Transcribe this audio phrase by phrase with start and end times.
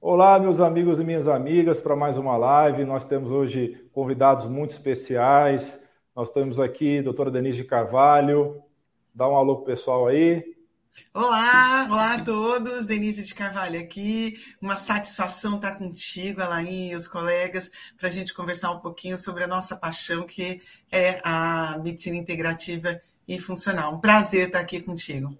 [0.00, 2.84] Olá, meus amigos e minhas amigas, para mais uma live.
[2.84, 5.80] Nós temos hoje convidados muito especiais.
[6.14, 8.62] Nós temos aqui a doutora Denise de Carvalho.
[9.14, 10.54] Dá um alô pro pessoal aí.
[11.14, 14.34] Olá, olá a todos, Denise de Carvalho aqui.
[14.60, 19.44] Uma satisfação estar contigo, Alain e os colegas, para a gente conversar um pouquinho sobre
[19.44, 23.94] a nossa paixão, que é a medicina integrativa e funcional.
[23.94, 25.36] Um prazer estar aqui contigo.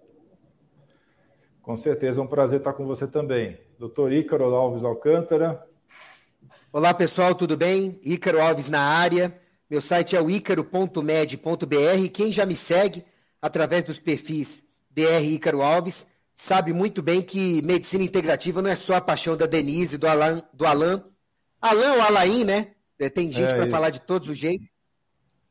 [1.61, 3.66] Com certeza, é um prazer estar com você também.
[3.79, 5.63] Doutor Ícaro Alves Alcântara.
[6.73, 8.01] Olá, pessoal, tudo bem?
[8.03, 9.39] Ícaro Alves na área.
[9.69, 12.09] Meu site é o ícaro.med.br.
[12.13, 13.05] Quem já me segue
[13.41, 18.95] através dos perfis DR Ícaro Alves sabe muito bem que medicina integrativa não é só
[18.95, 21.05] a paixão da Denise, do Alan, do Alan.
[21.61, 22.69] Alan ou Alain, né?
[22.99, 24.67] É, tem gente é para falar de todos os jeitos.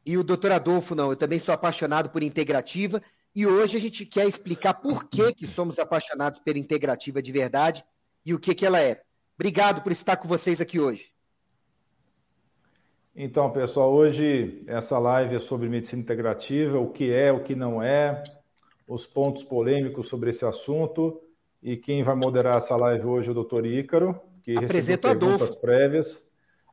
[0.03, 1.11] E o doutor Adolfo, não.
[1.11, 3.03] Eu também sou apaixonado por integrativa.
[3.35, 7.85] E hoje a gente quer explicar por que, que somos apaixonados pela integrativa de verdade
[8.25, 9.01] e o que, que ela é.
[9.35, 11.13] Obrigado por estar com vocês aqui hoje.
[13.15, 17.81] Então, pessoal, hoje essa live é sobre medicina integrativa, o que é, o que não
[17.81, 18.23] é,
[18.87, 21.21] os pontos polêmicos sobre esse assunto.
[21.63, 25.41] E quem vai moderar essa live hoje é o doutor Ícaro, que Apresenta recebeu perguntas
[25.41, 25.61] Adolfo.
[25.61, 26.25] prévias.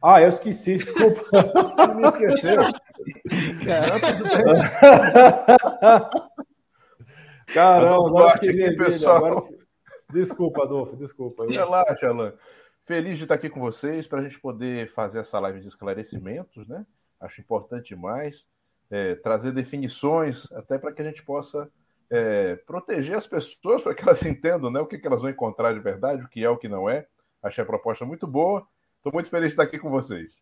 [0.03, 1.23] Ah, eu esqueci, desculpa.
[1.95, 2.61] Me esqueceu.
[7.55, 8.85] Caramba, agora fiquei vermelho.
[8.85, 9.17] Pessoal.
[9.17, 9.62] Agora...
[10.13, 11.47] Desculpa, Adolfo, desculpa.
[11.47, 12.35] Relaxa, Alan.
[12.85, 16.67] Feliz de estar aqui com vocês para a gente poder fazer essa live de esclarecimentos,
[16.69, 16.85] né?
[17.21, 18.47] Acho importante demais
[18.93, 21.67] é, trazer definições, até para que a gente possa
[22.11, 25.73] é, proteger as pessoas, para que elas entendam né, o que, que elas vão encontrar
[25.73, 27.07] de verdade, o que é, o que não é.
[27.43, 28.67] Achei a proposta muito boa.
[28.99, 30.37] Estou muito feliz de estar aqui com vocês.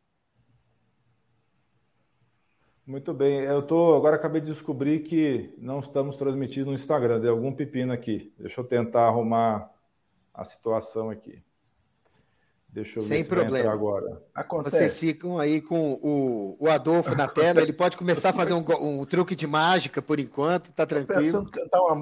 [2.91, 3.43] Muito bem.
[3.43, 7.21] Eu tô agora acabei de descobrir que não estamos transmitindo no Instagram.
[7.21, 8.35] Deu algum pepino aqui.
[8.37, 9.71] Deixa eu tentar arrumar
[10.35, 11.41] a situação aqui.
[12.69, 13.73] Deixa eu Sem ver problema.
[13.73, 14.21] agora.
[14.35, 14.77] Acontece.
[14.77, 17.63] Vocês ficam aí com o, o Adolfo na tela.
[17.63, 20.73] Ele pode começar a fazer um, um truque de mágica por enquanto.
[20.73, 21.49] Tá tranquilo.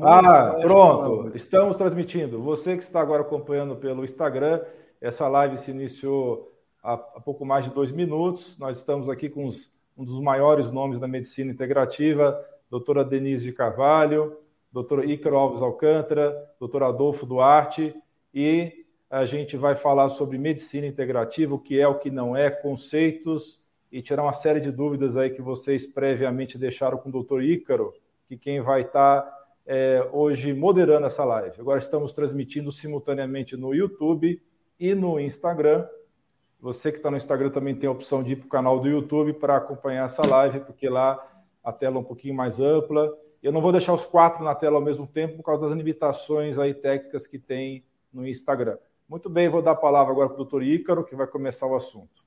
[0.02, 0.62] ah, né?
[0.62, 1.36] pronto.
[1.36, 2.40] Estamos transmitindo.
[2.40, 4.62] Você que está agora acompanhando pelo Instagram,
[5.02, 6.50] essa live se iniciou
[6.82, 8.56] há, há pouco mais de dois minutos.
[8.56, 13.52] Nós estamos aqui com os um dos maiores nomes da medicina integrativa, doutora Denise de
[13.52, 14.38] Carvalho,
[14.70, 17.92] doutor Ícaro Alves Alcântara, doutor Adolfo Duarte,
[18.32, 22.48] e a gente vai falar sobre medicina integrativa, o que é, o que não é,
[22.48, 23.60] conceitos,
[23.90, 27.92] e tirar uma série de dúvidas aí que vocês previamente deixaram com o doutor Ícaro,
[28.28, 31.58] que quem vai estar tá, é, hoje moderando essa live.
[31.58, 34.40] Agora estamos transmitindo simultaneamente no YouTube
[34.78, 35.88] e no Instagram,
[36.60, 38.88] você que está no Instagram também tem a opção de ir para o canal do
[38.88, 41.24] YouTube para acompanhar essa live, porque lá
[41.62, 43.16] a tela é um pouquinho mais ampla.
[43.42, 46.58] Eu não vou deixar os quatro na tela ao mesmo tempo por causa das limitações
[46.58, 48.76] aí técnicas que tem no Instagram.
[49.08, 51.74] Muito bem, vou dar a palavra agora para o doutor Ícaro, que vai começar o
[51.74, 52.26] assunto.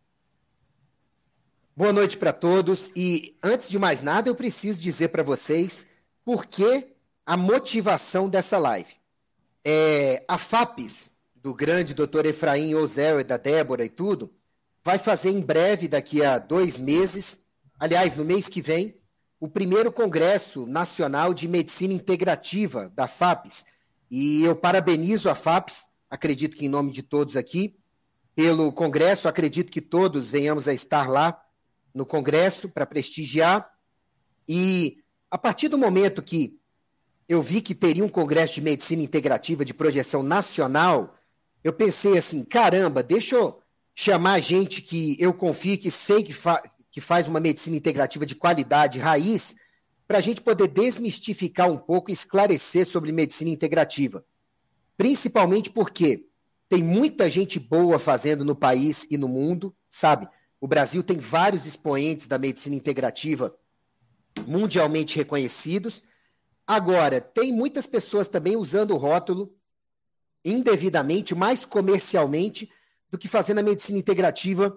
[1.76, 2.92] Boa noite para todos.
[2.96, 5.90] E antes de mais nada, eu preciso dizer para vocês
[6.24, 6.88] por que
[7.26, 8.94] a motivação dessa live.
[9.64, 14.32] É, a FAPES, do grande doutor Efraim Ozel e da Débora e tudo,
[14.84, 17.46] vai fazer em breve, daqui a dois meses,
[17.80, 18.96] aliás, no mês que vem,
[19.40, 23.66] o primeiro Congresso Nacional de Medicina Integrativa da FAPES.
[24.10, 27.76] E eu parabenizo a FAPES, acredito que em nome de todos aqui,
[28.36, 31.42] pelo Congresso, acredito que todos venhamos a estar lá
[31.94, 33.68] no Congresso para prestigiar.
[34.48, 34.98] E
[35.30, 36.60] a partir do momento que
[37.28, 41.16] eu vi que teria um Congresso de Medicina Integrativa de projeção nacional,
[41.64, 43.60] eu pensei assim, caramba, deixa eu
[43.94, 48.36] chamar gente que eu confio, que sei que, fa que faz uma medicina integrativa de
[48.36, 49.56] qualidade, raiz,
[50.08, 54.26] para a gente poder desmistificar um pouco e esclarecer sobre medicina integrativa.
[54.98, 56.26] Principalmente porque
[56.68, 60.28] tem muita gente boa fazendo no país e no mundo, sabe?
[60.60, 63.56] O Brasil tem vários expoentes da medicina integrativa
[64.48, 66.04] mundialmente reconhecidos.
[66.66, 69.54] Agora, tem muitas pessoas também usando o rótulo
[70.44, 72.72] indevidamente, mais comercialmente,
[73.10, 74.76] do que fazendo a medicina integrativa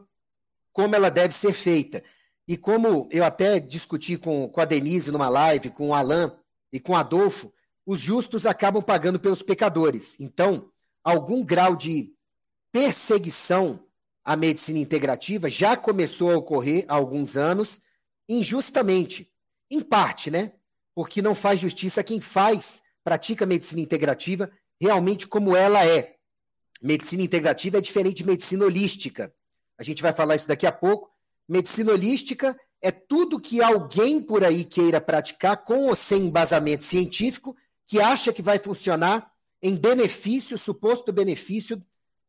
[0.72, 2.02] como ela deve ser feita.
[2.46, 6.30] E como eu até discuti com, com a Denise numa live, com o Alain
[6.72, 7.52] e com o Adolfo,
[7.86, 10.18] os justos acabam pagando pelos pecadores.
[10.20, 10.70] Então,
[11.02, 12.12] algum grau de
[12.72, 13.86] perseguição
[14.24, 17.80] à medicina integrativa já começou a ocorrer há alguns anos,
[18.28, 19.30] injustamente.
[19.70, 20.52] Em parte, né?
[20.94, 24.50] Porque não faz justiça quem faz, pratica medicina integrativa
[24.80, 26.16] realmente como ela é.
[26.82, 29.34] Medicina integrativa é diferente de medicina holística.
[29.78, 31.10] A gente vai falar isso daqui a pouco.
[31.48, 37.56] Medicina holística é tudo que alguém por aí queira praticar com ou sem embasamento científico,
[37.86, 39.32] que acha que vai funcionar
[39.62, 41.82] em benefício, suposto benefício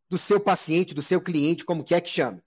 [0.10, 2.42] do seu paciente, do seu cliente, como quer que chame.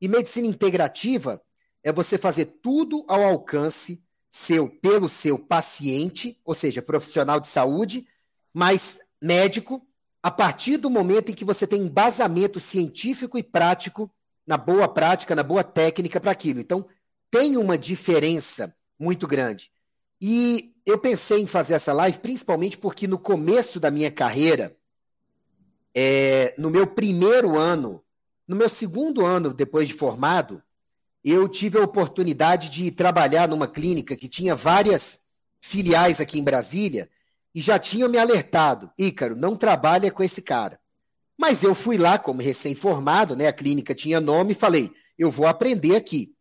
[0.00, 1.42] E medicina integrativa
[1.82, 8.06] é você fazer tudo ao alcance seu pelo seu paciente, ou seja, profissional de saúde,
[8.52, 9.86] mas médico,
[10.20, 14.10] a partir do momento em que você tem embasamento científico e prático,
[14.46, 16.60] na boa prática, na boa técnica para aquilo.
[16.60, 16.86] Então,
[17.30, 19.70] tem uma diferença muito grande.
[20.20, 24.76] E eu pensei em fazer essa live principalmente porque no começo da minha carreira,
[25.94, 28.02] é, no meu primeiro ano,
[28.46, 30.62] no meu segundo ano depois de formado,
[31.24, 35.20] eu tive a oportunidade de trabalhar numa clínica que tinha várias
[35.60, 37.08] filiais aqui em Brasília
[37.54, 40.80] e já tinham me alertado: Ícaro, não trabalha com esse cara.
[41.38, 43.48] Mas eu fui lá como recém-formado, né?
[43.48, 46.34] A clínica tinha nome e falei: eu vou aprender aqui.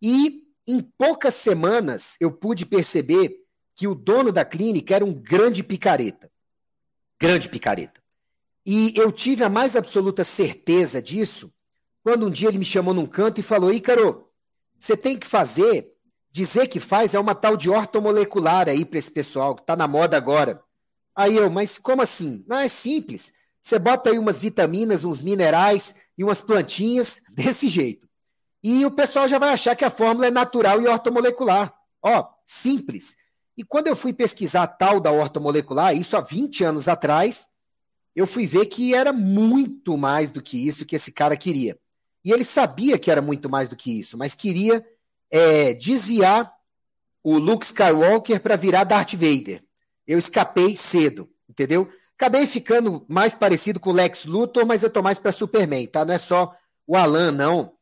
[0.00, 3.36] E em poucas semanas eu pude perceber
[3.74, 6.30] que o dono da clínica era um grande picareta.
[7.18, 8.00] Grande picareta.
[8.64, 11.52] E eu tive a mais absoluta certeza disso
[12.02, 14.28] quando um dia ele me chamou num canto e falou: Ícaro,
[14.78, 15.92] você tem que fazer,
[16.30, 19.88] dizer que faz é uma tal de ortomolecular aí para esse pessoal que está na
[19.88, 20.62] moda agora.
[21.16, 22.44] Aí eu, mas como assim?
[22.46, 23.32] Não, é simples.
[23.60, 28.08] Você bota aí umas vitaminas, uns minerais e umas plantinhas desse jeito.
[28.62, 31.72] E o pessoal já vai achar que a fórmula é natural e ortomolecular.
[32.02, 33.16] Ó, simples.
[33.56, 37.48] E quando eu fui pesquisar a tal da ortomolecular, isso há 20 anos atrás,
[38.14, 41.78] eu fui ver que era muito mais do que isso que esse cara queria.
[42.24, 44.84] E ele sabia que era muito mais do que isso, mas queria
[45.30, 46.52] é, desviar
[47.22, 49.62] o Luke Skywalker para virar Darth Vader.
[50.06, 51.90] Eu escapei cedo, entendeu?
[52.16, 56.04] Acabei ficando mais parecido com o Lex Luthor, mas eu tô mais para Superman, tá?
[56.04, 57.74] Não é só o Alan, não,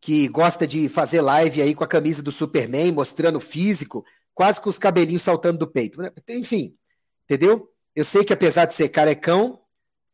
[0.00, 4.70] que gosta de fazer live aí com a camisa do Superman, mostrando físico, quase com
[4.70, 6.00] os cabelinhos saltando do peito.
[6.28, 6.76] Enfim,
[7.24, 7.68] entendeu?
[7.94, 9.60] Eu sei que apesar de ser carecão,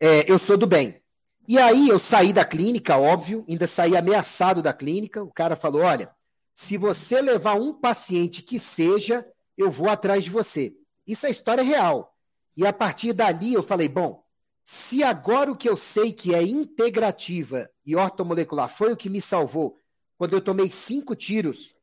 [0.00, 1.00] é, eu sou do bem.
[1.46, 5.23] E aí eu saí da clínica, óbvio, ainda saí ameaçado da clínica.
[5.23, 6.11] O cara falou: olha,
[6.60, 9.25] se você levar um paciente que seja,
[9.56, 10.76] eu vou atrás de você.
[11.06, 12.19] Isso é história real.
[12.56, 14.25] E a partir dali eu falei: bom,
[14.64, 19.20] se agora o que eu sei que é integrativa e ortomolecular foi o que me
[19.20, 19.78] salvou
[20.16, 21.76] quando eu tomei cinco tiros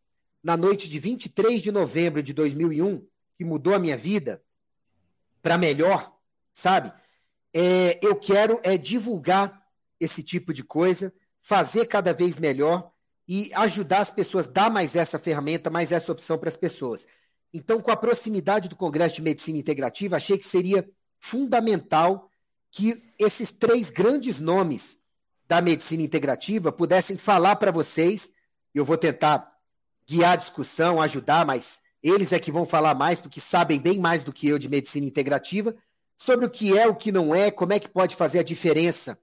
[0.43, 3.07] na noite de 23 de novembro de 2001,
[3.37, 4.43] que mudou a minha vida
[5.41, 6.13] para melhor,
[6.51, 6.91] sabe?
[7.53, 9.65] É, eu quero é divulgar
[10.01, 12.91] esse tipo de coisa, fazer cada vez melhor
[13.27, 17.07] e ajudar as pessoas, dar mais essa ferramenta, mais essa opção para as pessoas.
[17.53, 20.87] Então, com a proximidade do Congresso de Medicina Integrativa, achei que seria
[21.19, 22.29] fundamental
[22.69, 24.97] que esses três grandes nomes
[25.47, 28.31] da medicina integrativa pudessem falar para vocês.
[28.73, 29.55] Eu vou tentar
[30.07, 34.21] guiar a discussão, ajudar, mas eles é que vão falar mais, porque sabem bem mais
[34.21, 35.75] do que eu de medicina integrativa
[36.17, 39.17] sobre o que é, o que não é, como é que pode fazer a diferença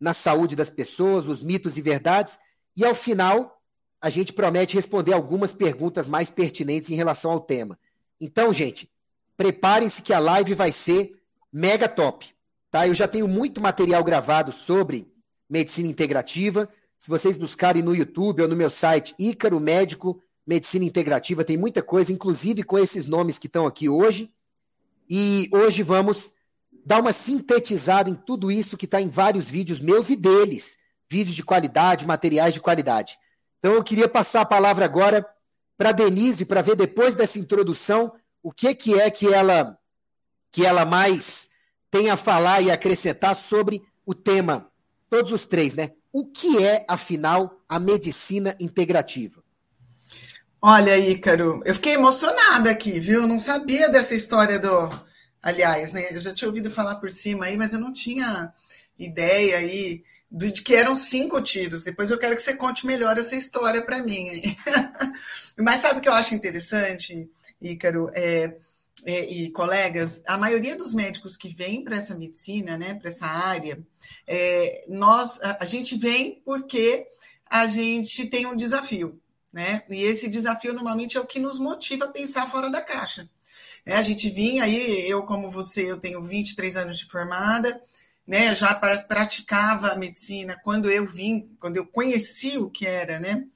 [0.00, 2.38] na saúde das pessoas, os mitos e verdades.
[2.78, 3.60] E ao final,
[4.00, 7.76] a gente promete responder algumas perguntas mais pertinentes em relação ao tema.
[8.20, 8.88] Então, gente,
[9.36, 11.20] preparem-se que a live vai ser
[11.52, 12.32] mega top.
[12.70, 12.86] Tá?
[12.86, 15.12] Eu já tenho muito material gravado sobre
[15.50, 16.68] medicina integrativa.
[16.96, 21.82] Se vocês buscarem no YouTube ou no meu site Ícaro Médico Medicina Integrativa, tem muita
[21.82, 24.30] coisa, inclusive com esses nomes que estão aqui hoje.
[25.10, 26.32] E hoje vamos
[26.86, 30.78] dar uma sintetizada em tudo isso que está em vários vídeos meus e deles.
[31.10, 33.18] Vídeos de qualidade, materiais de qualidade.
[33.58, 35.26] Então eu queria passar a palavra agora
[35.76, 38.12] para Denise para ver depois dessa introdução
[38.42, 39.78] o que, que é que ela
[40.50, 41.50] que ela mais
[41.90, 44.70] tem a falar e acrescentar sobre o tema.
[45.08, 45.92] Todos os três, né?
[46.12, 49.42] O que é, afinal, a medicina integrativa?
[50.60, 53.26] Olha, Ícaro, eu fiquei emocionada aqui, viu?
[53.26, 54.88] Não sabia dessa história do,
[55.42, 56.08] aliás, né?
[56.10, 58.52] Eu já tinha ouvido falar por cima aí, mas eu não tinha
[58.98, 61.82] ideia aí de que eram cinco tiros.
[61.82, 64.56] Depois eu quero que você conte melhor essa história para mim.
[65.56, 67.28] Mas sabe o que eu acho interessante,
[67.60, 68.10] Ícaro?
[68.14, 68.56] É,
[69.04, 73.26] é, e colegas, a maioria dos médicos que vêm para essa medicina, né, para essa
[73.26, 73.78] área,
[74.26, 77.06] é, nós, a, a gente vem porque
[77.48, 79.20] a gente tem um desafio,
[79.52, 79.82] né?
[79.88, 83.28] E esse desafio normalmente é o que nos motiva a pensar fora da caixa.
[83.86, 87.80] É, a gente vinha aí, eu como você, eu tenho 23 anos de formada,
[88.28, 93.46] né, já praticava a medicina quando eu vim, quando eu conheci o que era, né,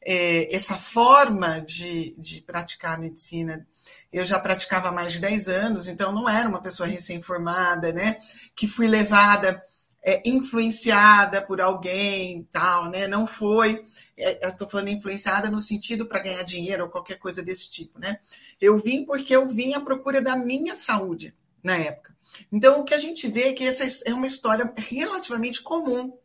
[0.00, 3.66] é, essa forma de, de praticar a medicina.
[4.10, 8.16] Eu já praticava há mais de 10 anos, então não era uma pessoa recém-formada, né,
[8.56, 9.62] que fui levada,
[10.02, 13.84] é, influenciada por alguém, tal, né, não foi
[14.16, 18.18] é, estou falando influenciada no sentido para ganhar dinheiro ou qualquer coisa desse tipo, né?
[18.60, 22.11] Eu vim porque eu vim à procura da minha saúde, na época.
[22.50, 26.16] Então, o que a gente vê é que essa é uma história relativamente comum.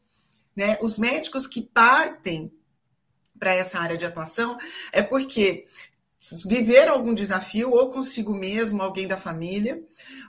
[0.56, 0.78] Né?
[0.82, 2.52] Os médicos que partem
[3.38, 4.58] para essa área de atuação
[4.92, 5.66] é porque
[6.46, 9.82] viveram algum desafio, ou consigo mesmo, alguém da família,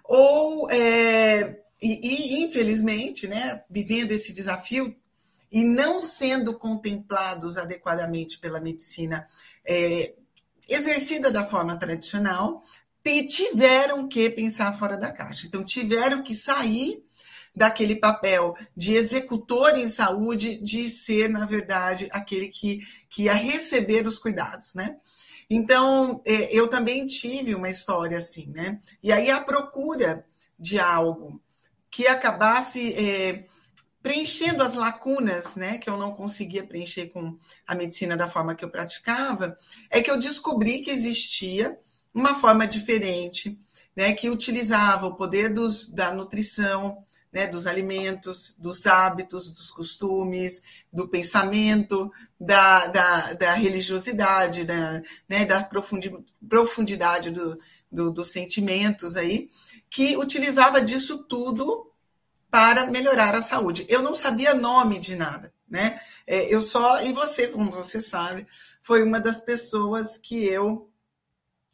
[0.04, 4.94] ou, é, e, e, infelizmente, né, vivendo esse desafio
[5.50, 9.26] e não sendo contemplados adequadamente pela medicina
[9.66, 10.14] é,
[10.68, 12.62] exercida da forma tradicional,
[13.26, 15.46] tiveram que pensar fora da caixa.
[15.46, 17.02] Então, tiveram que sair
[17.54, 24.06] daquele papel de executor em saúde, de ser, na verdade, aquele que, que ia receber
[24.06, 24.96] os cuidados, né?
[25.50, 28.80] Então, é, eu também tive uma história assim, né?
[29.02, 30.24] E aí a procura
[30.58, 31.40] de algo
[31.90, 33.46] que acabasse é,
[34.02, 37.36] preenchendo as lacunas, né, que eu não conseguia preencher com
[37.66, 39.56] a medicina da forma que eu praticava,
[39.90, 41.78] é que eu descobri que existia
[42.18, 43.56] uma forma diferente,
[43.94, 50.60] né, que utilizava o poder dos, da nutrição, né, dos alimentos, dos hábitos, dos costumes,
[50.92, 52.10] do pensamento,
[52.40, 55.62] da, da, da religiosidade, da, né, da
[56.48, 57.58] profundidade do,
[57.90, 59.48] do, dos sentimentos aí,
[59.88, 61.88] que utilizava disso tudo
[62.50, 63.86] para melhorar a saúde.
[63.88, 66.00] Eu não sabia nome de nada, né?
[66.26, 68.46] É, eu só, e você, como você sabe,
[68.82, 70.90] foi uma das pessoas que eu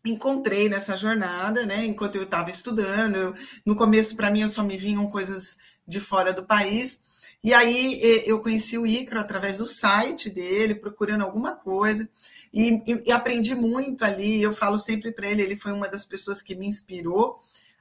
[0.05, 1.85] encontrei nessa jornada, né?
[1.85, 3.35] Enquanto eu estava estudando, eu,
[3.65, 5.57] no começo para mim eu só me vinham coisas
[5.87, 7.01] de fora do país.
[7.43, 12.09] E aí eu conheci o Icaro através do site dele, procurando alguma coisa,
[12.53, 14.43] e, e, e aprendi muito ali.
[14.43, 17.39] Eu falo sempre para ele, ele foi uma das pessoas que me inspirou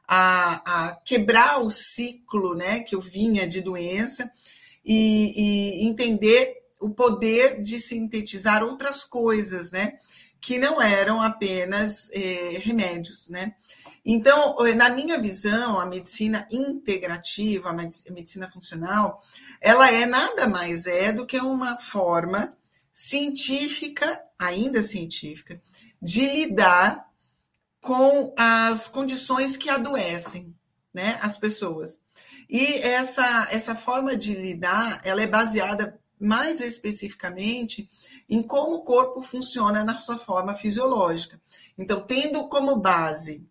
[0.08, 4.30] a, a, quebrar o ciclo, né, que eu vinha de doença
[4.86, 9.94] e, e entender o poder de sintetizar outras coisas, né?
[10.44, 13.56] Que não eram apenas é, remédios, né?
[14.06, 19.22] Então, eh, na minha visão, a medicina integrativa, a medicina funcional,
[19.62, 22.54] ela é nada mais é do que uma forma
[22.92, 25.62] científica, ainda científica,
[26.02, 27.10] de lidar
[27.80, 30.54] com as condições que adoecem,
[30.94, 31.98] né, as pessoas.
[32.50, 37.90] E essa essa forma de lidar, ela é baseada mais especificamente
[38.30, 41.40] em como o corpo funciona na sua forma fisiológica.
[41.78, 43.46] Então, tendo como base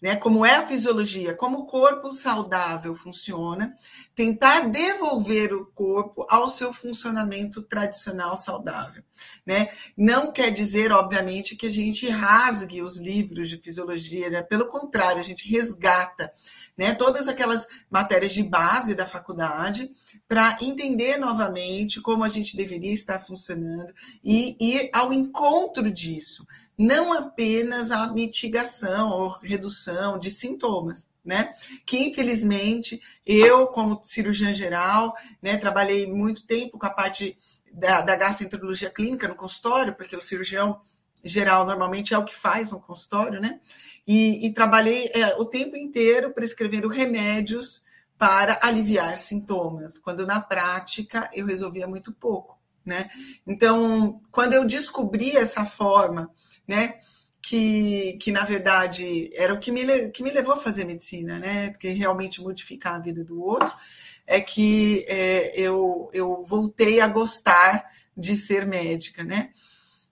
[0.00, 3.76] né, como é a fisiologia, como o corpo saudável funciona,
[4.14, 9.02] tentar devolver o corpo ao seu funcionamento tradicional saudável.
[9.44, 9.68] Né?
[9.96, 14.42] Não quer dizer, obviamente, que a gente rasgue os livros de fisiologia, né?
[14.42, 16.32] pelo contrário, a gente resgata
[16.76, 19.90] né, todas aquelas matérias de base da faculdade
[20.26, 23.92] para entender novamente como a gente deveria estar funcionando
[24.24, 26.46] e ir ao encontro disso
[26.80, 31.52] não apenas a mitigação ou redução de sintomas, né?
[31.84, 37.36] Que infelizmente eu, como cirurgiã geral, né, trabalhei muito tempo com a parte
[37.70, 40.80] da, da gastroenterologia clínica no consultório, porque o cirurgião
[41.22, 43.60] geral normalmente é o que faz no consultório, né?
[44.06, 47.82] E, e trabalhei é, o tempo inteiro prescrevendo remédios
[48.16, 53.08] para aliviar sintomas, quando na prática eu resolvia muito pouco, né?
[53.46, 56.30] Então, quando eu descobri essa forma
[56.70, 56.94] né?
[57.42, 61.70] Que, que na verdade era o que me, que me levou a fazer medicina, né?
[61.70, 63.72] Que realmente modificar a vida do outro,
[64.24, 69.50] é que é, eu, eu voltei a gostar de ser médica, né?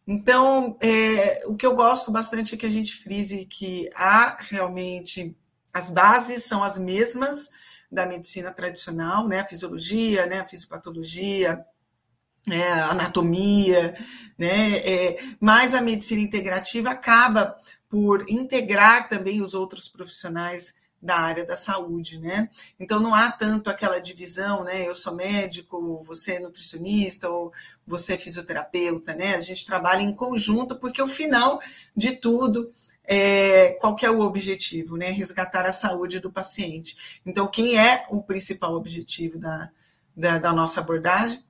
[0.04, 5.36] Então, é, o que eu gosto bastante é que a gente frise que há realmente
[5.72, 7.48] as bases são as mesmas
[7.92, 9.40] da medicina tradicional, né?
[9.40, 10.40] A fisiologia, né?
[10.40, 11.64] A fisiopatologia,
[12.50, 13.94] é, anatomia,
[14.36, 14.78] né?
[14.78, 17.56] É, mas a medicina integrativa acaba
[17.88, 22.50] por integrar também os outros profissionais da área da saúde, né?
[22.78, 24.86] Então não há tanto aquela divisão, né?
[24.86, 27.52] Eu sou médico, você é nutricionista ou
[27.86, 29.36] você é fisioterapeuta, né?
[29.36, 31.60] A gente trabalha em conjunto porque o final
[31.96, 32.70] de tudo
[33.04, 35.10] é, qual é o objetivo, né?
[35.10, 37.20] Resgatar a saúde do paciente.
[37.24, 39.70] Então quem é o principal objetivo da,
[40.16, 41.42] da, da nossa abordagem?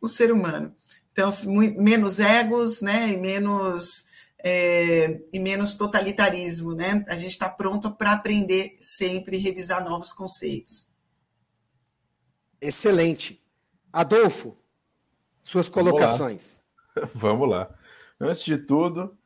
[0.00, 0.74] O ser humano.
[1.12, 1.28] Então,
[1.76, 4.06] menos egos, né, e menos
[4.42, 7.04] é, e menos totalitarismo, né?
[7.08, 10.90] A gente está pronto para aprender sempre e revisar novos conceitos.
[12.60, 13.42] Excelente.
[13.92, 14.56] Adolfo,
[15.42, 16.60] suas colocações.
[16.94, 17.10] Vamos lá.
[17.14, 17.74] Vamos lá.
[18.20, 19.16] Antes de tudo,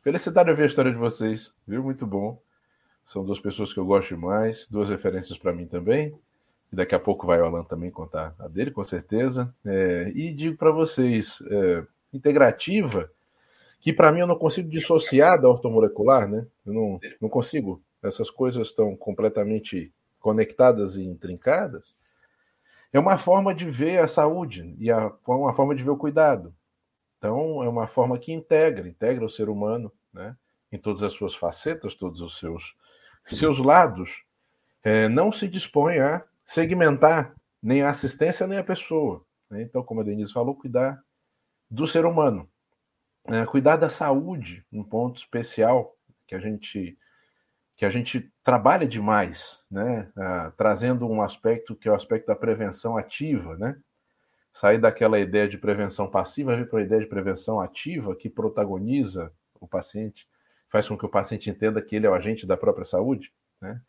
[0.00, 1.82] felicidade a ver a história de vocês, viu?
[1.82, 2.42] Muito bom.
[3.04, 6.16] São duas pessoas que eu gosto demais, duas referências para mim também.
[6.72, 9.52] Daqui a pouco vai o Alan também contar a dele, com certeza.
[9.64, 13.10] É, e digo para vocês, é, integrativa,
[13.80, 16.46] que para mim eu não consigo dissociar da ortomolecular, né?
[16.64, 21.94] Eu não, não consigo essas coisas estão completamente conectadas e intrincadas,
[22.92, 26.54] é uma forma de ver a saúde e a, uma forma de ver o cuidado.
[27.18, 30.36] Então, é uma forma que integra, integra o ser humano, né,
[30.72, 32.74] em todas as suas facetas, todos os seus,
[33.26, 34.24] seus lados.
[34.82, 39.24] É, não se dispõe a segmentar nem a assistência nem a pessoa.
[39.48, 39.62] Né?
[39.62, 41.00] Então, como a Denise falou, cuidar
[41.70, 42.50] do ser humano,
[43.24, 43.46] né?
[43.46, 46.98] cuidar da saúde, um ponto especial que a gente
[47.76, 50.12] que a gente trabalha demais, né?
[50.14, 53.74] Ah, trazendo um aspecto que é o aspecto da prevenção ativa, né?
[54.52, 59.32] Sair daquela ideia de prevenção passiva, vir para a ideia de prevenção ativa que protagoniza
[59.58, 60.28] o paciente,
[60.68, 63.80] faz com que o paciente entenda que ele é o agente da própria saúde, né?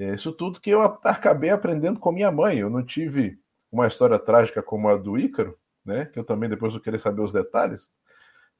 [0.00, 2.58] É isso tudo que eu acabei aprendendo com minha mãe.
[2.58, 3.38] Eu não tive
[3.70, 6.06] uma história trágica como a do Ícaro, né?
[6.06, 7.88] Que eu também depois vou querer saber os detalhes.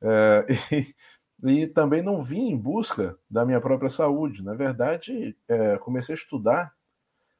[0.02, 0.46] É,
[1.42, 4.42] e, e também não vim em busca da minha própria saúde.
[4.42, 6.74] Na verdade, é, comecei a estudar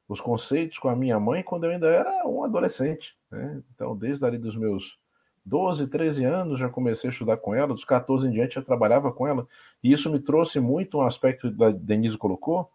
[0.07, 3.15] os conceitos com a minha mãe quando eu ainda era um adolescente.
[3.29, 3.61] Né?
[3.73, 4.99] Então, desde ali dos meus
[5.45, 9.11] 12, 13 anos, já comecei a estudar com ela, dos 14 em diante já trabalhava
[9.11, 9.47] com ela,
[9.83, 12.69] e isso me trouxe muito um aspecto que a Denise colocou,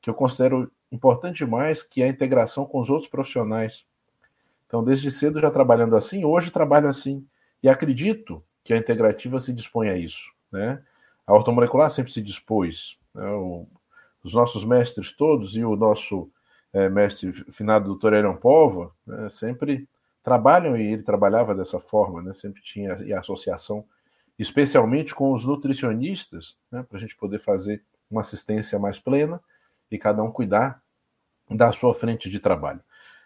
[0.00, 3.84] que eu considero importante demais, que é a integração com os outros profissionais.
[4.66, 7.26] Então, desde cedo já trabalhando assim, hoje trabalho assim,
[7.62, 10.32] e acredito que a integrativa se dispõe a isso.
[10.50, 10.82] Né?
[11.26, 12.96] A ortomolecular sempre se dispôs.
[13.14, 13.28] Né?
[13.30, 13.66] O,
[14.22, 16.30] os nossos mestres todos e o nosso
[16.72, 19.88] é, mestre finado, doutor Erion Pova, né, sempre
[20.22, 22.34] trabalham e ele trabalhava dessa forma, né?
[22.34, 23.84] sempre tinha a associação,
[24.38, 26.84] especialmente com os nutricionistas, né?
[26.88, 29.40] para a gente poder fazer uma assistência mais plena
[29.90, 30.82] e cada um cuidar
[31.50, 32.80] da sua frente de trabalho.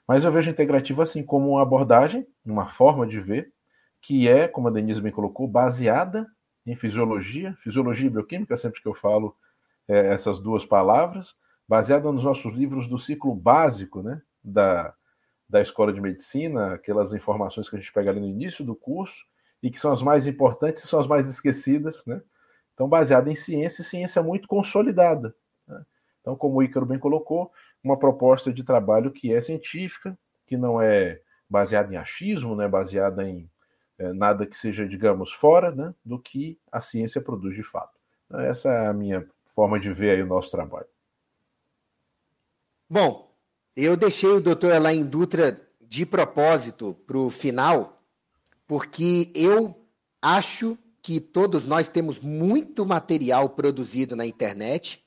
[0.06, 3.52] Mas eu vejo a integrativa assim como uma abordagem, uma forma de ver,
[4.00, 6.26] que é, como a Denise bem colocou, baseada
[6.66, 9.34] em fisiologia, fisiologia e bioquímica, sempre que eu falo
[9.88, 11.34] é, essas duas palavras,
[11.68, 14.94] baseada nos nossos livros do ciclo básico, né, da,
[15.48, 19.24] da escola de medicina, aquelas informações que a gente pega ali no início do curso
[19.62, 22.20] e que são as mais importantes e são as mais esquecidas, né?
[22.74, 25.34] Então, baseada em ciência e ciência muito consolidada.
[26.24, 30.80] Então, como o Ícaro bem colocou, uma proposta de trabalho que é científica, que não
[30.80, 32.66] é baseada em achismo, né?
[32.66, 33.46] baseada em
[33.98, 37.92] é, nada que seja, digamos, fora né, do que a ciência produz de fato.
[38.26, 40.86] Então, essa é a minha forma de ver aí o nosso trabalho.
[42.88, 43.30] Bom,
[43.76, 48.02] eu deixei o doutor Alain Dutra de propósito para o final,
[48.66, 49.78] porque eu
[50.22, 55.03] acho que todos nós temos muito material produzido na internet,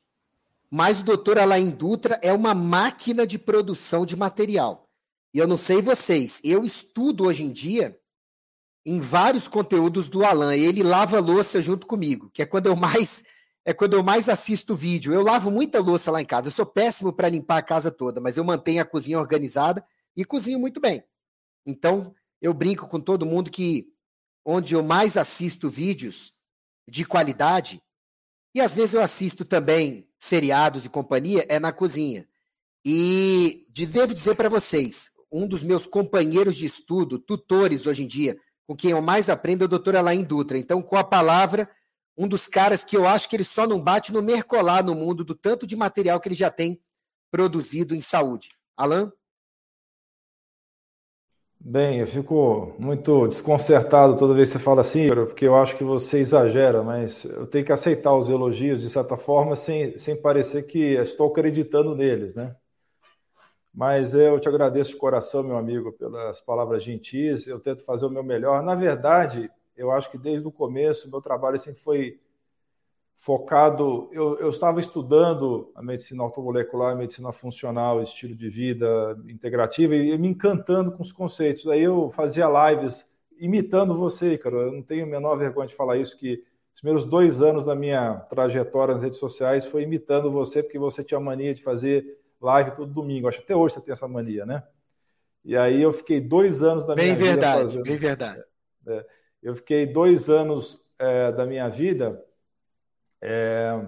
[0.70, 4.88] mas o doutor Alain Dutra é uma máquina de produção de material.
[5.34, 7.98] E eu não sei vocês, eu estudo hoje em dia
[8.86, 10.56] em vários conteúdos do Alan.
[10.56, 13.24] Ele lava louça junto comigo, que é quando eu mais
[13.66, 15.14] é quando eu mais assisto vídeo.
[15.14, 16.48] Eu lavo muita louça lá em casa.
[16.48, 20.24] Eu sou péssimo para limpar a casa toda, mas eu mantenho a cozinha organizada e
[20.24, 21.04] cozinho muito bem.
[21.66, 23.92] Então, eu brinco com todo mundo que
[24.46, 26.34] onde eu mais assisto vídeos
[26.88, 27.84] de qualidade,
[28.56, 32.28] e às vezes eu assisto também seriados e companhia, é na cozinha.
[32.84, 38.38] E devo dizer para vocês, um dos meus companheiros de estudo, tutores hoje em dia,
[38.66, 40.58] com quem eu mais aprendo é o doutor Alain Dutra.
[40.58, 41.70] Então, com a palavra,
[42.18, 45.24] um dos caras que eu acho que ele só não bate no Mercolar no mundo
[45.24, 46.82] do tanto de material que ele já tem
[47.32, 48.50] produzido em saúde.
[48.76, 49.12] Alain?
[51.60, 55.84] Bem, eu fico muito desconcertado toda vez que você fala assim, porque eu acho que
[55.84, 60.64] você exagera, mas eu tenho que aceitar os elogios de certa forma sem, sem parecer
[60.64, 62.56] que estou acreditando neles, né?
[63.74, 67.46] Mas eu te agradeço de coração, meu amigo, pelas palavras gentis.
[67.48, 68.64] Eu tento fazer o meu melhor.
[68.64, 72.20] Na verdade, eu acho que desde o começo, meu trabalho sempre foi
[73.18, 74.10] focado.
[74.12, 80.18] Eu, eu estava estudando a medicina automolecular, a medicina funcional, estilo de vida integrativa e
[80.18, 81.68] me encantando com os conceitos.
[81.68, 83.06] Aí eu fazia lives
[83.40, 84.56] imitando você, cara.
[84.56, 87.76] Eu não tenho a menor vergonha de falar isso, que os primeiros dois anos da
[87.76, 92.72] minha trajetória nas redes sociais foi imitando você, porque você tinha mania de fazer live
[92.76, 93.28] todo domingo.
[93.28, 94.64] Acho que até hoje você tem essa mania, né?
[95.44, 97.68] E aí eu fiquei dois anos da bem minha verdade, vida.
[97.68, 97.84] Fazendo...
[97.84, 98.44] Bem verdade,
[98.88, 99.06] é,
[99.42, 102.24] eu fiquei dois anos é, da minha vida
[103.22, 103.80] é,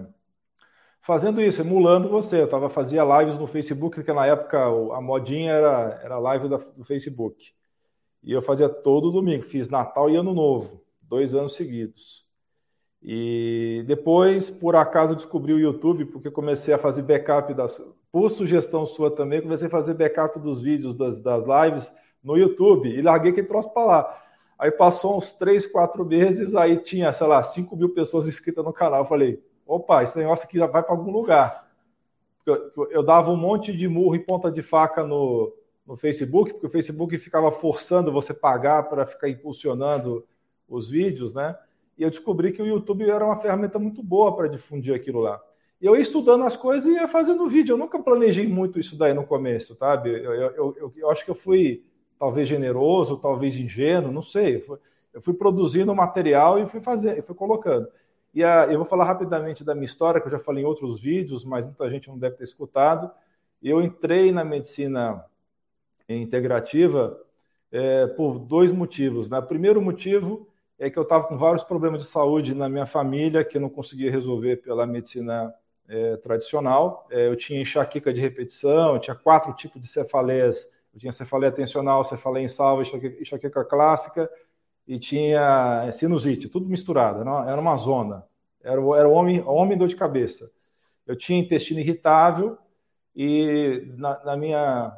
[1.00, 2.42] fazendo isso, emulando você.
[2.42, 6.56] Eu tava, fazia lives no Facebook, porque na época a modinha era, era live da,
[6.56, 7.52] do Facebook.
[8.22, 12.26] E eu fazia todo domingo, fiz Natal e Ano Novo, dois anos seguidos.
[13.02, 17.82] E depois, por acaso, descobri o YouTube, porque comecei a fazer backup das.
[18.12, 21.90] Por sugestão sua também, comecei a fazer backup dos vídeos das, das lives
[22.22, 24.22] no YouTube e larguei aquele troço para lá.
[24.60, 28.74] Aí passou uns três, quatro meses, aí tinha, sei lá, 5 mil pessoas inscritas no
[28.74, 29.00] canal.
[29.00, 31.66] Eu falei, opa, esse negócio aqui vai para algum lugar.
[32.44, 35.50] eu, eu dava um monte de murro e ponta de faca no,
[35.86, 40.26] no Facebook, porque o Facebook ficava forçando você pagar para ficar impulsionando
[40.68, 41.56] os vídeos, né?
[41.96, 45.40] E eu descobri que o YouTube era uma ferramenta muito boa para difundir aquilo lá.
[45.80, 47.72] E eu ia estudando as coisas e ia fazendo vídeo.
[47.72, 50.10] Eu nunca planejei muito isso daí no começo, sabe?
[50.10, 51.82] Eu, eu, eu, eu acho que eu fui
[52.20, 54.62] talvez generoso, talvez ingênuo, não sei.
[55.12, 57.88] Eu fui, produzindo material e fui fazendo, e fui colocando.
[58.34, 61.00] E a, eu vou falar rapidamente da minha história, que eu já falei em outros
[61.00, 63.10] vídeos, mas muita gente não deve ter escutado.
[63.62, 65.24] Eu entrei na medicina
[66.06, 67.18] integrativa
[67.72, 69.30] é, por dois motivos.
[69.30, 69.38] Né?
[69.38, 70.46] O primeiro motivo
[70.78, 73.70] é que eu estava com vários problemas de saúde na minha família que eu não
[73.70, 75.54] conseguia resolver pela medicina
[75.88, 77.06] é, tradicional.
[77.10, 80.68] É, eu tinha enxaqueca de repetição, eu tinha quatro tipos de cefaleias.
[80.92, 84.30] Eu tinha cefaleia tensional, cefaleia insálva, enxaqueca, enxaqueca clássica
[84.86, 87.20] e tinha sinusite, tudo misturado.
[87.20, 88.24] Era uma, zona.
[88.62, 90.50] Era, era homem, homem dor de cabeça.
[91.06, 92.58] Eu tinha intestino irritável
[93.14, 94.96] e na, na minha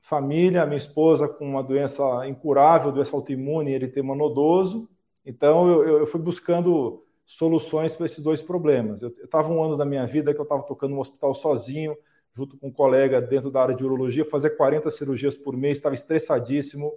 [0.00, 4.88] família, minha esposa com uma doença incurável, doença autoimune, eritema nodoso.
[5.24, 9.02] Então eu, eu fui buscando soluções para esses dois problemas.
[9.02, 11.96] Eu estava um ano da minha vida que eu estava tocando no hospital sozinho,
[12.36, 15.94] junto com um colega dentro da área de urologia, fazer 40 cirurgias por mês, estava
[15.94, 16.92] estressadíssimo.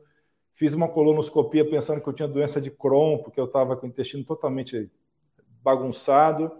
[0.53, 3.89] Fiz uma colonoscopia pensando que eu tinha doença de Crohn, porque eu estava com o
[3.89, 4.91] intestino totalmente
[5.63, 6.51] bagunçado.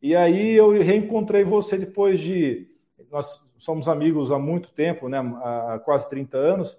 [0.00, 2.66] E aí eu reencontrei você depois de.
[3.10, 5.18] Nós somos amigos há muito tempo, né?
[5.18, 6.78] há quase 30 anos.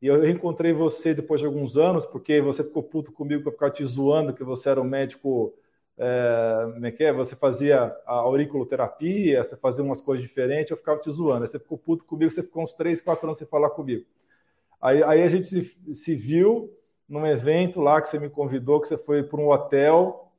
[0.00, 3.70] E eu reencontrei você depois de alguns anos, porque você ficou puto comigo para ficar
[3.70, 5.54] te zoando, que você era um médico
[5.98, 7.12] é, é é?
[7.12, 11.42] Você fazia a auriculoterapia, você fazia umas coisas diferentes, eu ficava te zoando.
[11.42, 14.04] Aí você ficou puto comigo, você ficou uns três, quatro anos sem falar comigo.
[14.80, 16.72] Aí, aí a gente se, se, viu
[17.08, 20.32] num evento lá que você me convidou, que você foi para um hotel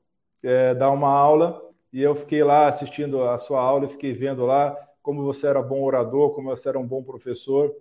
[0.43, 1.61] é, dar uma aula,
[1.93, 5.61] e eu fiquei lá assistindo a sua aula e fiquei vendo lá como você era
[5.61, 7.73] bom orador, como você era um bom professor.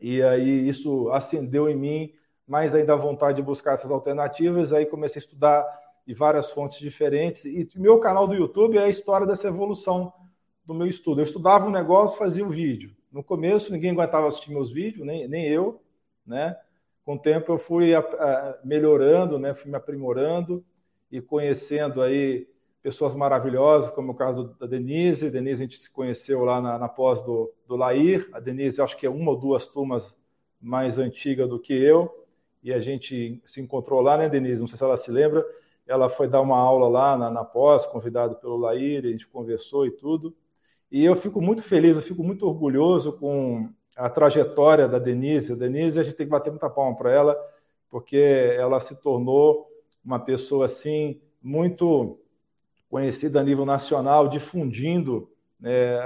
[0.00, 2.12] E aí isso acendeu em mim
[2.46, 4.72] mais ainda a vontade de buscar essas alternativas.
[4.72, 7.44] Aí comecei a estudar de várias fontes diferentes.
[7.44, 10.12] E meu canal do YouTube é a história dessa evolução
[10.64, 11.20] do meu estudo.
[11.20, 12.94] Eu estudava um negócio, fazia um vídeo.
[13.10, 15.80] No começo, ninguém aguentava assistir meus vídeos, nem, nem eu,
[16.24, 16.56] né?
[17.04, 19.54] Com o tempo, eu fui a, a, melhorando, né?
[19.54, 20.64] Fui me aprimorando
[21.10, 22.48] e conhecendo aí
[22.82, 25.30] pessoas maravilhosas, como o caso da Denise.
[25.30, 28.28] Denise, a gente se conheceu lá na, na pós do, do Lair.
[28.32, 30.16] A Denise, acho que é uma ou duas turmas
[30.60, 32.26] mais antiga do que eu.
[32.62, 34.60] E a gente se encontrou lá, né, Denise?
[34.60, 35.44] Não sei se ela se lembra
[35.86, 39.86] ela foi dar uma aula lá na, na pós, convidado pelo Laír, a gente conversou
[39.86, 40.34] e tudo.
[40.90, 45.52] E eu fico muito feliz, eu fico muito orgulhoso com a trajetória da Denise.
[45.52, 47.36] A Denise, a gente tem que bater muita palma para ela,
[47.88, 48.16] porque
[48.58, 49.68] ela se tornou
[50.04, 52.18] uma pessoa assim muito
[52.88, 55.96] conhecida a nível nacional, difundindo né,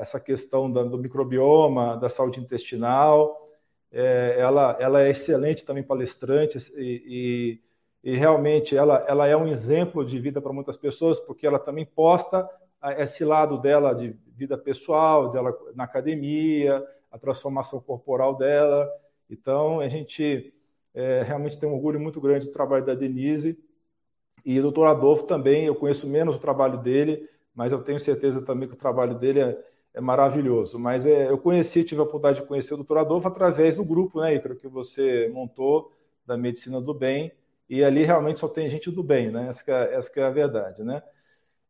[0.00, 3.48] essa questão do microbioma, da saúde intestinal.
[3.90, 7.60] É, ela, ela é excelente também palestrante e, e
[8.06, 11.84] e realmente ela, ela é um exemplo de vida para muitas pessoas, porque ela também
[11.84, 12.48] posta
[12.98, 18.88] esse lado dela de vida pessoal, dela na academia, a transformação corporal dela.
[19.28, 20.54] Então, a gente
[20.94, 23.58] é, realmente tem um orgulho muito grande do trabalho da Denise.
[24.44, 28.40] E o doutor Adolfo também, eu conheço menos o trabalho dele, mas eu tenho certeza
[28.40, 29.58] também que o trabalho dele é,
[29.94, 30.78] é maravilhoso.
[30.78, 34.20] Mas é, eu conheci, tive a oportunidade de conhecer o doutor Adolfo através do grupo,
[34.20, 35.90] né, Icaro, que você montou,
[36.24, 37.32] da Medicina do Bem,
[37.68, 39.48] e ali realmente só tem gente do bem, né?
[39.48, 41.02] Essa é, essa é a verdade, né?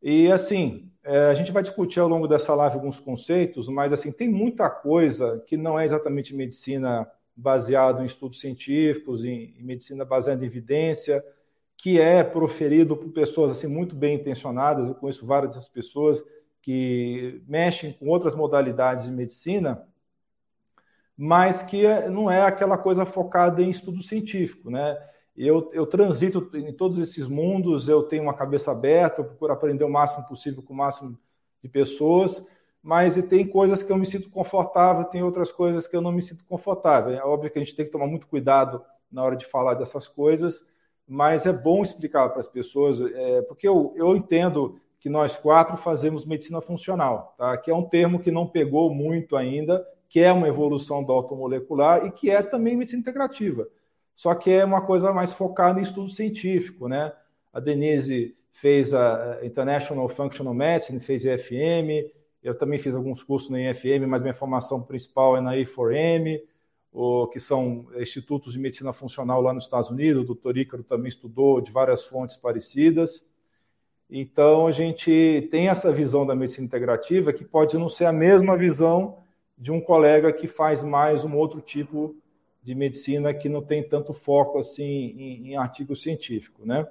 [0.01, 4.11] E assim, é, a gente vai discutir ao longo dessa live alguns conceitos, mas assim,
[4.11, 10.05] tem muita coisa que não é exatamente medicina baseada em estudos científicos, em, em medicina
[10.05, 11.23] baseada em evidência,
[11.77, 14.87] que é proferido por pessoas assim muito bem intencionadas.
[14.87, 16.23] Eu conheço várias dessas pessoas
[16.61, 19.87] que mexem com outras modalidades de medicina,
[21.15, 24.97] mas que não é aquela coisa focada em estudo científico, né?
[25.37, 29.83] Eu, eu transito em todos esses mundos, eu tenho uma cabeça aberta, eu procuro aprender
[29.83, 31.15] o máximo possível com o máximo
[31.61, 32.43] de pessoas,
[32.81, 36.23] mas tem coisas que eu me sinto confortável, tem outras coisas que eu não me
[36.23, 37.13] sinto confortável.
[37.13, 40.07] É óbvio que a gente tem que tomar muito cuidado na hora de falar dessas
[40.07, 40.65] coisas,
[41.07, 45.77] mas é bom explicar para as pessoas, é, porque eu, eu entendo que nós quatro
[45.77, 47.55] fazemos medicina funcional, tá?
[47.57, 52.05] que é um termo que não pegou muito ainda, que é uma evolução da automolecular
[52.07, 53.67] e que é também medicina integrativa
[54.17, 57.13] só que é uma coisa mais focada em estudo científico, né?
[57.53, 62.09] A Denise fez a International Functional Medicine, fez EFM,
[62.41, 66.41] eu também fiz alguns cursos na IFM, mas minha formação principal é na I4M,
[67.31, 70.23] que são institutos de medicina funcional lá nos Estados Unidos.
[70.23, 73.29] O doutor Ícaro também estudou de várias fontes parecidas.
[74.09, 78.57] Então, a gente tem essa visão da medicina integrativa que pode não ser a mesma
[78.57, 79.19] visão
[79.55, 82.26] de um colega que faz mais um outro tipo de
[82.75, 86.87] medicina que não tem tanto foco assim em, em artigo científico, né?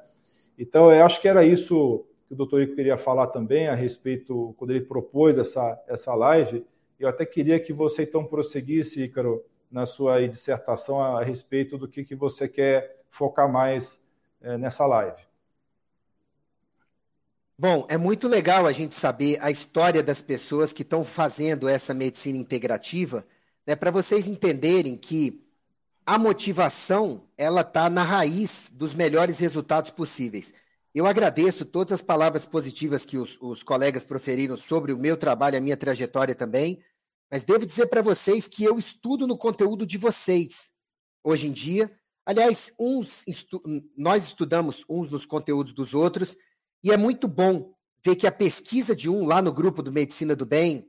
[0.58, 4.54] Então, eu acho que era isso que o doutor Ico queria falar também a respeito,
[4.56, 6.64] quando ele propôs essa, essa live.
[6.98, 12.04] Eu até queria que você então prosseguisse, Ícaro, na sua dissertação a respeito do que,
[12.04, 14.02] que você quer focar mais
[14.40, 15.20] é, nessa live.
[17.58, 21.94] Bom, é muito legal a gente saber a história das pessoas que estão fazendo essa
[21.94, 23.26] medicina integrativa,
[23.66, 25.45] né, para vocês entenderem que
[26.06, 30.54] a motivação ela está na raiz dos melhores resultados possíveis.
[30.94, 35.58] Eu agradeço todas as palavras positivas que os, os colegas proferiram sobre o meu trabalho,
[35.58, 36.80] a minha trajetória também,
[37.30, 40.70] mas devo dizer para vocês que eu estudo no conteúdo de vocês
[41.24, 41.90] hoje em dia.
[42.24, 43.60] Aliás, uns estu
[43.96, 46.36] nós estudamos uns nos conteúdos dos outros
[46.84, 50.36] e é muito bom ver que a pesquisa de um lá no grupo do Medicina
[50.36, 50.88] do Bem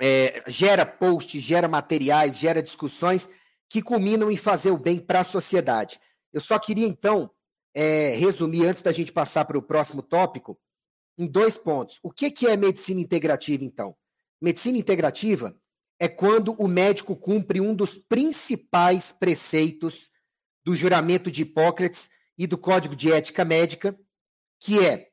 [0.00, 3.28] é, gera posts, gera materiais, gera discussões
[3.70, 6.00] que culminam em fazer o bem para a sociedade.
[6.32, 7.30] Eu só queria, então,
[7.72, 10.58] é, resumir, antes da gente passar para o próximo tópico,
[11.16, 12.00] em dois pontos.
[12.02, 13.96] O que, que é medicina integrativa, então?
[14.42, 15.56] Medicina integrativa
[16.00, 20.08] é quando o médico cumpre um dos principais preceitos
[20.64, 23.96] do juramento de Hipócrates e do Código de Ética Médica,
[24.58, 25.10] que é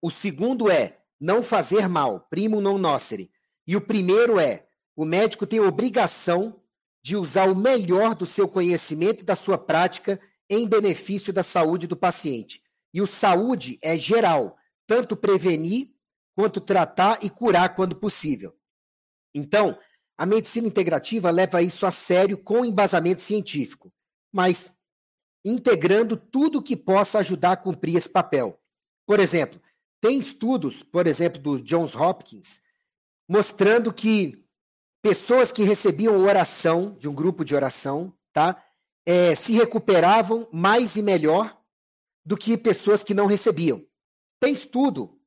[0.00, 3.30] o segundo é não fazer mal, primo non nocere.
[3.66, 6.59] E o primeiro é o médico tem obrigação
[7.02, 11.86] de usar o melhor do seu conhecimento e da sua prática em benefício da saúde
[11.86, 12.62] do paciente.
[12.92, 15.94] E o saúde é geral, tanto prevenir
[16.34, 18.56] quanto tratar e curar quando possível.
[19.34, 19.78] Então,
[20.18, 23.92] a medicina integrativa leva isso a sério com embasamento científico,
[24.32, 24.76] mas
[25.44, 28.60] integrando tudo que possa ajudar a cumprir esse papel.
[29.06, 29.60] Por exemplo,
[30.00, 32.62] tem estudos, por exemplo, do Johns Hopkins,
[33.28, 34.44] mostrando que
[35.02, 38.62] pessoas que recebiam oração, de um grupo de oração, tá?
[39.06, 41.56] É, se recuperavam mais e melhor
[42.24, 43.82] do que pessoas que não recebiam.
[44.38, 45.18] Tem estudo,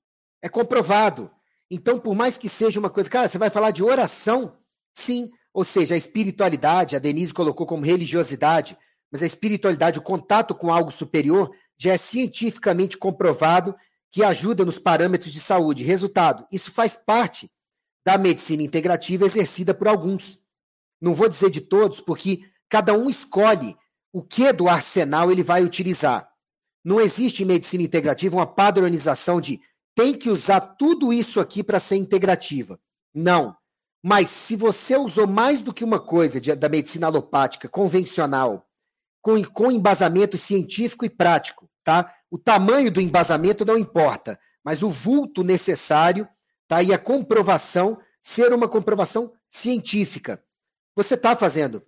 [0.42, 1.32] é comprovado.
[1.70, 4.58] Então, por mais que seja uma coisa, cara, você vai falar de oração?
[4.94, 8.78] Sim, ou seja, a espiritualidade, a Denise colocou como religiosidade,
[9.12, 13.76] mas a espiritualidade, o contato com algo superior, já é cientificamente comprovado
[14.12, 15.84] que ajuda nos parâmetros de saúde.
[15.84, 17.50] Resultado: isso faz parte
[18.06, 20.40] da medicina integrativa exercida por alguns.
[21.02, 23.76] Não vou dizer de todos, porque cada um escolhe
[24.12, 26.30] o que do arsenal ele vai utilizar.
[26.84, 29.62] Não existe em medicina integrativa uma padronização de
[29.96, 32.80] tem que usar tudo isso aqui para ser integrativa.
[33.14, 33.56] Não.
[34.04, 38.68] Mas se você usou mais do que uma coisa de, da medicina alopática convencional,
[39.22, 42.14] com, com embasamento científico e prático, tá?
[42.30, 46.28] O tamanho do embasamento não importa, mas o vulto necessário,
[46.74, 46.82] tá?
[46.82, 50.44] E a comprovação ser uma comprovação científica.
[50.96, 51.84] Você está fazendo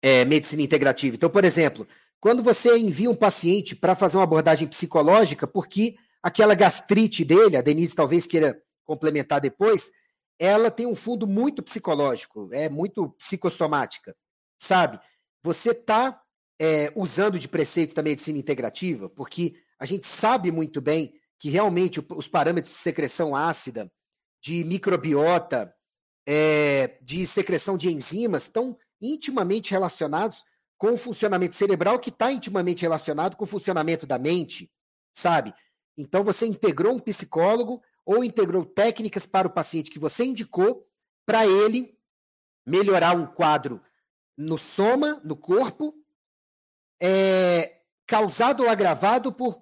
[0.00, 1.16] é, medicina integrativa.
[1.16, 1.86] Então, por exemplo,
[2.18, 7.60] quando você envia um paciente para fazer uma abordagem psicológica, porque aquela gastrite dele, a
[7.60, 9.92] Denise talvez queira complementar depois,
[10.38, 14.16] ela tem um fundo muito psicológico, é muito psicossomática,
[14.58, 14.98] sabe?
[15.42, 16.22] Você está
[16.58, 22.04] é, usando de preceitos da medicina integrativa, porque a gente sabe muito bem que realmente
[22.10, 23.90] os parâmetros de secreção ácida,
[24.46, 25.74] de microbiota,
[26.24, 30.44] é, de secreção de enzimas estão intimamente relacionados
[30.78, 34.70] com o funcionamento cerebral, que está intimamente relacionado com o funcionamento da mente,
[35.12, 35.52] sabe?
[35.98, 40.86] Então você integrou um psicólogo ou integrou técnicas para o paciente que você indicou
[41.26, 41.98] para ele
[42.64, 43.82] melhorar um quadro
[44.38, 45.92] no soma, no corpo,
[47.02, 49.60] é, causado ou agravado por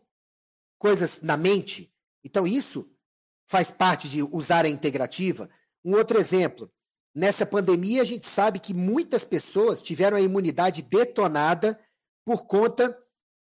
[0.77, 1.90] coisas na mente.
[2.23, 2.93] Então, isso
[3.46, 5.48] faz parte de usar a integrativa.
[5.85, 6.70] Um outro exemplo:
[7.14, 11.78] nessa pandemia, a gente sabe que muitas pessoas tiveram a imunidade detonada
[12.24, 12.96] por conta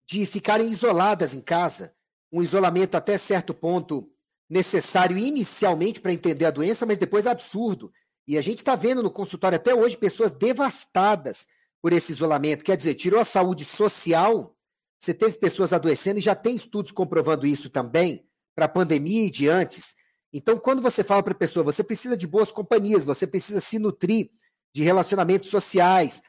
[0.09, 1.93] de ficarem isoladas em casa.
[2.31, 4.09] Um isolamento até certo ponto
[4.49, 7.91] necessário inicialmente para entender a doença, mas depois absurdo.
[8.27, 11.47] E a gente está vendo no consultório até hoje pessoas devastadas
[11.81, 12.63] por esse isolamento.
[12.63, 14.55] Quer dizer, tirou a saúde social,
[14.99, 18.28] você teve pessoas adoecendo e já tem estudos comprovando isso também,
[18.59, 19.95] para a pandemia e de antes.
[20.33, 23.79] Então, quando você fala para a pessoa, você precisa de boas companhias, você precisa se
[23.79, 24.29] nutrir
[24.75, 26.21] de relacionamentos sociais,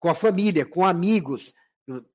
[0.00, 1.52] com a família, com amigos,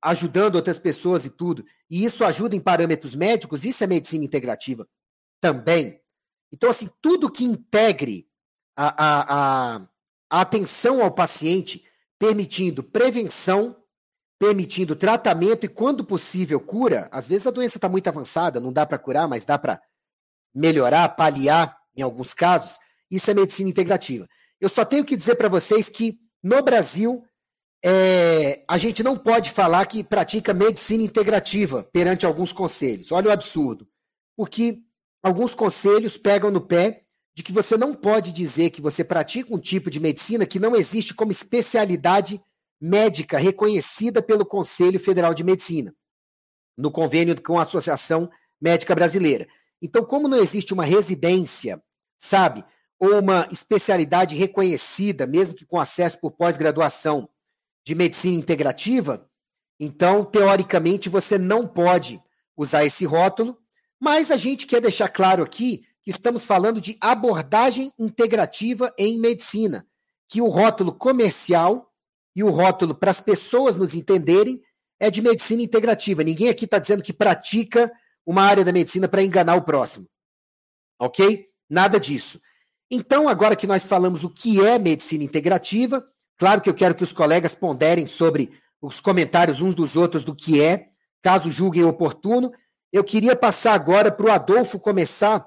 [0.02, 4.88] ajudando outras pessoas e tudo, e isso ajuda em parâmetros médicos, isso é medicina integrativa
[5.40, 6.00] também.
[6.52, 8.26] Então, assim, tudo que integre
[8.76, 9.88] a, a, a,
[10.30, 11.84] a atenção ao paciente
[12.18, 13.76] permitindo prevenção
[14.38, 17.08] permitindo tratamento e, quando possível, cura.
[17.10, 19.80] Às vezes a doença está muito avançada, não dá para curar, mas dá para
[20.54, 22.78] melhorar, paliar em alguns casos.
[23.10, 24.28] Isso é medicina integrativa.
[24.60, 27.24] Eu só tenho que dizer para vocês que no Brasil
[27.84, 33.12] é, a gente não pode falar que pratica medicina integrativa perante alguns conselhos.
[33.12, 33.86] Olha o absurdo.
[34.36, 34.78] Porque
[35.22, 37.02] alguns conselhos pegam no pé
[37.36, 40.74] de que você não pode dizer que você pratica um tipo de medicina que não
[40.74, 42.40] existe como especialidade
[42.86, 45.94] médica reconhecida pelo Conselho Federal de Medicina,
[46.76, 49.48] no convênio com a Associação Médica Brasileira.
[49.80, 51.82] Então, como não existe uma residência,
[52.18, 52.62] sabe,
[53.00, 57.26] ou uma especialidade reconhecida, mesmo que com acesso por pós-graduação
[57.86, 59.26] de medicina integrativa,
[59.80, 62.22] então, teoricamente, você não pode
[62.54, 63.56] usar esse rótulo,
[63.98, 69.86] mas a gente quer deixar claro aqui que estamos falando de abordagem integrativa em medicina,
[70.28, 71.90] que o rótulo comercial
[72.34, 74.60] e o rótulo para as pessoas nos entenderem
[74.98, 76.22] é de medicina integrativa.
[76.22, 77.90] Ninguém aqui está dizendo que pratica
[78.26, 80.06] uma área da medicina para enganar o próximo.
[80.98, 81.46] Ok?
[81.68, 82.40] Nada disso.
[82.90, 86.04] Então, agora que nós falamos o que é medicina integrativa,
[86.38, 90.34] claro que eu quero que os colegas ponderem sobre os comentários uns dos outros do
[90.34, 90.88] que é,
[91.22, 92.52] caso julguem oportuno.
[92.92, 95.46] Eu queria passar agora para o Adolfo começar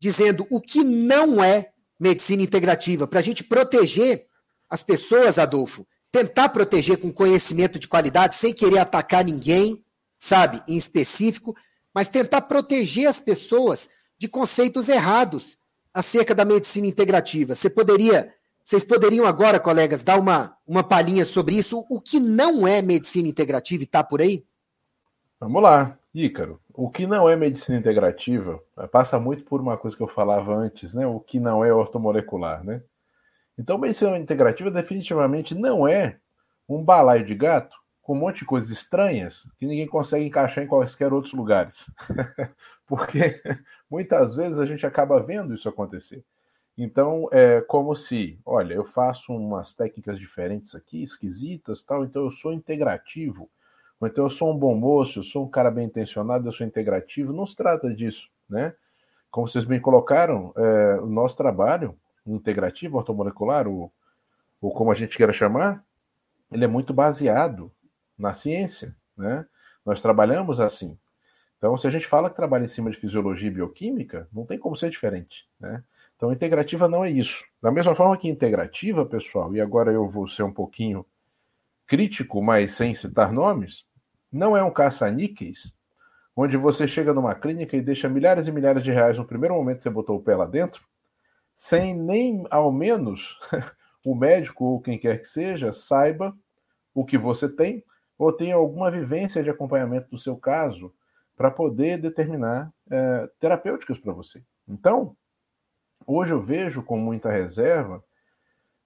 [0.00, 4.26] dizendo o que não é medicina integrativa, para a gente proteger
[4.70, 9.82] as pessoas, Adolfo, tentar proteger com conhecimento de qualidade, sem querer atacar ninguém,
[10.16, 11.54] sabe, em específico,
[11.94, 15.58] mas tentar proteger as pessoas de conceitos errados
[15.92, 17.54] acerca da medicina integrativa.
[17.54, 18.32] Você poderia,
[18.64, 23.28] vocês poderiam agora, colegas, dar uma, uma palhinha sobre isso, o que não é medicina
[23.28, 24.44] integrativa e está por aí?
[25.40, 26.60] Vamos lá, Ícaro.
[26.74, 30.94] O que não é medicina integrativa passa muito por uma coisa que eu falava antes,
[30.94, 31.06] né?
[31.06, 32.82] O que não é ortomolecular, né?
[33.58, 36.18] Então, medicina integrativa definitivamente não é
[36.68, 40.68] um balaio de gato com um monte de coisas estranhas que ninguém consegue encaixar em
[40.68, 41.90] quaisquer outros lugares.
[42.86, 43.42] Porque
[43.90, 46.24] muitas vezes a gente acaba vendo isso acontecer.
[46.76, 52.30] Então, é como se, olha, eu faço umas técnicas diferentes aqui, esquisitas, tal, então eu
[52.30, 53.50] sou integrativo.
[54.00, 56.64] Ou então eu sou um bom moço, eu sou um cara bem intencionado, eu sou
[56.64, 57.32] integrativo.
[57.32, 58.74] Não se trata disso, né?
[59.28, 61.98] Como vocês bem colocaram, é, o nosso trabalho
[62.34, 63.92] integrativo ortomolecular, ou,
[64.60, 65.84] ou como a gente queira chamar,
[66.50, 67.70] ele é muito baseado
[68.18, 69.46] na ciência, né?
[69.84, 70.98] Nós trabalhamos assim.
[71.56, 74.58] Então, se a gente fala que trabalha em cima de fisiologia e bioquímica, não tem
[74.58, 75.82] como ser diferente, né?
[76.16, 77.44] Então, integrativa não é isso.
[77.62, 81.06] Da mesma forma que integrativa, pessoal, e agora eu vou ser um pouquinho
[81.86, 83.86] crítico, mas sem citar nomes,
[84.30, 85.72] não é um caça-níqueis,
[86.36, 89.78] onde você chega numa clínica e deixa milhares e milhares de reais no primeiro momento
[89.78, 90.82] que você botou o pé lá dentro,
[91.58, 93.36] sem nem ao menos
[94.06, 96.32] o médico ou quem quer que seja saiba
[96.94, 97.82] o que você tem
[98.16, 100.94] ou tenha alguma vivência de acompanhamento do seu caso
[101.36, 104.40] para poder determinar é, terapêuticas para você.
[104.68, 105.16] Então,
[106.06, 108.04] hoje eu vejo com muita reserva,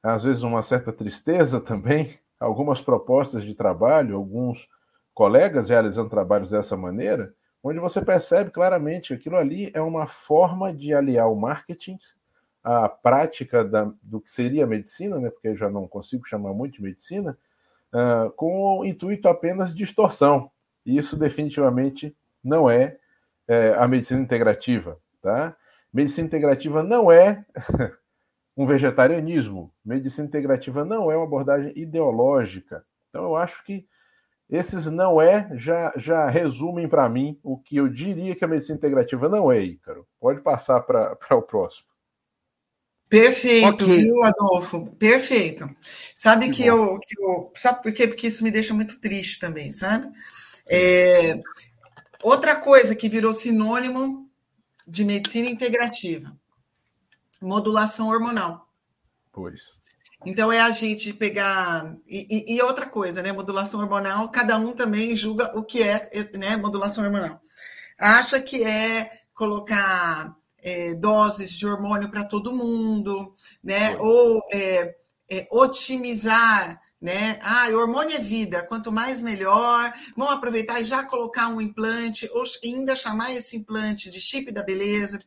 [0.03, 4.67] às vezes uma certa tristeza também, algumas propostas de trabalho, alguns
[5.13, 10.73] colegas realizando trabalhos dessa maneira, onde você percebe claramente que aquilo ali é uma forma
[10.73, 11.99] de aliar o marketing
[12.63, 16.75] a prática da, do que seria medicina, né, porque eu já não consigo chamar muito
[16.75, 17.37] de medicina,
[17.93, 20.51] uh, com o intuito apenas de extorsão.
[20.85, 22.97] E isso definitivamente não é,
[23.49, 24.99] é a medicina integrativa.
[25.21, 25.57] Tá?
[25.93, 27.45] Medicina integrativa não é
[28.57, 29.73] um vegetarianismo.
[29.85, 32.85] Medicina integrativa não é uma abordagem ideológica.
[33.11, 33.87] Então eu acho que
[34.51, 38.77] esses não é já, já resumem para mim o que eu diria que a medicina
[38.77, 40.07] integrativa não é, Ícaro.
[40.21, 41.92] Pode passar para o próximo.
[43.13, 44.05] Perfeito, okay.
[44.05, 44.87] viu, Adolfo?
[44.99, 45.69] Perfeito.
[46.15, 47.53] Sabe que, que eu, que eu.
[47.55, 48.09] Sabe por quê?
[48.09, 50.11] Porque isso me deixa muito triste também, sabe?
[50.67, 51.39] É,
[52.23, 54.31] outra coisa que virou sinônimo
[54.89, 56.35] de medicina integrativa:
[57.39, 58.67] modulação hormonal.
[59.31, 59.79] Pois.
[60.25, 61.95] Então é a gente pegar.
[62.09, 63.31] E, e, e, outra coisa, né?
[63.31, 67.43] Modulação hormonal, cada um também julga o que é né, modulação hormonal.
[67.99, 73.97] Acha que é colocar é, doses de hormônio para todo mundo, né?
[73.99, 74.95] Ou é,
[75.29, 77.41] é, otimizar, né?
[77.43, 79.93] Ah, hormônio é vida, quanto mais melhor.
[80.17, 84.63] Vamos aproveitar e já colocar um implante, ou ainda chamar esse implante de chip da
[84.63, 85.21] beleza,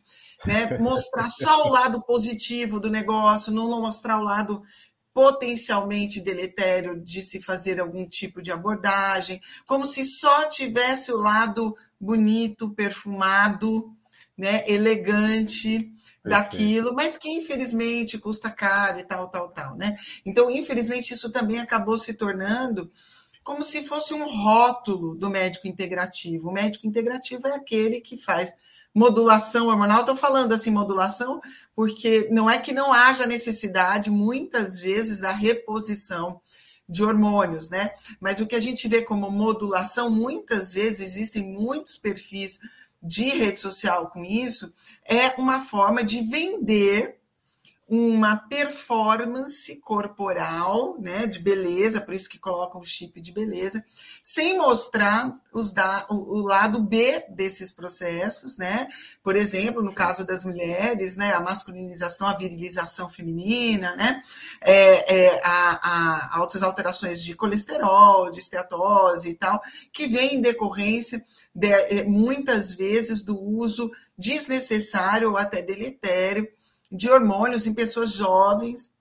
[0.45, 0.77] né?
[0.77, 4.63] Mostrar só o lado positivo do negócio, não mostrar o lado
[5.13, 11.73] potencialmente deletério de se fazer algum tipo de abordagem, como se só tivesse o lado
[11.97, 13.94] bonito, perfumado,
[14.37, 15.91] né, elegante
[16.23, 19.95] daquilo, mas que infelizmente custa caro e tal, tal, tal, né?
[20.25, 22.91] Então, infelizmente, isso também acabou se tornando
[23.43, 26.49] como se fosse um rótulo do médico integrativo.
[26.49, 28.51] O médico integrativo é aquele que faz
[28.93, 29.99] modulação hormonal.
[29.99, 31.39] Estou falando assim, modulação,
[31.75, 36.41] porque não é que não haja necessidade, muitas vezes, da reposição
[36.89, 37.91] de hormônios, né?
[38.19, 42.59] Mas o que a gente vê como modulação, muitas vezes existem muitos perfis
[43.05, 44.73] de rede social com isso,
[45.07, 47.19] é uma forma de vender
[47.87, 53.85] uma performance corporal, né, de beleza, por isso que colocam o chip de beleza,
[54.23, 58.87] sem mostrar os da, o, o, lado B desses processos, né?
[59.21, 64.19] Por exemplo, no caso das mulheres, né, a masculinização, a virilização feminina, né,
[64.61, 65.89] é, é, a,
[66.33, 69.61] a, altas alterações de colesterol, de esteatose e tal,
[69.93, 71.23] que vem em decorrência
[71.53, 76.47] de, é, muitas vezes do uso desnecessário ou até deletério
[76.95, 78.91] de hormônios em pessoas jovens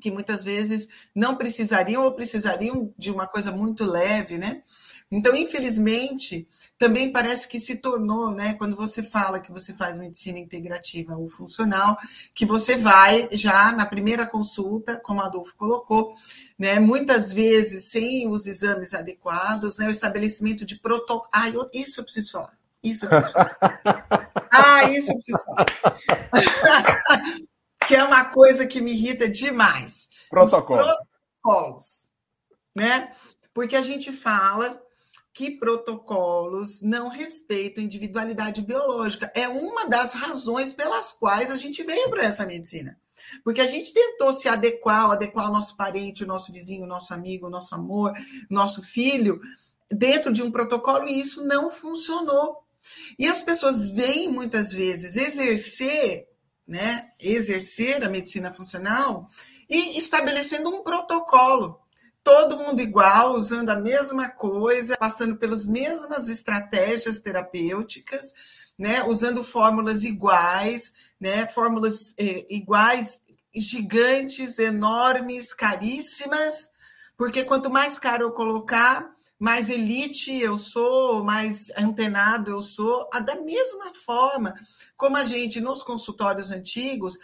[0.00, 4.62] que muitas vezes não precisariam ou precisariam de uma coisa muito leve, né?
[5.10, 6.46] Então, infelizmente,
[6.76, 11.30] também parece que se tornou, né, quando você fala que você faz medicina integrativa ou
[11.30, 11.96] funcional,
[12.34, 16.12] que você vai já na primeira consulta, como Adolfo colocou,
[16.58, 21.30] né, muitas vezes sem os exames adequados, né, o estabelecimento de protocolo.
[21.32, 22.57] Ah, eu, isso eu preciso falar.
[22.90, 23.58] Isso eu preciso falar.
[24.50, 25.66] Ah, isso eu preciso falar.
[27.86, 30.08] que é uma coisa que me irrita demais.
[30.28, 30.80] Protocolo.
[30.80, 30.96] Os
[31.42, 32.12] protocolos.
[32.76, 33.10] Né?
[33.54, 34.80] Porque a gente fala
[35.32, 39.30] que protocolos não respeitam individualidade biológica.
[39.34, 42.98] É uma das razões pelas quais a gente veio para essa medicina.
[43.44, 47.14] Porque a gente tentou se adequar, adequar ao nosso parente, o nosso vizinho, o nosso
[47.14, 48.12] amigo, o nosso amor,
[48.50, 49.40] o nosso filho,
[49.90, 52.64] dentro de um protocolo, e isso não funcionou.
[53.18, 56.26] E as pessoas vêm muitas vezes exercer,
[56.66, 59.26] né, exercer a medicina funcional
[59.68, 61.80] e estabelecendo um protocolo.
[62.22, 68.34] Todo mundo igual, usando a mesma coisa, passando pelas mesmas estratégias terapêuticas,
[68.78, 73.20] né, usando fórmulas iguais, né, fórmulas eh, iguais,
[73.54, 76.70] gigantes, enormes, caríssimas,
[77.16, 83.36] porque quanto mais caro eu colocar, mais elite eu sou, mais antenado eu sou, da
[83.36, 84.54] mesma forma
[84.96, 87.18] como a gente, nos consultórios antigos,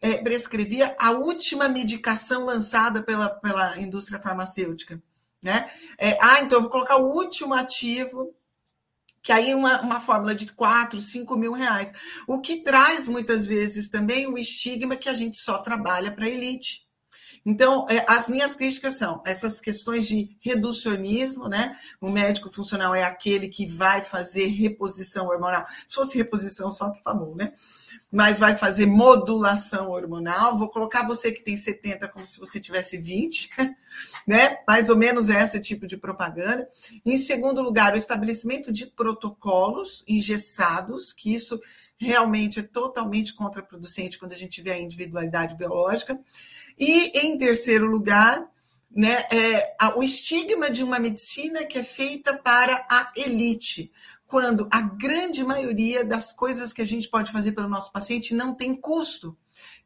[0.00, 5.02] é, prescrevia a última medicação lançada pela, pela indústria farmacêutica.
[5.42, 5.70] Né?
[5.98, 8.34] É, ah, então eu vou colocar o último ativo,
[9.22, 11.92] que aí é uma, uma fórmula de 4, 5 mil reais.
[12.28, 16.85] O que traz muitas vezes também o estigma que a gente só trabalha para elite.
[17.48, 21.76] Então, é, as minhas críticas são essas questões de reducionismo, né?
[22.00, 25.64] O médico funcional é aquele que vai fazer reposição hormonal.
[25.86, 27.52] Se fosse reposição só, tá bom, né?
[28.10, 30.58] Mas vai fazer modulação hormonal.
[30.58, 33.50] Vou colocar você que tem 70 como se você tivesse 20,
[34.26, 34.58] né?
[34.66, 36.68] Mais ou menos esse tipo de propaganda.
[37.04, 41.60] Em segundo lugar, o estabelecimento de protocolos engessados, que isso
[41.98, 46.18] realmente é totalmente contraproducente quando a gente vê a individualidade biológica.
[46.78, 48.46] E, em terceiro lugar,
[48.90, 53.92] né, é, o estigma de uma medicina que é feita para a elite,
[54.26, 58.54] quando a grande maioria das coisas que a gente pode fazer pelo nosso paciente não
[58.54, 59.36] tem custo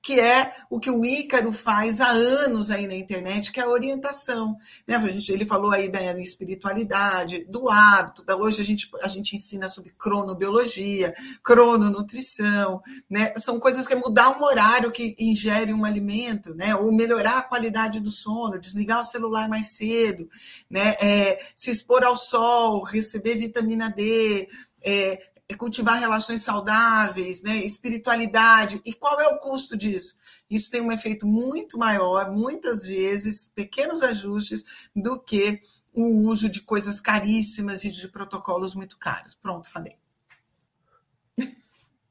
[0.03, 3.69] que é o que o Ícaro faz há anos aí na internet, que é a
[3.69, 4.57] orientação.
[4.87, 4.97] Né?
[5.29, 9.93] Ele falou aí da espiritualidade, do hábito, da, hoje a gente, a gente ensina sobre
[9.99, 13.35] cronobiologia, crononutrição, né?
[13.37, 16.75] são coisas que é mudar um horário que ingere um alimento, né?
[16.75, 20.29] ou melhorar a qualidade do sono, desligar o celular mais cedo,
[20.69, 20.95] né?
[21.01, 24.49] É, se expor ao sol, receber vitamina D,
[24.83, 27.57] é cultivar relações saudáveis, né?
[27.57, 28.81] espiritualidade.
[28.85, 30.15] E qual é o custo disso?
[30.49, 35.61] Isso tem um efeito muito maior, muitas vezes, pequenos ajustes, do que
[35.93, 39.35] o uso de coisas caríssimas e de protocolos muito caros.
[39.35, 39.97] Pronto, falei.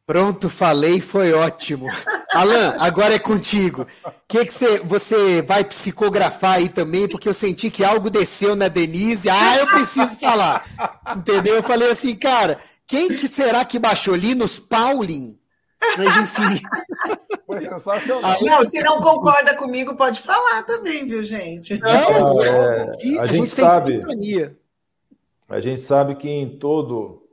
[0.10, 1.88] Pronto, falei, foi ótimo.
[2.34, 3.86] Alan, agora é contigo.
[4.28, 7.08] Que, que você, você vai psicografar aí também?
[7.08, 9.30] Porque eu senti que algo desceu na Denise.
[9.30, 10.66] Ah, eu preciso falar.
[11.16, 11.58] Entendeu?
[11.58, 12.60] Eu falei assim, cara,
[12.90, 14.16] quem que será que baixou?
[14.16, 15.40] Linus Pauling?
[15.96, 16.60] Mas enfim.
[17.46, 18.40] Foi sensacional.
[18.42, 21.80] Não, se não concorda comigo, pode falar também, viu, gente?
[21.80, 22.94] Não, é, a, a,
[23.26, 24.02] gente, gente sabe.
[25.48, 27.30] A gente sabe que em todo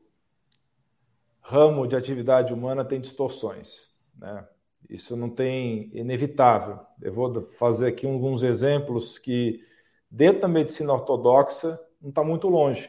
[1.40, 4.46] ramo de atividade humana tem distorções, né?
[4.90, 6.80] Isso não tem inevitável.
[7.00, 9.60] Eu vou fazer aqui alguns exemplos que
[10.10, 12.88] dentro da medicina ortodoxa não está muito longe.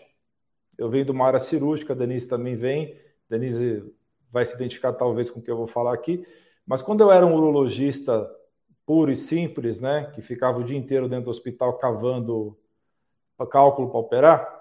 [0.78, 2.94] Eu venho de uma área cirúrgica, a Denise também vem.
[3.30, 3.84] A Denise
[4.32, 6.26] vai se identificar talvez com o que eu vou falar aqui.
[6.66, 8.30] Mas quando eu era um urologista
[8.86, 12.58] puro e simples, né, que ficava o dia inteiro dentro do hospital cavando
[13.50, 14.58] cálculo para operar,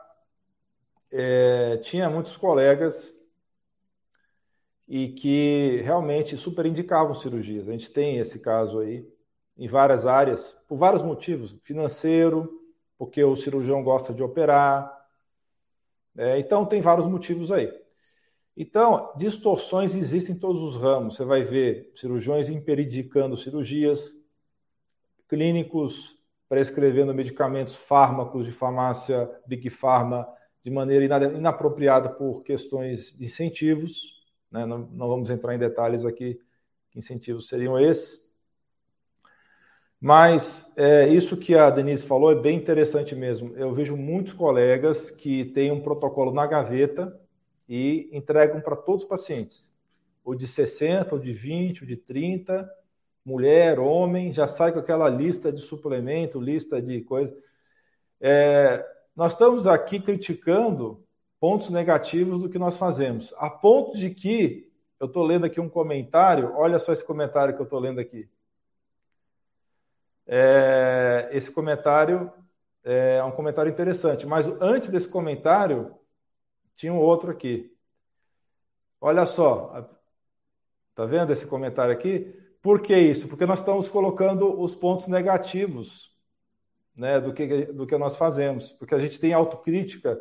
[1.11, 3.17] é, tinha muitos colegas
[4.89, 7.69] e que realmente super indicavam cirurgias.
[7.69, 9.07] A gente tem esse caso aí
[9.57, 11.57] em várias áreas, por vários motivos.
[11.63, 12.63] Financeiro,
[12.99, 14.96] porque o cirurgião gosta de operar.
[16.17, 17.73] É, então, tem vários motivos aí.
[18.57, 21.17] Então, distorções existem em todos os ramos.
[21.17, 24.13] Você vai ver cirurgiões imperidicando cirurgias,
[25.29, 26.17] clínicos
[26.49, 30.27] prescrevendo medicamentos, fármacos de farmácia, Big Pharma,
[30.63, 34.23] de maneira inapropriada por questões de incentivos.
[34.51, 34.65] Né?
[34.65, 36.41] Não, não vamos entrar em detalhes aqui,
[36.91, 38.26] que incentivos seriam esses.
[40.07, 43.57] Mas é, isso que a Denise falou é bem interessante mesmo.
[43.57, 47.21] Eu vejo muitos colegas que têm um protocolo na gaveta
[47.69, 49.75] e entregam para todos os pacientes.
[50.25, 52.71] O de 60, o de 20, o de 30,
[53.25, 57.37] mulher, homem, já sai com aquela lista de suplemento, lista de coisas.
[58.21, 58.87] É,
[59.17, 61.03] nós estamos aqui criticando
[61.41, 65.69] pontos negativos do que nós fazemos, a ponto de que eu estou lendo aqui um
[65.69, 68.29] comentário, olha só esse comentário que eu estou lendo aqui.
[70.27, 72.33] É, esse comentário
[72.83, 75.95] é um comentário interessante, mas antes desse comentário,
[76.75, 77.73] tinha um outro aqui.
[79.01, 79.89] Olha só,
[80.95, 82.35] tá vendo esse comentário aqui?
[82.63, 83.29] Por que isso?
[83.29, 86.17] Porque nós estamos colocando os pontos negativos
[86.97, 88.73] né, do, que, do que nós fazemos.
[88.73, 90.21] Porque a gente tem autocrítica,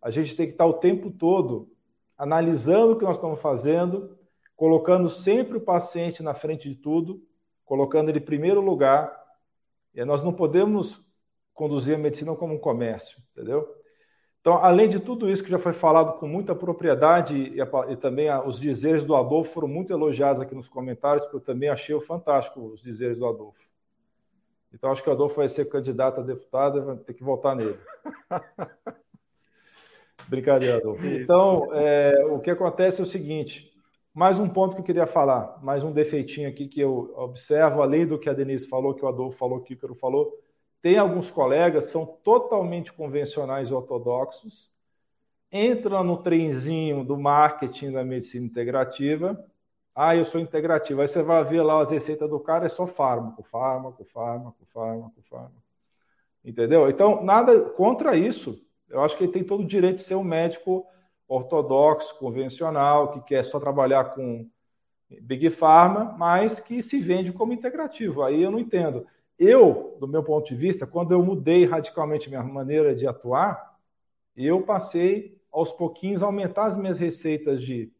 [0.00, 1.70] a gente tem que estar o tempo todo
[2.16, 4.16] analisando o que nós estamos fazendo,
[4.56, 7.22] colocando sempre o paciente na frente de tudo,
[7.64, 9.23] colocando ele em primeiro lugar.
[9.94, 11.02] E nós não podemos
[11.52, 13.72] conduzir a medicina como um comércio, entendeu?
[14.40, 17.56] Então, além de tudo isso que já foi falado com muita propriedade e,
[17.90, 21.40] e também a, os dizeres do Adolfo foram muito elogiados aqui nos comentários, porque eu
[21.40, 23.66] também achei fantástico os dizeres do Adolfo.
[24.70, 27.78] Então, acho que o Adolfo vai ser candidato a deputado vai ter que votar nele.
[30.28, 31.06] Brincadeira, Adolfo.
[31.06, 33.73] Então, é, o que acontece é o seguinte:
[34.14, 38.06] mais um ponto que eu queria falar, mais um defeitinho aqui que eu observo, além
[38.06, 40.32] do que a Denise falou, que o Adolfo falou, que o Ícaro falou
[40.84, 44.70] tem alguns colegas são totalmente convencionais e ortodoxos,
[45.50, 49.42] entram no trenzinho do marketing da medicina integrativa.
[49.94, 51.00] Ah, eu sou integrativa.
[51.00, 55.22] Aí você vai ver lá as receitas do cara, é só fármaco, fármaco, fármaco, fármaco,
[55.22, 55.64] fármaco.
[56.44, 56.90] Entendeu?
[56.90, 58.62] Então, nada contra isso.
[58.86, 60.86] Eu acho que ele tem todo o direito de ser um médico
[61.34, 64.48] ortodoxo, convencional, que quer só trabalhar com
[65.20, 68.22] Big Pharma, mas que se vende como integrativo.
[68.22, 69.06] Aí eu não entendo.
[69.38, 73.78] Eu, do meu ponto de vista, quando eu mudei radicalmente minha maneira de atuar,
[74.36, 77.92] eu passei aos pouquinhos a aumentar as minhas receitas de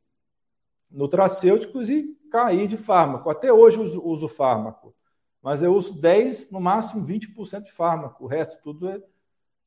[0.90, 3.30] nutracêuticos e cair de fármaco.
[3.30, 4.94] Até hoje eu uso, uso fármaco,
[5.42, 9.00] mas eu uso 10, no máximo 20% de fármaco, o resto tudo é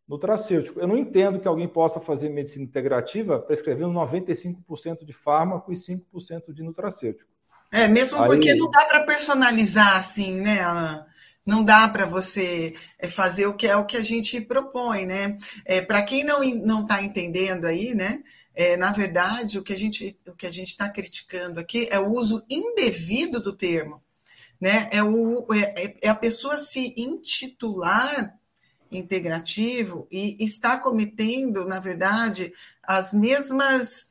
[0.07, 0.79] nutracêutico.
[0.79, 6.53] Eu não entendo que alguém possa fazer medicina integrativa prescrevendo 95% de fármaco e 5%
[6.53, 7.29] de nutracêutico.
[7.71, 8.27] É, mesmo Aí...
[8.27, 11.05] porque não dá para personalizar assim, né, Alan?
[11.45, 15.37] Não dá para você é, fazer o que é o que a gente propõe, né?
[15.65, 18.21] É, para quem não não está entendendo aí, né?
[18.53, 21.99] É, na verdade, o que a gente o que a gente está criticando aqui é
[21.99, 24.01] o uso indevido do termo,
[24.59, 24.89] né?
[24.91, 28.37] É, o, é, é a pessoa se intitular
[28.91, 34.07] integrativo e está cometendo, na verdade, as mesmas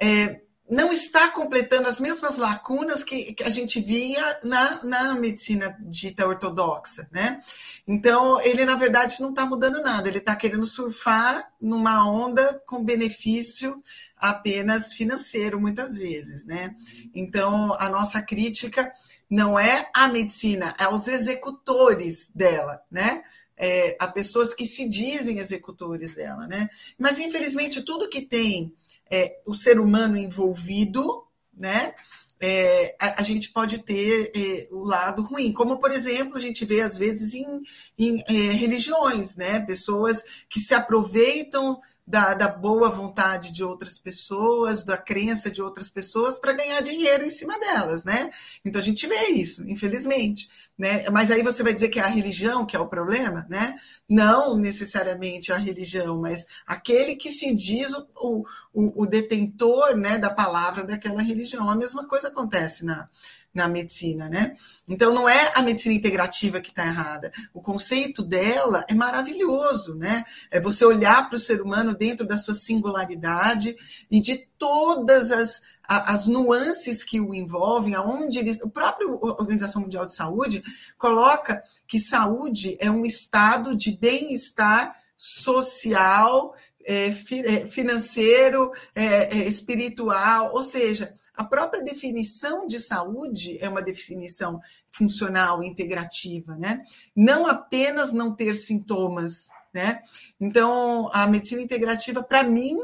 [0.00, 5.76] é, não está completando as mesmas lacunas que, que a gente via na, na medicina
[5.80, 7.40] dita ortodoxa, né?
[7.86, 12.84] Então, ele, na verdade, não está mudando nada, ele está querendo surfar numa onda com
[12.84, 13.80] benefício
[14.16, 16.74] apenas financeiro, muitas vezes, né?
[17.14, 18.92] Então, a nossa crítica
[19.30, 23.22] não é à medicina, é aos executores dela, né?
[23.58, 26.68] É, a pessoas que se dizem executores dela, né?
[26.98, 28.74] Mas, infelizmente, tudo que tem
[29.10, 31.24] é, o ser humano envolvido,
[31.56, 31.94] né?
[32.38, 36.66] É, a, a, gente pode ter é, o lado ruim, como por exemplo a gente
[36.66, 37.62] vê às vezes em,
[37.98, 39.60] em é, religiões, né?
[39.60, 45.90] Pessoas que se aproveitam da, da, boa vontade de outras pessoas, da crença de outras
[45.90, 48.30] pessoas para ganhar dinheiro em cima delas, né?
[48.64, 50.48] Então a gente vê isso, infelizmente.
[50.78, 51.08] Né?
[51.10, 53.76] Mas aí você vai dizer que é a religião que é o problema, né?
[54.06, 60.28] Não necessariamente a religião, mas aquele que se diz o, o, o detentor né, da
[60.28, 61.70] palavra daquela religião.
[61.70, 63.08] A mesma coisa acontece na,
[63.56, 64.54] na medicina, né?
[64.86, 67.32] Então não é a medicina integrativa que está errada.
[67.54, 70.24] O conceito dela é maravilhoso, né?
[70.50, 73.74] É você olhar para o ser humano dentro da sua singularidade
[74.10, 78.60] e de todas as as nuances que o envolvem, aonde eles.
[78.62, 80.62] O próprio Organização Mundial de Saúde
[80.98, 90.62] coloca que saúde é um estado de bem-estar social, é, é, financeiro, é, espiritual, ou
[90.62, 94.60] seja, a própria definição de saúde é uma definição
[94.90, 96.82] funcional, integrativa, né?
[97.14, 100.00] Não apenas não ter sintomas, né?
[100.40, 102.78] Então, a medicina integrativa, para mim,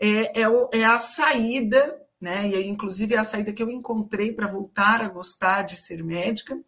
[0.00, 2.48] é, é, é, a saída, né?
[2.48, 6.58] E inclusive é a saída que eu encontrei para voltar a gostar de ser médica.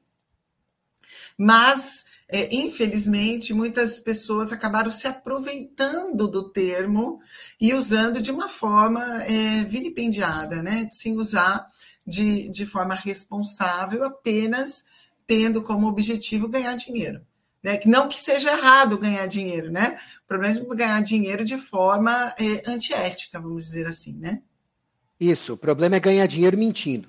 [1.38, 7.20] Mas é, infelizmente, muitas pessoas acabaram se aproveitando do termo
[7.60, 10.88] e usando de uma forma é, vilipendiada, né?
[10.90, 11.66] sem usar
[12.06, 14.84] de, de forma responsável, apenas
[15.26, 17.24] tendo como objetivo ganhar dinheiro.
[17.62, 17.78] Né?
[17.86, 19.98] Não que seja errado ganhar dinheiro, né?
[20.24, 24.42] O problema é ganhar dinheiro de forma é, antiética, vamos dizer assim, né?
[25.18, 27.08] Isso, o problema é ganhar dinheiro mentindo.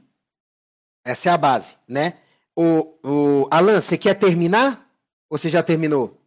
[1.03, 2.18] Essa é a base, né?
[2.56, 4.89] O, o Alan, você quer terminar?
[5.30, 6.20] Ou você já terminou?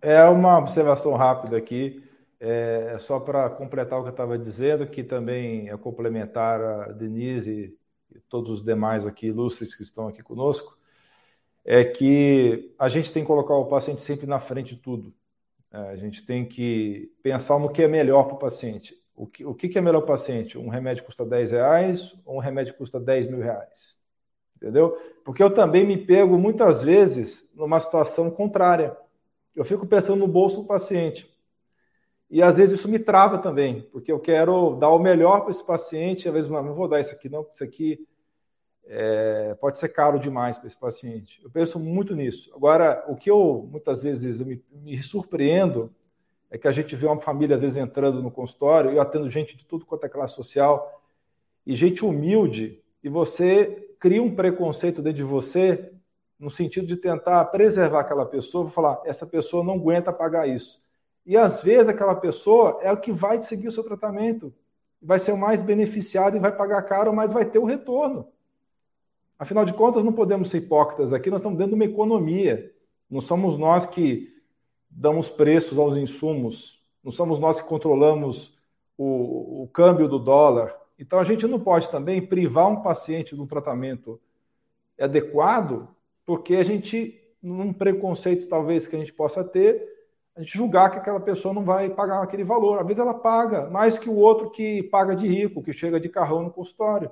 [0.00, 2.02] É uma observação rápida aqui,
[2.38, 7.76] é, só para completar o que eu estava dizendo, que também é complementar a Denise
[8.14, 10.78] e todos os demais aqui ilustres que estão aqui conosco,
[11.64, 15.12] é que a gente tem que colocar o paciente sempre na frente de tudo.
[15.72, 18.94] É, a gente tem que pensar no que é melhor para o paciente.
[19.16, 20.58] O que, o que é melhor para o paciente?
[20.58, 23.98] Um remédio custa 10 reais ou um remédio custa 10 mil reais?
[24.56, 24.96] Entendeu?
[25.24, 28.96] Porque eu também me pego muitas vezes numa situação contrária.
[29.54, 31.34] Eu fico pensando no bolso do paciente.
[32.28, 35.64] E às vezes isso me trava também, porque eu quero dar o melhor para esse
[35.64, 38.04] paciente, às vezes não vou dar isso aqui não, isso aqui
[38.84, 41.40] é, pode ser caro demais para esse paciente.
[41.42, 42.52] Eu penso muito nisso.
[42.54, 45.94] Agora, o que eu muitas vezes eu me, me surpreendo
[46.50, 49.56] é que a gente vê uma família às vezes entrando no consultório, eu atendo gente
[49.56, 51.02] de tudo quanto é classe social,
[51.66, 55.92] e gente humilde, e você cria um preconceito dentro de você
[56.38, 60.80] no sentido de tentar preservar aquela pessoa, vou falar, essa pessoa não aguenta pagar isso.
[61.24, 64.54] E às vezes aquela pessoa é o que vai seguir o seu tratamento,
[65.00, 68.28] vai ser o mais beneficiado e vai pagar caro, mas vai ter o retorno.
[69.38, 72.72] Afinal de contas, não podemos ser hipócritas aqui, nós estamos dentro de uma economia.
[73.10, 74.34] Não somos nós que
[74.96, 78.56] damos preços aos insumos, não somos nós que controlamos
[78.96, 83.40] o, o câmbio do dólar, então, a gente não pode também privar um paciente de
[83.40, 84.18] um tratamento
[84.98, 85.88] adequado,
[86.24, 89.94] porque a gente, num preconceito talvez que a gente possa ter,
[90.34, 92.78] a gente julgar que aquela pessoa não vai pagar aquele valor.
[92.78, 96.08] Às vezes ela paga mais que o outro que paga de rico, que chega de
[96.08, 97.10] carrão no consultório.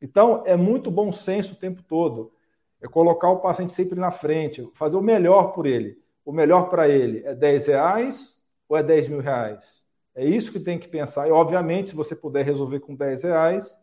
[0.00, 2.32] Então, é muito bom senso o tempo todo.
[2.80, 5.98] É colocar o paciente sempre na frente, fazer o melhor por ele.
[6.26, 9.86] O melhor para ele é 10 reais ou é 10 mil reais?
[10.12, 11.28] É isso que tem que pensar.
[11.28, 13.78] E, obviamente, se você puder resolver com 10 reais,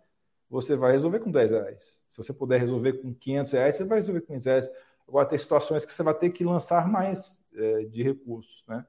[0.49, 2.03] você vai resolver com 10 reais.
[2.09, 4.71] Se você puder resolver com 500 reais, você vai resolver com 500 reais.
[5.07, 8.61] Agora, tem situações que você vai ter que lançar mais é, de recursos.
[8.67, 8.85] Né?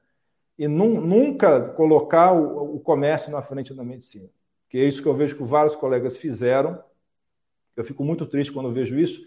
[0.59, 4.29] E num, nunca colocar o, o, comércio na frente da medicina.
[4.69, 6.83] Que é isso que eu vejo que vários colegas fizeram.
[7.77, 9.25] Eu fico muito triste quando vejo isso.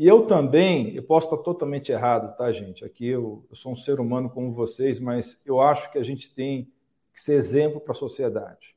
[0.00, 2.86] E eu também, eu posso estar totalmente errado, tá, gente?
[2.86, 6.34] Aqui eu, eu sou um ser humano como vocês, mas eu acho que a gente
[6.34, 6.72] tem
[7.12, 8.74] que ser exemplo para a sociedade.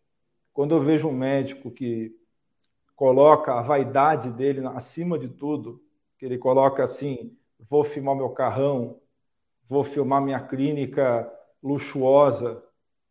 [0.51, 2.13] Quando eu vejo um médico que
[2.93, 5.82] coloca a vaidade dele acima de tudo,
[6.17, 8.99] que ele coloca assim: vou filmar meu carrão,
[9.65, 11.32] vou filmar minha clínica
[11.63, 12.61] luxuosa,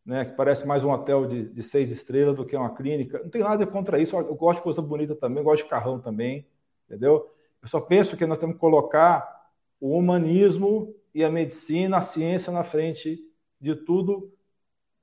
[0.04, 3.20] né, que parece mais um hotel de, de, seis estrelas do que uma clínica.
[3.20, 6.46] Não tem nada contra isso, eu gosto de coisa bonita também, gosto de carrão também,
[6.86, 7.32] entendeu?
[7.62, 9.48] Eu só penso que nós temos que colocar
[9.80, 13.24] o humanismo e a medicina, a ciência na frente
[13.60, 14.32] de tudo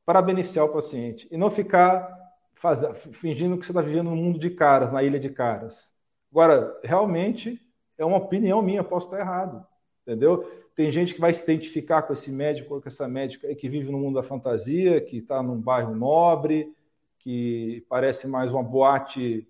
[0.06, 2.18] para beneficiar o paciente e não ficar
[2.54, 2.82] faz...
[3.14, 5.94] fingindo que você está vivendo no mundo de caras, na ilha de caras.
[6.32, 7.60] Agora, realmente
[7.98, 9.66] é uma opinião minha, posso estar errado,
[10.02, 10.44] entendeu?
[10.76, 13.98] Tem gente que vai se identificar com esse médico, com essa médica que vive no
[13.98, 16.74] mundo da fantasia, que está num bairro nobre,
[17.20, 19.48] que parece mais uma boate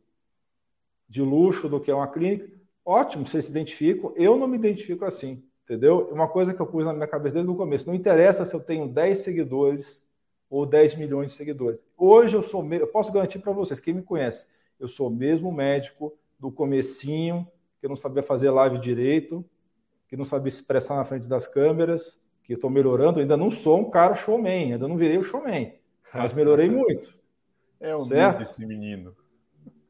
[1.07, 2.58] de luxo do que uma clínica.
[2.89, 4.11] Ótimo, vocês se identificam.
[4.15, 6.09] Eu não me identifico assim, entendeu?
[6.11, 8.59] Uma coisa que eu pus na minha cabeça desde o começo: não interessa se eu
[8.59, 10.03] tenho 10 seguidores
[10.49, 11.85] ou 10 milhões de seguidores.
[11.95, 14.47] Hoje eu sou, eu posso garantir para vocês, quem me conhece,
[14.79, 17.47] eu sou o mesmo médico do comecinho,
[17.79, 19.45] que não sabia fazer live direito,
[20.07, 23.81] que não sabia se expressar na frente das câmeras, que estou melhorando, ainda não sou
[23.81, 25.75] um cara showman, ainda não virei o showman,
[26.11, 27.15] mas melhorei muito.
[27.79, 29.15] É o certo esse menino.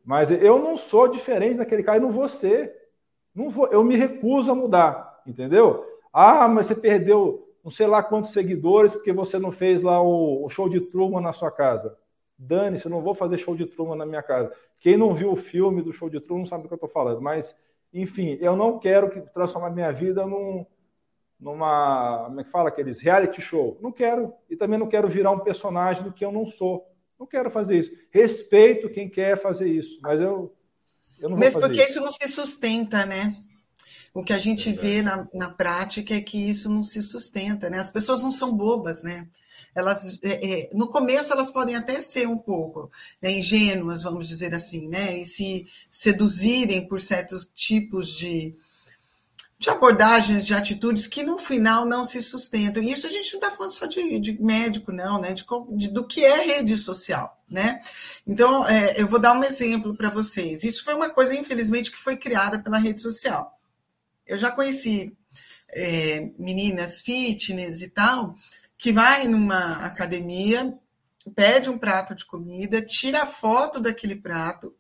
[0.03, 2.88] Mas eu não sou diferente daquele cara e não vou ser.
[3.33, 5.85] Não vou, eu me recuso a mudar, entendeu?
[6.11, 10.45] Ah, mas você perdeu não sei lá quantos seguidores porque você não fez lá o,
[10.45, 11.97] o show de Truman na sua casa.
[12.37, 14.51] Dane-se, eu não vou fazer show de Truman na minha casa.
[14.79, 16.89] Quem não viu o filme do show de Truman não sabe do que eu estou
[16.89, 17.21] falando.
[17.21, 17.55] Mas,
[17.93, 20.65] enfim, eu não quero que transformar minha vida num,
[21.39, 23.77] numa, como é que fala, aqueles reality show.
[23.81, 24.33] Não quero.
[24.49, 26.87] E também não quero virar um personagem do que eu não sou.
[27.19, 27.91] Não quero fazer isso.
[28.09, 30.53] Respeito quem quer fazer isso, mas eu,
[31.21, 31.91] Mas porque isso.
[31.91, 33.35] isso não se sustenta, né?
[34.13, 37.79] O que a gente vê na, na prática é que isso não se sustenta, né?
[37.79, 39.27] As pessoas não são bobas, né?
[39.75, 42.91] Elas, é, é, no começo, elas podem até ser um pouco
[43.21, 45.19] né, ingênuas, vamos dizer assim, né?
[45.19, 48.55] E se seduzirem por certos tipos de,
[49.59, 52.81] de abordagens, de atitudes que no final não se sustentam.
[52.81, 55.33] E isso a gente não está falando só de, de, médico, não, né?
[55.33, 55.45] De,
[55.75, 57.81] de, do que é rede social, né?
[58.25, 60.63] Então, é, eu vou dar um exemplo para vocês.
[60.63, 63.59] Isso foi uma coisa, infelizmente, que foi criada pela rede social.
[64.25, 65.13] Eu já conheci
[65.73, 68.35] é, meninas fitness e tal,
[68.77, 70.73] que vai numa academia,
[71.35, 74.73] pede um prato de comida, tira foto daquele prato,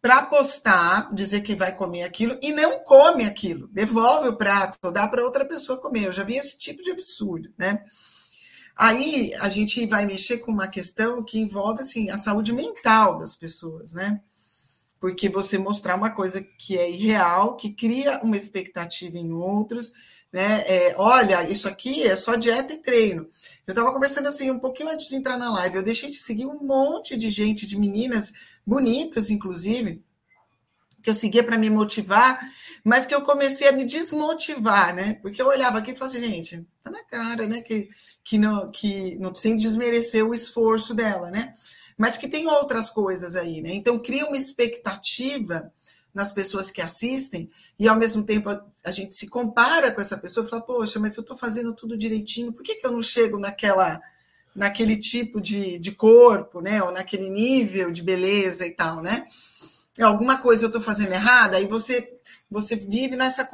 [0.00, 5.08] para postar, dizer que vai comer aquilo e não come aquilo, devolve o prato, dá
[5.08, 6.06] para outra pessoa comer.
[6.06, 7.84] Eu já vi esse tipo de absurdo, né?
[8.76, 13.34] Aí a gente vai mexer com uma questão que envolve assim a saúde mental das
[13.34, 14.20] pessoas, né?
[15.00, 19.92] Porque você mostrar uma coisa que é irreal, que cria uma expectativa em outros,
[20.32, 20.62] né?
[20.66, 23.28] É, olha, isso aqui é só dieta e treino.
[23.66, 25.76] Eu estava conversando assim um pouquinho antes de entrar na live.
[25.76, 28.32] Eu deixei de seguir um monte de gente, de meninas
[28.68, 30.04] bonitas, inclusive,
[31.02, 32.38] que eu seguia para me motivar,
[32.84, 35.14] mas que eu comecei a me desmotivar, né?
[35.22, 37.62] Porque eu olhava aqui e falava assim, gente, tá na cara, né?
[37.62, 37.88] Que,
[38.22, 41.54] que, não, que não sem desmerecer o esforço dela, né?
[41.96, 43.70] Mas que tem outras coisas aí, né?
[43.72, 45.72] Então cria uma expectativa
[46.12, 50.18] nas pessoas que assistem e ao mesmo tempo a, a gente se compara com essa
[50.18, 53.02] pessoa e fala, poxa, mas eu estou fazendo tudo direitinho, por que, que eu não
[53.02, 53.98] chego naquela
[54.58, 56.82] naquele tipo de, de corpo, né?
[56.82, 59.24] Ou naquele nível de beleza e tal, né?
[60.00, 62.14] Alguma coisa eu estou fazendo errada, aí você
[62.50, 63.46] você vive nessa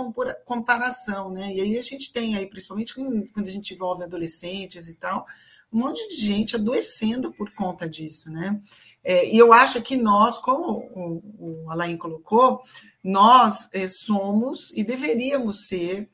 [0.44, 1.52] comparação, né?
[1.52, 5.26] E aí a gente tem aí, principalmente quando a gente envolve adolescentes e tal,
[5.72, 8.60] um monte de gente adoecendo por conta disso, né?
[9.02, 12.60] É, e eu acho que nós, como o, o Alain colocou,
[13.02, 16.08] nós é, somos e deveríamos ser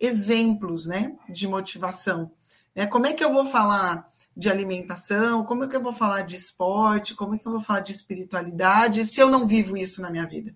[0.00, 2.32] exemplos, né, de motivação.
[2.74, 6.22] É, como é que eu vou falar de alimentação, como é que eu vou falar
[6.22, 10.02] de esporte, como é que eu vou falar de espiritualidade se eu não vivo isso
[10.02, 10.54] na minha vida?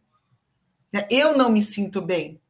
[0.92, 1.06] Né?
[1.10, 2.40] Eu não me sinto bem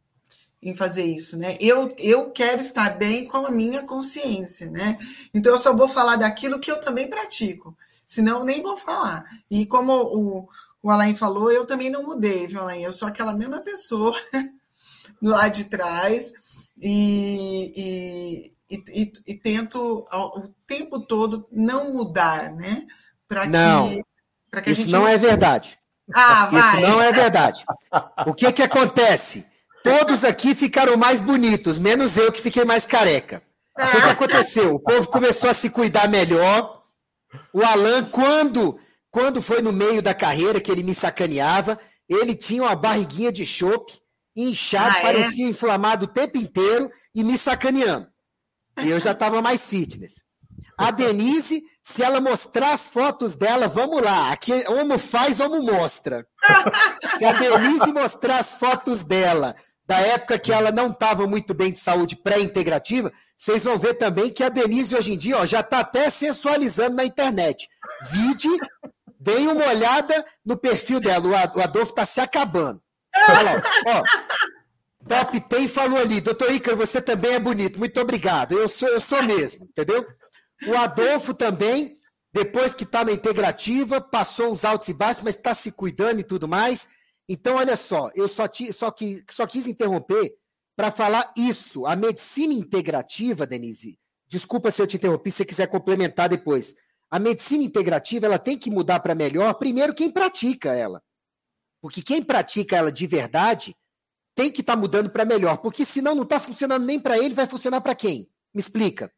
[0.61, 1.57] em fazer isso, né?
[1.61, 4.99] Eu, eu quero estar bem com a minha consciência, né?
[5.33, 7.77] Então eu só vou falar daquilo que eu também pratico,
[8.07, 9.25] senão nem vou falar.
[9.51, 10.49] E como o,
[10.83, 12.83] o Alain falou, eu também não mudei, viu, Alain?
[12.83, 14.17] Eu sou aquela mesma pessoa
[15.23, 16.33] lá de trás
[16.81, 22.87] e, e e, e, e, tento o tempo todo não mudar, né?
[23.27, 25.79] Para que, que isso não é verdade.
[26.15, 26.61] Ah, vai.
[26.61, 27.65] Isso não é verdade.
[28.27, 29.47] O que que acontece?
[29.83, 33.43] Todos aqui ficaram mais bonitos, menos eu que fiquei mais careca.
[33.77, 34.11] O que, que ah.
[34.11, 34.75] aconteceu?
[34.75, 36.83] O povo começou a se cuidar melhor.
[37.53, 38.79] O Alan, quando,
[39.11, 43.47] quando foi no meio da carreira que ele me sacaneava, ele tinha uma barriguinha de
[43.47, 43.93] chope,
[44.35, 45.03] inchado, ah, é?
[45.03, 48.09] parecia inflamado o tempo inteiro e me sacaneando.
[48.83, 50.23] E eu já estava mais fitness.
[50.77, 54.33] A Denise, se ela mostrar as fotos dela, vamos lá.
[54.33, 56.27] Aqui, como faz, como mostra.
[57.19, 59.57] Se a Denise mostrar as fotos dela,
[59.87, 64.31] da época que ela não estava muito bem de saúde pré-integrativa, vocês vão ver também
[64.31, 67.69] que a Denise hoje em dia ó, já está até sensualizando na internet.
[68.11, 68.49] Vide,
[69.19, 71.27] deem uma olhada no perfil dela.
[71.27, 72.83] O Adolfo está se acabando.
[73.29, 74.03] Olha lá, ó.
[75.09, 78.53] Top Ten falou ali, doutor Ícaro, você também é bonito, muito obrigado.
[78.53, 80.07] Eu sou, eu sou mesmo, entendeu?
[80.67, 81.99] O Adolfo também,
[82.33, 86.25] depois que está na integrativa, passou uns altos e baixos, mas está se cuidando e
[86.25, 86.91] tudo mais.
[87.27, 90.35] Então, olha só, eu só, ti, só, que, só quis interromper
[90.77, 91.87] para falar isso.
[91.87, 93.99] A medicina integrativa, Denise,
[94.29, 96.75] desculpa se eu te interrompi, se você quiser complementar depois.
[97.11, 101.03] A medicina integrativa ela tem que mudar para melhor, primeiro, quem pratica ela.
[101.81, 103.75] Porque quem pratica ela de verdade
[104.39, 107.35] tem que estar tá mudando para melhor, porque senão não está funcionando nem para ele,
[107.35, 108.31] vai funcionar para quem?
[108.55, 109.13] Me explica,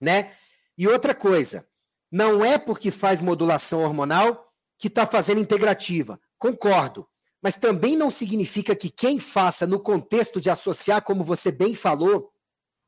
[0.00, 0.34] né?
[0.78, 1.66] E outra coisa,
[2.10, 6.18] não é porque faz modulação hormonal que está fazendo integrativa.
[6.38, 7.06] Concordo.
[7.42, 12.32] Mas também não significa que quem faça no contexto de associar, como você bem falou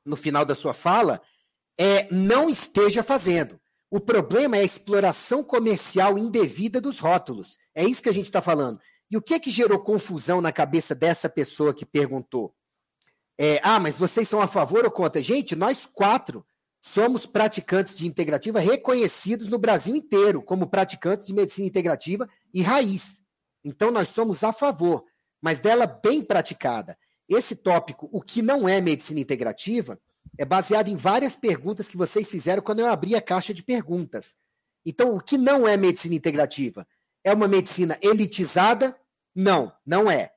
[0.06, 1.20] no final da sua fala,
[1.78, 3.60] é, não esteja fazendo.
[3.90, 7.58] O problema é a exploração comercial indevida dos rótulos.
[7.74, 8.80] É isso que a gente está falando.
[9.12, 12.54] E o que é que gerou confusão na cabeça dessa pessoa que perguntou?
[13.38, 15.20] É, ah, mas vocês são a favor ou contra?
[15.20, 16.42] Gente, nós quatro
[16.80, 23.20] somos praticantes de integrativa reconhecidos no Brasil inteiro como praticantes de medicina integrativa e raiz.
[23.62, 25.04] Então nós somos a favor,
[25.42, 26.96] mas dela bem praticada.
[27.28, 30.00] esse tópico, o que não é medicina integrativa,
[30.38, 34.36] é baseado em várias perguntas que vocês fizeram quando eu abri a caixa de perguntas.
[34.86, 36.86] Então, o que não é medicina integrativa?
[37.22, 38.96] É uma medicina elitizada?
[39.34, 40.30] Não, não é.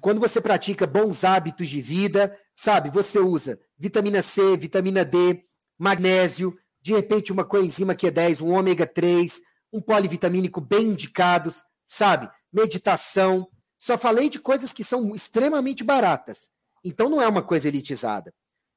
[0.00, 5.44] Quando você pratica bons hábitos de vida, sabe, você usa vitamina C, vitamina D,
[5.78, 9.40] magnésio, de repente uma coenzima Q10, um ômega 3,
[9.72, 12.28] um polivitamínico bem indicados, sabe?
[12.52, 13.48] Meditação.
[13.78, 16.50] Só falei de coisas que são extremamente baratas.
[16.84, 18.32] Então não é uma coisa elitizada.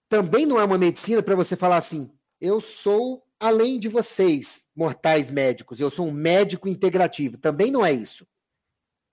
[0.10, 2.12] Também não é uma medicina para você falar assim:
[2.42, 7.38] eu sou além de vocês, mortais médicos, eu sou um médico integrativo.
[7.38, 8.28] Também não é isso.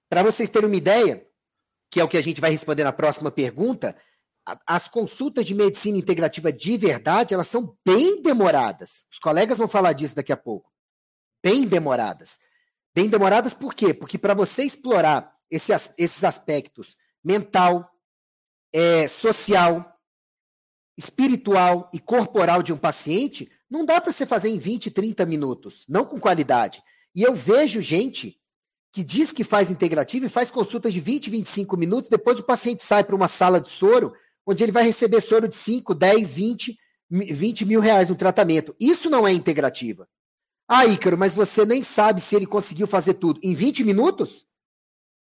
[0.09, 1.27] Para vocês terem uma ideia,
[1.91, 3.97] que é o que a gente vai responder na próxima pergunta,
[4.67, 9.07] as consultas de medicina integrativa de verdade, elas são bem demoradas.
[9.11, 10.71] Os colegas vão falar disso daqui a pouco.
[11.43, 12.39] Bem demoradas.
[12.95, 13.93] Bem demoradas por quê?
[13.93, 17.91] Porque para você explorar esse, esses aspectos mental,
[18.73, 19.97] é, social,
[20.97, 25.85] espiritual e corporal de um paciente, não dá para você fazer em 20, 30 minutos,
[25.89, 26.83] não com qualidade.
[27.15, 28.41] E eu vejo gente
[28.97, 32.83] que diz que faz integrativo e faz consultas de 20, 25 minutos, depois o paciente
[32.83, 34.15] sai para uma sala de soro,
[34.47, 36.79] onde ele vai receber soro de 5, 10, 20,
[37.11, 38.75] 20 mil reais no tratamento.
[38.81, 40.09] Isso não é integrativa.
[40.67, 43.39] Ah, Ícaro, mas você nem sabe se ele conseguiu fazer tudo.
[43.43, 44.47] Em 20 minutos?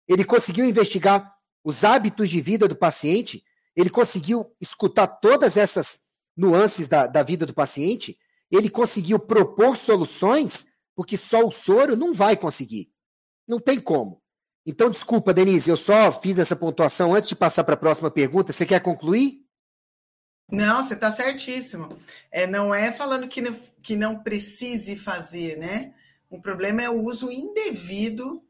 [0.09, 1.33] Ele conseguiu investigar
[1.63, 3.45] os hábitos de vida do paciente?
[3.77, 6.01] Ele conseguiu escutar todas essas
[6.37, 8.19] nuances da, da vida do paciente?
[8.51, 10.67] Ele conseguiu propor soluções?
[10.97, 12.92] Porque só o soro não vai conseguir.
[13.53, 14.19] Não tem como.
[14.65, 18.51] Então, desculpa, Denise, eu só fiz essa pontuação antes de passar para a próxima pergunta.
[18.51, 19.45] Você quer concluir?
[20.51, 21.95] Não, você está certíssimo.
[22.31, 25.93] É, não é falando que não, que não precise fazer, né?
[26.31, 28.43] O problema é o uso indevido,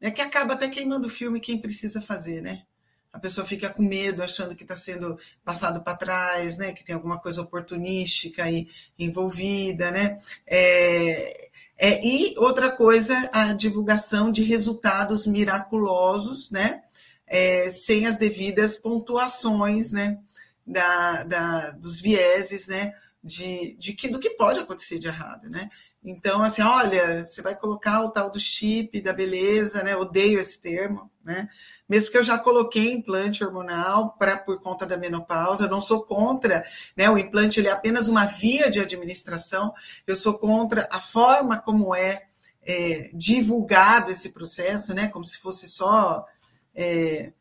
[0.00, 0.10] né?
[0.10, 2.64] Que acaba até queimando o filme quem precisa fazer, né?
[3.12, 6.72] A pessoa fica com medo, achando que está sendo passado para trás, né?
[6.72, 10.18] Que tem alguma coisa oportunística aí envolvida, né?
[10.44, 11.47] É,
[11.78, 16.82] é, e outra coisa, a divulgação de resultados miraculosos, né?
[17.24, 20.18] É, sem as devidas pontuações, né?
[20.66, 22.92] Da, da, dos vieses, né?
[23.22, 25.70] De, de que, do que pode acontecer de errado, né?
[26.02, 29.96] Então, assim, olha, você vai colocar o tal do chip da beleza, né?
[29.96, 31.48] Odeio esse termo, né?
[31.88, 36.02] Mesmo que eu já coloquei implante hormonal para por conta da menopausa, eu não sou
[36.02, 36.64] contra,
[36.96, 37.08] né?
[37.08, 39.72] O implante ele é apenas uma via de administração,
[40.06, 42.26] eu sou contra a forma como é,
[42.62, 45.08] é divulgado esse processo, né?
[45.08, 46.26] Como se fosse só
[46.74, 47.32] é,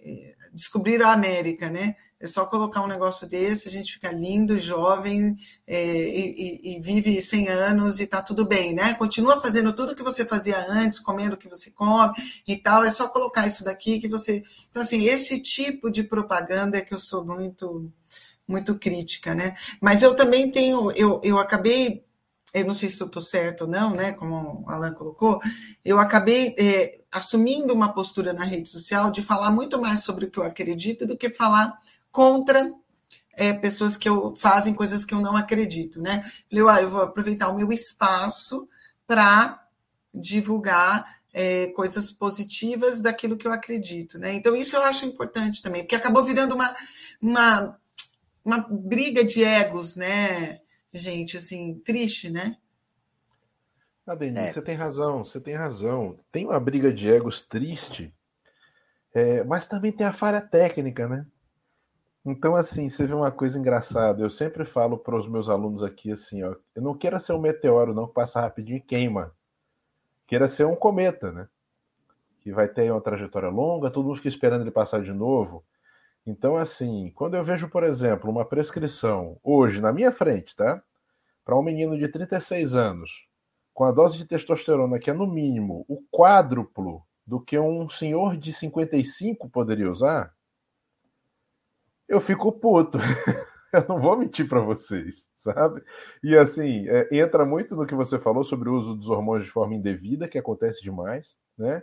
[0.00, 1.96] é, descobrir a América, né?
[2.24, 7.20] É só colocar um negócio desse, a gente fica lindo, jovem é, e, e, vive
[7.20, 8.94] 100 anos e tá tudo bem, né?
[8.94, 12.14] Continua fazendo tudo que você fazia antes, comendo o que você come
[12.48, 12.82] e tal.
[12.82, 14.42] É só colocar isso daqui que você.
[14.70, 17.92] Então, assim, esse tipo de propaganda é que eu sou muito,
[18.48, 19.54] muito crítica, né?
[19.78, 22.06] Mas eu também tenho, eu, eu acabei
[22.54, 24.12] eu não sei se eu estou certo ou não, né?
[24.12, 25.40] Como o Alan colocou,
[25.84, 30.30] eu acabei é, assumindo uma postura na rede social de falar muito mais sobre o
[30.30, 31.76] que eu acredito do que falar
[32.14, 32.72] contra
[33.32, 36.24] é, pessoas que eu, fazem coisas que eu não acredito, né?
[36.48, 38.68] Falei, ah, eu vou aproveitar o meu espaço
[39.04, 39.60] para
[40.14, 44.32] divulgar é, coisas positivas daquilo que eu acredito, né?
[44.32, 46.76] Então, isso eu acho importante também, porque acabou virando uma,
[47.20, 47.80] uma,
[48.44, 50.60] uma briga de egos, né,
[50.92, 51.36] gente?
[51.36, 52.56] Assim, triste, né?
[54.06, 54.52] Ah, Denise, é.
[54.52, 56.16] você tem razão, você tem razão.
[56.30, 58.14] Tem uma briga de egos triste,
[59.12, 61.26] é, mas também tem a falha técnica, né?
[62.24, 64.22] Então, assim, você vê uma coisa engraçada.
[64.22, 67.40] Eu sempre falo para os meus alunos aqui assim, ó, eu não quero ser um
[67.40, 69.32] meteoro, não, que passa rapidinho e queima.
[70.26, 71.48] Queira ser um cometa, né?
[72.40, 75.62] Que vai ter uma trajetória longa, todo mundo fica esperando ele passar de novo.
[76.26, 80.82] Então, assim, quando eu vejo, por exemplo, uma prescrição hoje na minha frente, tá?
[81.44, 83.10] Para um menino de 36 anos,
[83.74, 88.38] com a dose de testosterona que é no mínimo o quádruplo do que um senhor
[88.38, 90.32] de 55 poderia usar,
[92.14, 92.98] eu fico puto.
[93.72, 95.82] eu não vou mentir para vocês, sabe?
[96.22, 99.52] E assim, é, entra muito no que você falou sobre o uso dos hormônios de
[99.52, 101.82] forma indevida, que acontece demais, né?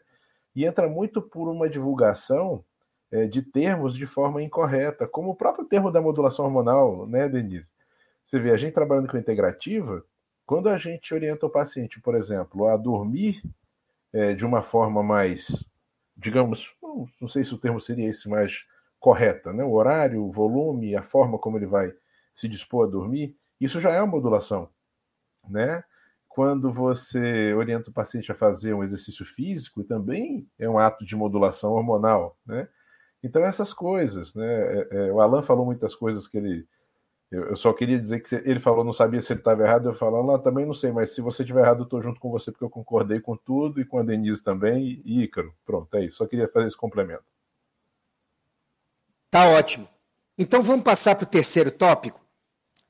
[0.56, 2.64] E entra muito por uma divulgação
[3.12, 7.72] é, de termos de forma incorreta, como o próprio termo da modulação hormonal, né, Denise?
[8.26, 10.04] Você vê, a gente trabalhando com integrativa,
[10.46, 13.42] quando a gente orienta o paciente, por exemplo, a dormir
[14.14, 15.66] é, de uma forma mais,
[16.16, 16.74] digamos,
[17.20, 18.66] não sei se o termo seria esse, mais
[19.02, 19.64] correta, né?
[19.64, 21.92] o horário, o volume, a forma como ele vai
[22.36, 24.70] se dispor a dormir, isso já é uma modulação.
[25.50, 25.84] Né?
[26.30, 31.16] Quando você orienta o paciente a fazer um exercício físico, também é um ato de
[31.16, 32.38] modulação hormonal.
[32.46, 32.70] Né?
[33.24, 34.46] Então, essas coisas, né?
[34.46, 36.68] É, é, o Alan falou muitas coisas que ele.
[37.32, 39.90] Eu, eu só queria dizer que ele falou, não sabia se ele estava errado.
[39.90, 42.32] Eu falo, Alan, também não sei, mas se você estiver errado, eu estou junto com
[42.32, 45.54] você, porque eu concordei com tudo e com a Denise também e Ícaro.
[45.66, 46.18] Pronto, é isso.
[46.18, 47.24] Só queria fazer esse complemento.
[49.32, 49.88] Tá ótimo.
[50.38, 52.20] Então vamos passar para o terceiro tópico.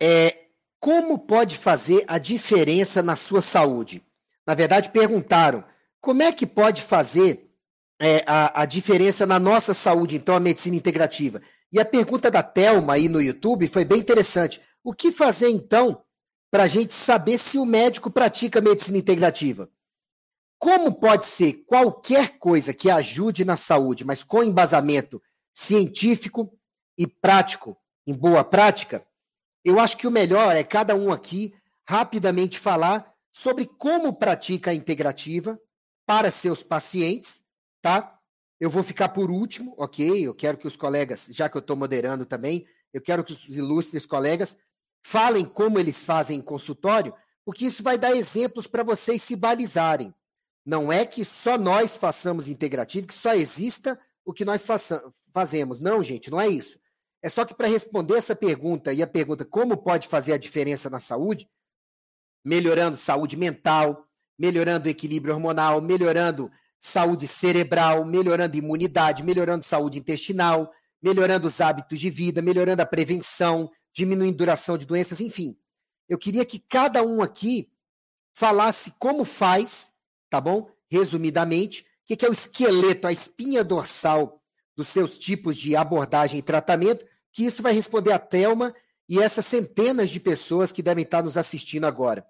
[0.01, 0.47] É
[0.79, 4.03] como pode fazer a diferença na sua saúde?
[4.47, 5.63] Na verdade, perguntaram
[6.01, 7.51] como é que pode fazer
[8.01, 11.39] é, a, a diferença na nossa saúde, então, a medicina integrativa.
[11.71, 14.59] E a pergunta da Thelma aí no YouTube foi bem interessante.
[14.83, 16.03] O que fazer, então,
[16.49, 19.69] para a gente saber se o médico pratica medicina integrativa?
[20.57, 25.21] Como pode ser qualquer coisa que ajude na saúde, mas com embasamento
[25.53, 26.57] científico
[26.97, 29.05] e prático, em boa prática,
[29.63, 31.53] eu acho que o melhor é cada um aqui
[31.87, 35.59] rapidamente falar sobre como pratica a integrativa
[36.05, 37.41] para seus pacientes
[37.81, 38.17] tá?
[38.59, 40.27] Eu vou ficar por último, ok?
[40.27, 43.57] Eu quero que os colegas, já que eu estou moderando também, eu quero que os
[43.57, 44.57] ilustres colegas
[45.03, 50.13] falem como eles fazem em consultório, porque isso vai dar exemplos para vocês se balizarem.
[50.63, 53.99] Não é que só nós façamos integrativo, que só exista
[54.31, 54.65] o que nós
[55.33, 55.79] fazemos.
[55.79, 56.79] Não, gente, não é isso.
[57.21, 60.89] É só que para responder essa pergunta e a pergunta como pode fazer a diferença
[60.89, 61.47] na saúde,
[62.43, 64.07] melhorando saúde mental,
[64.37, 70.71] melhorando equilíbrio hormonal, melhorando saúde cerebral, melhorando imunidade, melhorando saúde intestinal,
[71.01, 75.55] melhorando os hábitos de vida, melhorando a prevenção, diminuindo duração de doenças, enfim.
[76.09, 77.71] Eu queria que cada um aqui
[78.33, 79.91] falasse como faz,
[80.29, 80.69] tá bom?
[80.89, 84.41] Resumidamente, o que é o esqueleto, a espinha dorsal
[84.75, 88.73] dos seus tipos de abordagem e tratamento, que isso vai responder a Thelma
[89.07, 92.25] e essas centenas de pessoas que devem estar nos assistindo agora.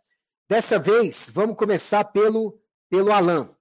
[0.49, 2.59] Dessa vez, vamos começar pelo,
[2.89, 3.55] pelo Alan.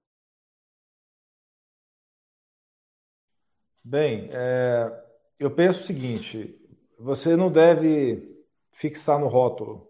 [3.83, 4.91] Bem, é,
[5.39, 6.59] eu penso o seguinte:
[6.99, 8.37] você não deve
[8.71, 9.89] fixar no rótulo,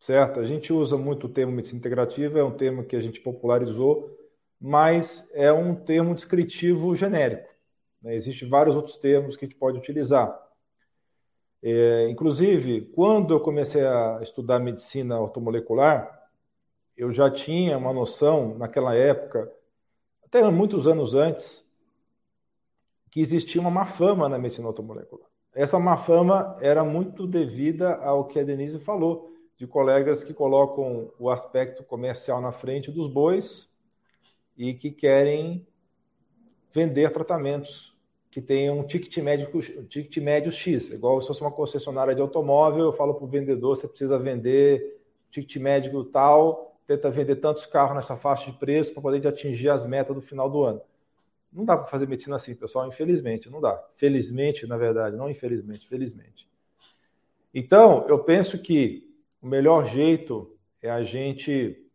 [0.00, 0.40] certo?
[0.40, 4.17] A gente usa muito o termo medicina integrativa, é um termo que a gente popularizou,
[4.60, 7.48] mas é um termo descritivo genérico.
[8.02, 8.14] Né?
[8.16, 10.36] Existem vários outros termos que a gente pode utilizar.
[11.62, 16.16] É, inclusive, quando eu comecei a estudar medicina ortomolecular,
[16.96, 19.50] eu já tinha uma noção, naquela época,
[20.24, 21.68] até muitos anos antes,
[23.10, 25.26] que existia uma má fama na medicina automolecular.
[25.54, 31.10] Essa má fama era muito devida ao que a Denise falou, de colegas que colocam
[31.18, 33.68] o aspecto comercial na frente dos bois
[34.58, 35.64] e que querem
[36.72, 37.96] vender tratamentos
[38.30, 39.48] que tenham um ticket médio,
[39.88, 40.90] ticket médio X.
[40.90, 45.00] Igual se fosse uma concessionária de automóvel, eu falo para o vendedor, você precisa vender
[45.30, 49.86] ticket médio tal, tenta vender tantos carros nessa faixa de preço para poder atingir as
[49.86, 50.80] metas do final do ano.
[51.52, 53.82] Não dá para fazer medicina assim, pessoal, infelizmente, não dá.
[53.96, 56.48] Felizmente, na verdade, não infelizmente, felizmente.
[57.54, 59.08] Então, eu penso que
[59.40, 61.87] o melhor jeito é a gente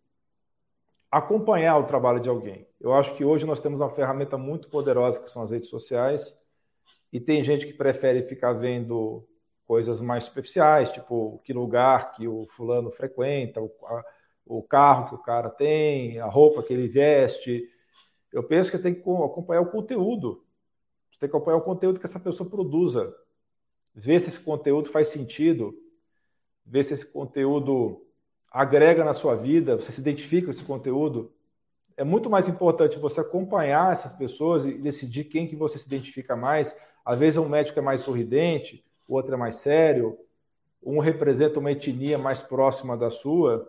[1.14, 2.68] acompanhar o trabalho de alguém.
[2.82, 6.36] Eu acho que hoje nós temos uma ferramenta muito poderosa que são as redes sociais,
[7.12, 9.24] e tem gente que prefere ficar vendo
[9.64, 14.04] coisas mais superficiais, tipo que lugar que o fulano frequenta, o, a,
[14.44, 17.70] o carro que o cara tem, a roupa que ele veste,
[18.32, 20.44] eu penso que tem que acompanhar o conteúdo.
[21.20, 23.16] Tem que acompanhar o conteúdo que essa pessoa produza.
[23.94, 25.78] Ver se esse conteúdo faz sentido.
[26.66, 28.04] Ver se esse conteúdo
[28.54, 31.34] agrega na sua vida, você se identifica com esse conteúdo.
[31.98, 36.36] É muito mais importante você acompanhar essas pessoas e decidir quem que você se identifica
[36.36, 36.78] mais.
[37.04, 40.16] Às vezes um médico é mais sorridente, o outro é mais sério,
[40.84, 43.68] um representa uma etnia mais próxima da sua.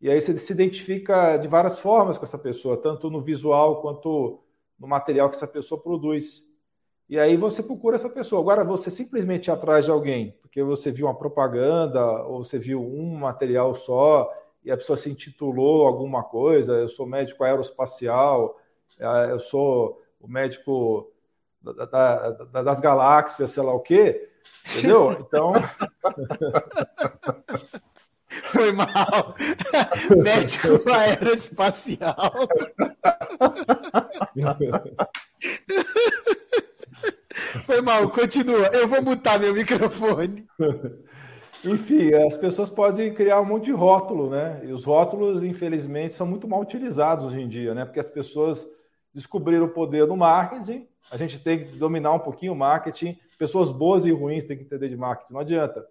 [0.00, 4.40] E aí você se identifica de várias formas com essa pessoa, tanto no visual quanto
[4.78, 6.45] no material que essa pessoa produz.
[7.08, 8.40] E aí você procura essa pessoa.
[8.40, 12.82] Agora, você simplesmente ir atrás de alguém, porque você viu uma propaganda, ou você viu
[12.82, 14.32] um material só,
[14.64, 18.58] e a pessoa se intitulou alguma coisa, eu sou médico aeroespacial,
[18.98, 21.12] é, eu sou o médico
[21.62, 24.28] da, da, das galáxias, sei lá o quê,
[24.68, 25.12] entendeu?
[25.20, 25.52] Então...
[28.28, 29.34] Foi mal.
[30.22, 32.48] Médico aeroespacial.
[37.64, 38.66] Foi mal, continua.
[38.68, 40.46] Eu vou mutar meu microfone.
[41.64, 44.60] Enfim, as pessoas podem criar um monte de rótulo, né?
[44.64, 47.84] E os rótulos, infelizmente, são muito mal utilizados hoje em dia, né?
[47.84, 48.66] Porque as pessoas
[49.12, 50.86] descobriram o poder do marketing.
[51.10, 53.18] A gente tem que dominar um pouquinho o marketing.
[53.38, 55.32] Pessoas boas e ruins têm que entender de marketing.
[55.32, 55.86] Não adianta.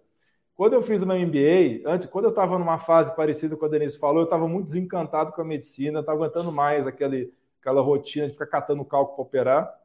[0.56, 3.68] Quando eu fiz o meu MBA, antes, quando eu estava numa fase parecida com a
[3.68, 7.30] Denise falou, eu estava muito desencantado com a medicina, estava aguentando mais aquele,
[7.60, 9.80] aquela rotina de ficar catando cálculo para operar,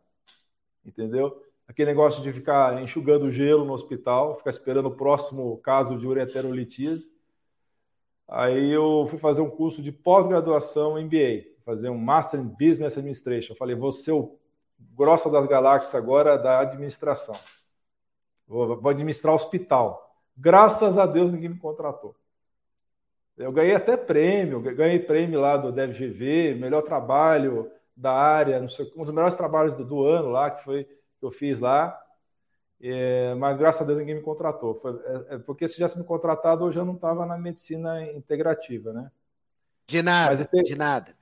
[0.85, 1.43] entendeu?
[1.71, 7.09] Aquele negócio de ficar enxugando gelo no hospital, ficar esperando o próximo caso de ureterolitise.
[8.27, 13.53] Aí eu fui fazer um curso de pós-graduação MBA, fazer um Master in Business Administration.
[13.53, 14.37] Eu falei, vou ser o
[14.93, 17.35] grossa das galáxias agora da administração.
[18.45, 20.13] Vou, vou administrar hospital.
[20.35, 22.15] Graças a Deus ninguém me contratou.
[23.37, 29.03] Eu ganhei até prêmio, ganhei prêmio lá do DevGV, melhor trabalho da área, sei, um
[29.03, 30.85] dos melhores trabalhos do, do ano lá, que foi
[31.21, 31.97] que eu fiz lá.
[32.81, 34.75] É, mas graças a Deus ninguém me contratou.
[34.75, 38.91] Foi, é, é porque se tivesse me contratado, hoje eu não estava na medicina integrativa,
[38.91, 39.09] né?
[39.87, 41.15] De nada, tem, de nada.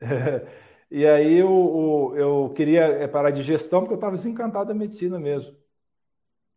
[0.90, 5.18] e aí eu, eu queria é, parar de gestão porque eu estava desencantado da medicina
[5.18, 5.56] mesmo.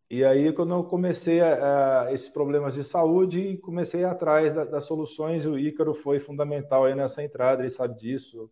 [0.07, 4.83] E aí, quando eu comecei a, a, esses problemas de saúde, comecei atrás da, das
[4.83, 8.51] soluções, o Ícaro foi fundamental aí nessa entrada, ele sabe disso,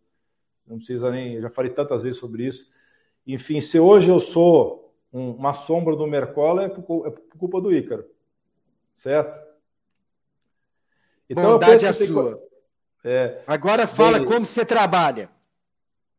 [0.66, 2.68] não precisa nem, já falei tantas vezes sobre isso.
[3.26, 7.60] Enfim, se hoje eu sou um, uma sombra do Mercola, é por, é por, culpa
[7.60, 8.04] do Ícaro,
[8.92, 9.38] certo?
[11.28, 12.42] Então, Bondade é sua.
[13.02, 15.28] É, Agora fala bem, como você trabalha.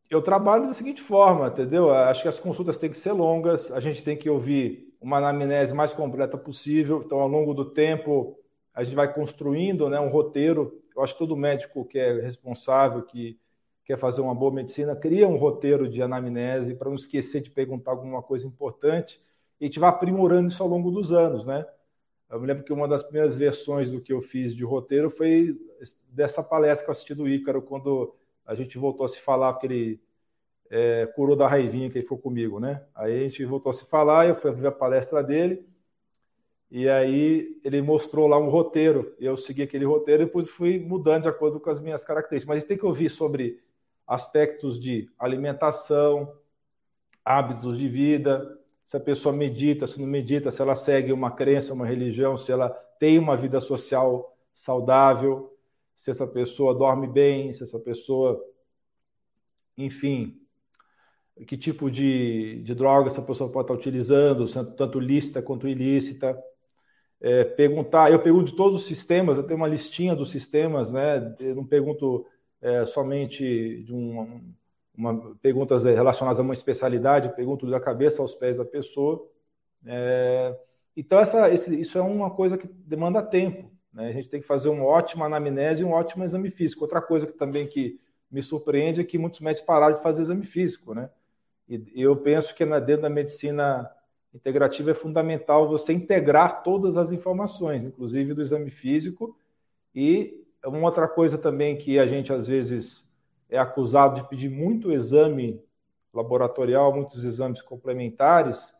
[0.08, 1.92] Eu trabalho da seguinte forma, entendeu?
[1.92, 5.74] Acho que as consultas têm que ser longas, a gente tem que ouvir uma anamnese
[5.74, 7.02] mais completa possível.
[7.04, 8.38] Então, ao longo do tempo,
[8.72, 10.80] a gente vai construindo né, um roteiro.
[10.94, 13.38] Eu acho que todo médico que é responsável, que
[13.86, 17.92] quer fazer uma boa medicina, cria um roteiro de anamnese para não esquecer de perguntar
[17.92, 19.22] alguma coisa importante
[19.60, 21.64] e a gente vai aprimorando isso ao longo dos anos, né?
[22.28, 25.56] Eu me lembro que uma das primeiras versões do que eu fiz de roteiro foi
[26.08, 28.12] dessa palestra que eu assisti do Ícaro, quando
[28.44, 30.00] a gente voltou a se falar, porque ele
[30.68, 32.82] é, curou da raivinha que ele foi comigo, né?
[32.92, 35.64] Aí a gente voltou a se falar, eu fui ver a palestra dele,
[36.68, 41.22] e aí ele mostrou lá um roteiro, eu segui aquele roteiro e depois fui mudando
[41.22, 42.56] de acordo com as minhas características.
[42.56, 43.60] Mas tem que ouvir sobre
[44.06, 46.32] aspectos de alimentação,
[47.24, 51.74] hábitos de vida, se a pessoa medita, se não medita, se ela segue uma crença,
[51.74, 55.52] uma religião, se ela tem uma vida social saudável,
[55.96, 58.40] se essa pessoa dorme bem, se essa pessoa,
[59.76, 60.40] enfim,
[61.46, 66.38] que tipo de, de droga essa pessoa pode estar utilizando, tanto lícita quanto ilícita.
[67.20, 71.34] É, perguntar, eu pergunto de todos os sistemas, eu tenho uma listinha dos sistemas, né?
[71.40, 72.26] Eu não pergunto
[72.66, 74.40] é, somente de um,
[74.96, 79.24] uma, perguntas relacionadas a uma especialidade, pergunto da cabeça aos pés da pessoa.
[79.86, 80.58] É,
[80.96, 83.70] então, essa, esse, isso é uma coisa que demanda tempo.
[83.92, 84.08] Né?
[84.08, 86.82] A gente tem que fazer uma ótima anamnese e um ótimo exame físico.
[86.82, 90.44] Outra coisa que também que me surpreende é que muitos médicos pararam de fazer exame
[90.44, 91.08] físico, né?
[91.68, 93.88] E eu penso que dentro da medicina
[94.34, 99.36] integrativa é fundamental você integrar todas as informações, inclusive do exame físico.
[99.94, 103.10] E uma outra coisa também que a gente às vezes
[103.48, 105.60] é acusado de pedir muito exame
[106.12, 108.74] laboratorial, muitos exames complementares,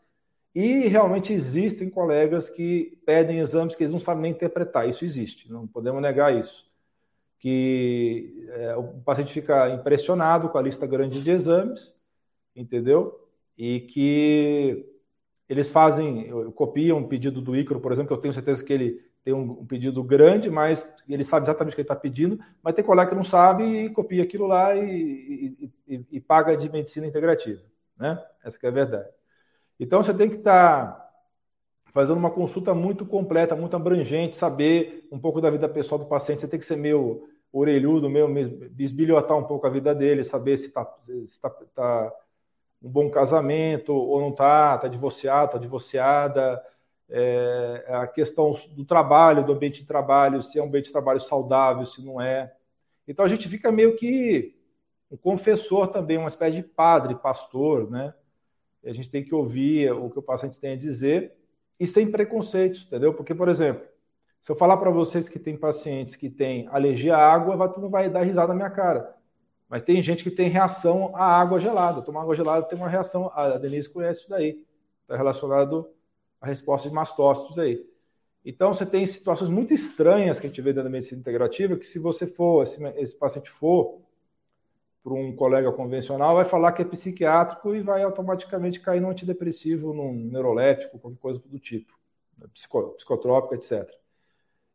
[0.53, 4.89] e realmente existem colegas que pedem exames que eles não sabem nem interpretar.
[4.89, 6.65] Isso existe, não podemos negar isso.
[7.37, 11.97] Que é, o paciente fica impressionado com a lista grande de exames
[12.57, 13.19] entendeu?
[13.57, 14.85] E que
[15.47, 19.06] eles fazem, copiam um pedido do Ícaro, por exemplo, que eu tenho certeza que ele
[19.27, 22.85] tem um, pedido grande, mas ele sabe exatamente o que ele está pedindo, mas tem
[22.85, 27.61] colega que não sabe e copia aquilo lá e, e, e, paga de medicina integrativa,
[27.99, 28.23] né?
[28.41, 29.09] Essa é a verdade.
[29.77, 31.09] Então você tem que estar tá
[31.87, 36.39] fazendo uma consulta muito completa, muito abrangente, saber um pouco da vida pessoal do paciente,
[36.39, 38.29] você tem que ser meio orelhudo, meio
[38.71, 42.13] bisbilhotar um pouco a vida dele, saber se está tá, tá
[42.81, 46.63] um bom casamento ou não está, está divorciado, está divorciada,
[47.09, 51.19] é, a questão do trabalho, do ambiente de trabalho, se é um ambiente de trabalho
[51.19, 52.53] saudável, se não é.
[53.07, 54.55] Então a gente fica meio que
[55.09, 58.13] um confessor também, uma espécie de padre, pastor, né?
[58.85, 61.33] A gente tem que ouvir o que o paciente tem a dizer
[61.79, 63.13] e sem preconceitos, entendeu?
[63.13, 63.85] Porque, por exemplo,
[64.41, 67.89] se eu falar para vocês que tem pacientes que têm alergia à água, tu não
[67.89, 69.15] vai dar risada na minha cara.
[69.67, 72.01] Mas tem gente que tem reação à água gelada.
[72.01, 73.29] Tomar água gelada tem uma reação.
[73.33, 74.65] A Denise conhece isso daí.
[75.01, 75.89] Está relacionado
[76.39, 77.85] à resposta de mastócitos aí.
[78.45, 81.85] Então, você tem situações muito estranhas que a gente vê dentro da medicina integrativa, que
[81.85, 83.99] se você for, se esse paciente for
[85.03, 89.93] para um colega convencional, vai falar que é psiquiátrico e vai automaticamente cair no antidepressivo,
[89.93, 91.93] num neurolético, qualquer coisa do tipo,
[92.37, 93.89] né, psicotrópico, etc.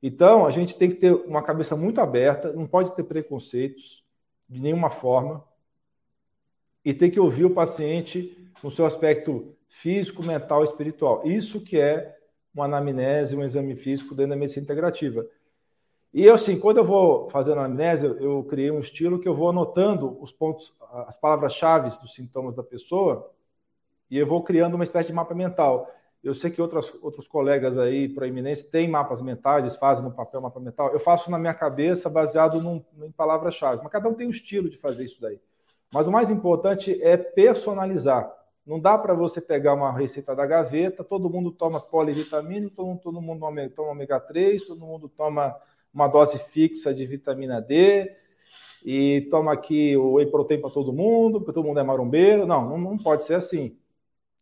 [0.03, 4.03] Então, a gente tem que ter uma cabeça muito aberta, não pode ter preconceitos,
[4.49, 5.43] de nenhuma forma
[6.85, 11.23] e ter que ouvir o paciente no seu aspecto físico, mental espiritual.
[11.25, 12.15] Isso que é
[12.55, 15.27] uma anamnese, um exame físico dentro da medicina integrativa.
[16.13, 19.49] E eu, assim, quando eu vou fazendo anamnese, eu criei um estilo que eu vou
[19.49, 20.75] anotando os pontos,
[21.07, 23.33] as palavras-chave dos sintomas da pessoa
[24.11, 25.91] e eu vou criando uma espécie de mapa mental.
[26.23, 30.43] Eu sei que outras, outros colegas aí proeminentes têm mapas mentais, eles fazem no papel
[30.43, 30.93] mapa mental.
[30.93, 34.69] Eu faço na minha cabeça baseado num, em palavras-chave, mas cada um tem um estilo
[34.69, 35.41] de fazer isso daí.
[35.91, 38.42] Mas o mais importante é personalizar.
[38.65, 43.21] Não dá para você pegar uma receita da gaveta, todo mundo toma polivitamina, todo, todo
[43.21, 43.41] mundo
[43.75, 45.57] toma ômega 3, todo mundo toma
[45.93, 48.17] uma dose fixa de vitamina D
[48.85, 52.47] e toma aqui o whey protein para todo mundo, porque todo mundo é marombeiro.
[52.47, 53.77] Não, não, não pode ser assim.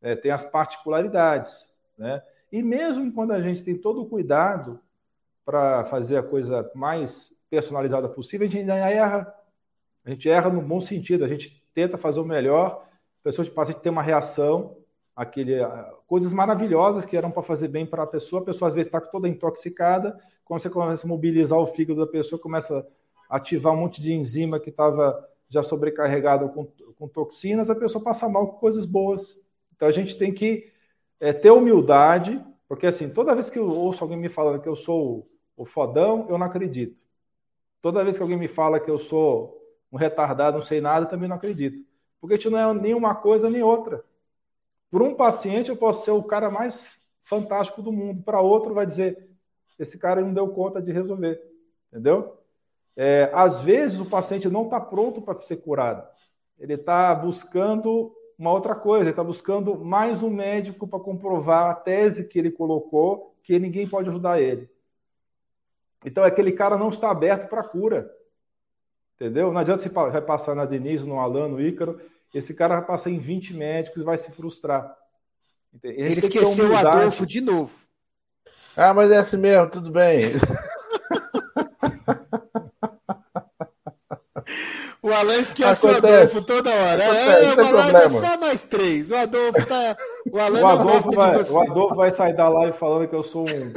[0.01, 1.75] É, tem as particularidades.
[1.97, 2.23] Né?
[2.53, 4.81] E mesmo quando a gente tem todo o cuidado
[5.45, 9.35] para fazer a coisa mais personalizada possível, a gente ainda erra.
[10.05, 12.89] A gente erra no bom sentido, a gente tenta fazer o melhor,
[13.23, 14.77] pessoa de paciente tem uma reação,
[15.15, 15.57] aquele,
[16.07, 19.01] coisas maravilhosas que eram para fazer bem para a pessoa, a pessoa às vezes está
[19.01, 22.87] toda intoxicada, quando você começa a mobilizar o fígado da pessoa, começa
[23.29, 26.67] a ativar um monte de enzima que estava já sobrecarregado com,
[26.99, 29.39] com, toxinas, a pessoa passa mal com coisas boas.
[29.75, 30.73] Então a gente tem que
[31.19, 34.77] é, ter humildade, porque assim, toda vez que eu ouço alguém me falando que eu
[34.77, 37.03] sou o fodão, eu não acredito.
[37.83, 39.61] Toda vez que alguém me fala que eu sou
[39.93, 41.85] um retardado, não sei nada, também não acredito.
[42.21, 44.05] Porque a gente não é nem uma coisa nem outra.
[44.91, 46.85] Por um paciente, eu posso ser o cara mais
[47.23, 48.23] fantástico do mundo.
[48.23, 49.31] Para outro, vai dizer:
[49.79, 51.41] esse cara não deu conta de resolver.
[51.91, 52.37] Entendeu?
[52.97, 56.07] É, às vezes, o paciente não está pronto para ser curado.
[56.59, 61.75] Ele está buscando uma outra coisa, ele está buscando mais um médico para comprovar a
[61.75, 64.69] tese que ele colocou, que ninguém pode ajudar ele.
[66.05, 68.11] Então, aquele cara não está aberto para cura.
[69.21, 69.53] Entendeu?
[69.53, 72.01] Não adianta você vai passar na Denise, no Alan, no Ícaro,
[72.33, 74.97] esse cara vai passar em 20 médicos e vai se frustrar.
[75.83, 77.75] Ele esqueceu o Adolfo de novo.
[78.75, 80.23] Ah, mas é assim mesmo, tudo bem.
[85.03, 87.05] O Alan esquece o Adolfo toda hora.
[87.05, 89.11] Acontece, é, o Alan é só nós três.
[89.11, 89.97] O Adolfo tá.
[90.31, 93.47] O, Alan o, Adolfo vai, o Adolfo vai sair da live falando que eu sou
[93.49, 93.73] um.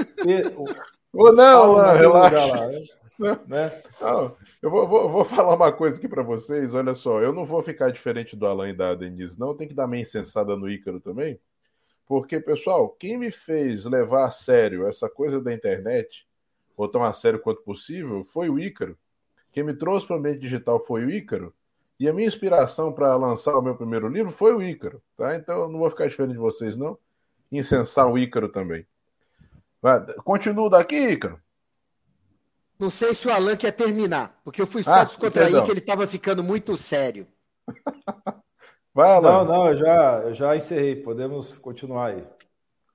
[1.13, 2.45] Ou não, Alan, relaxa.
[2.45, 2.83] Lá, né?
[3.47, 3.81] Né?
[4.61, 6.73] Eu vou, vou, vou, falar uma coisa aqui para vocês.
[6.73, 9.55] Olha só, eu não vou ficar diferente do Alan e da Denise, não.
[9.55, 11.39] Tem que dar meia insensada no Ícaro também.
[12.05, 16.27] Porque, pessoal, quem me fez levar a sério essa coisa da internet,
[16.75, 18.97] ou tão a sério quanto possível, foi o Ícaro.
[19.51, 21.53] Quem me trouxe para o ambiente digital foi o Ícaro.
[21.99, 25.01] E a minha inspiração para lançar o meu primeiro livro foi o Ícaro.
[25.15, 25.35] Tá?
[25.35, 26.97] Então eu não vou ficar diferente de vocês, não.
[27.51, 28.85] Incensar o Ícaro também.
[30.23, 31.39] Continuo daqui, Ícaro.
[32.83, 35.79] Não sei se o Alan quer terminar, porque eu fui só ah, descontrair que ele
[35.79, 37.25] estava ficando muito sério.
[38.93, 39.31] Vai, Alan.
[39.31, 40.97] Não, não, eu já, eu já encerrei.
[40.97, 42.27] Podemos continuar aí.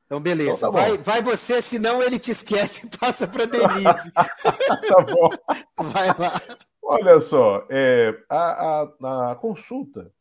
[0.04, 0.58] Então, beleza.
[0.58, 4.12] Então, tá vai, vai você, senão ele te esquece e passa para Denise.
[4.12, 5.30] tá bom.
[5.78, 6.38] Vai lá.
[6.82, 10.12] Olha só, é, a, a, a, consulta,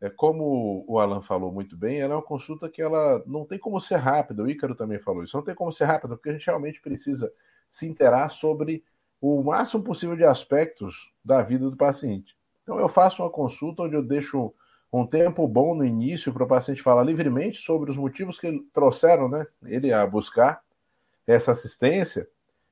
[0.00, 3.58] é como o Alan falou muito bem, ela é uma consulta que ela não tem
[3.58, 4.44] como ser rápida.
[4.44, 5.36] O Ícaro também falou isso.
[5.36, 7.32] Não tem como ser rápida, porque a gente realmente precisa
[7.74, 8.84] se interar sobre
[9.20, 12.36] o máximo possível de aspectos da vida do paciente.
[12.62, 14.54] Então, eu faço uma consulta onde eu deixo
[14.92, 19.28] um tempo bom no início para o paciente falar livremente sobre os motivos que trouxeram
[19.28, 20.62] né, ele a buscar
[21.26, 22.28] essa assistência,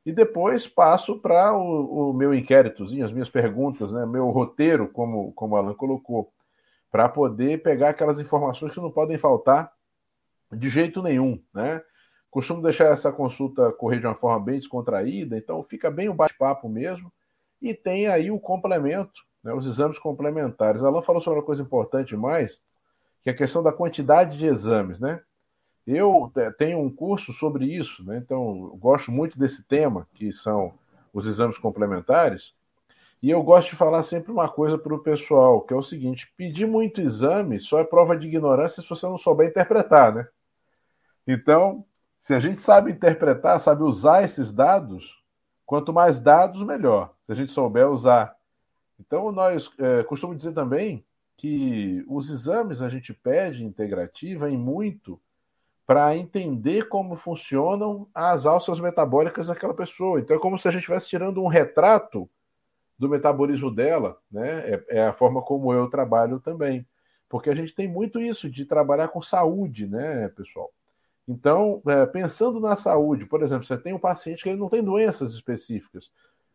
[0.07, 5.33] e depois passo para o, o, meu inquéritozinho, as minhas perguntas, né, meu roteiro, como,
[5.33, 6.33] como o Alan colocou,
[6.93, 9.73] para poder pegar aquelas informações que não podem faltar
[10.53, 11.43] de jeito nenhum.
[11.53, 11.83] Né?
[12.33, 16.17] Costumo deixar essa consulta correr de uma forma bem descontraída, então fica bem o um
[16.17, 17.13] bate-papo mesmo.
[17.61, 20.83] E tem aí o complemento, né, os exames complementares.
[20.83, 22.63] Alan falou sobre uma coisa importante mais,
[23.23, 25.21] que é a questão da quantidade de exames, né?
[25.87, 28.17] Eu tenho um curso sobre isso, né?
[28.17, 30.73] então gosto muito desse tema, que são
[31.13, 32.55] os exames complementares,
[33.23, 36.33] e eu gosto de falar sempre uma coisa para o pessoal, que é o seguinte:
[36.35, 40.27] pedir muito exame só é prova de ignorância se você não souber interpretar, né?
[41.27, 41.85] Então,
[42.23, 45.21] se a gente sabe interpretar, sabe usar esses dados,
[45.67, 47.13] quanto mais dados, melhor.
[47.23, 48.37] Se a gente souber usar.
[49.01, 51.05] Então, nós é, costumamos dizer também
[51.37, 55.21] que os exames a gente pede integrativa em muito
[55.85, 60.21] para entender como funcionam as alças metabólicas daquela pessoa.
[60.21, 62.31] Então, é como se a gente estivesse tirando um retrato
[62.97, 64.61] do metabolismo dela, né?
[64.61, 66.87] É, é, a forma como eu trabalho também.
[67.29, 70.71] Porque a gente tem muito isso de trabalhar com saúde, né, pessoal?
[71.27, 74.83] Então, é, pensando na saúde, por exemplo, você tem um paciente que ele não tem
[74.83, 76.11] doenças específicas.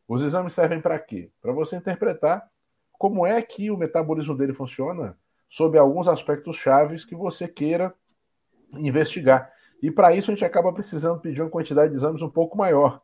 [0.07, 1.29] Os exames servem para quê?
[1.41, 2.49] Para você interpretar
[2.93, 5.17] como é que o metabolismo dele funciona
[5.49, 7.93] sob alguns aspectos chaves que você queira
[8.73, 9.51] investigar.
[9.81, 13.01] E para isso a gente acaba precisando pedir uma quantidade de exames um pouco maior.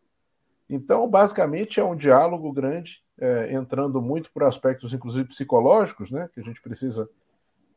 [0.70, 6.40] Então, basicamente, é um diálogo grande, é, entrando muito por aspectos, inclusive psicológicos, né, que
[6.40, 7.08] a gente precisa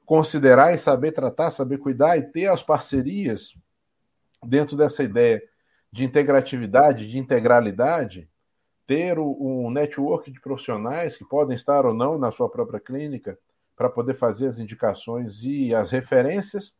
[0.05, 3.55] considerar e saber tratar, saber cuidar e ter as parcerias
[4.47, 5.43] dentro dessa ideia
[5.93, 8.29] de integratividade, de integralidade,
[8.87, 13.39] ter um network de profissionais que podem estar ou não na sua própria clínica
[13.77, 16.75] para poder fazer as indicações e as referências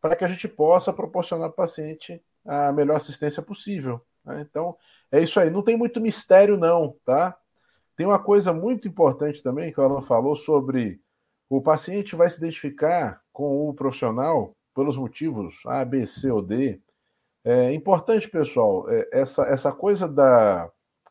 [0.00, 4.00] para que a gente possa proporcionar ao paciente a melhor assistência possível.
[4.24, 4.46] Né?
[4.48, 4.76] Então,
[5.12, 5.50] é isso aí.
[5.50, 7.36] Não tem muito mistério, não, tá?
[7.96, 11.00] Tem uma coisa muito importante também que o Alan falou sobre
[11.50, 16.80] o paciente vai se identificar com o profissional pelos motivos A, B, C ou D.
[17.44, 20.70] É importante, pessoal, é, essa, essa coisa da,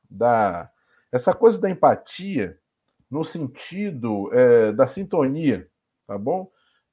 [0.10, 0.69] da
[1.11, 2.57] essa coisa da empatia
[3.10, 5.68] no sentido é, da sintonia,
[6.06, 6.51] tá bom?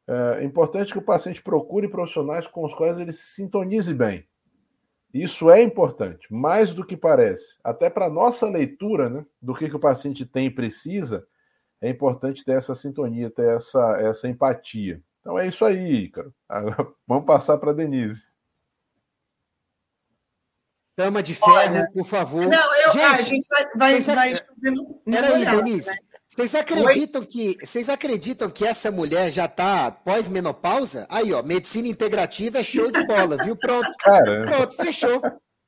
[0.09, 4.25] É importante que o paciente procure profissionais com os quais ele se sintonize bem.
[5.13, 7.59] Isso é importante, mais do que parece.
[7.65, 11.27] Até para nossa leitura né, do que, que o paciente tem e precisa,
[11.81, 15.03] é importante ter essa sintonia, ter essa, essa empatia.
[15.21, 16.33] Então é isso aí, Ícaro.
[17.07, 18.25] Vamos passar para a Denise.
[20.97, 22.47] Dama de ferro, Olha, por favor.
[22.47, 23.65] Não, eu, gente, a gente vai.
[23.77, 24.41] vai, vai
[25.05, 25.91] Peraí, Denise.
[25.91, 25.97] Né?
[26.29, 31.07] Vocês acreditam que vocês acreditam que essa mulher já está pós-menopausa?
[31.09, 33.57] Aí, ó, medicina integrativa é show de bola, viu?
[33.57, 33.91] Pronto.
[33.99, 34.51] Caramba.
[34.51, 35.23] Pronto, fechou.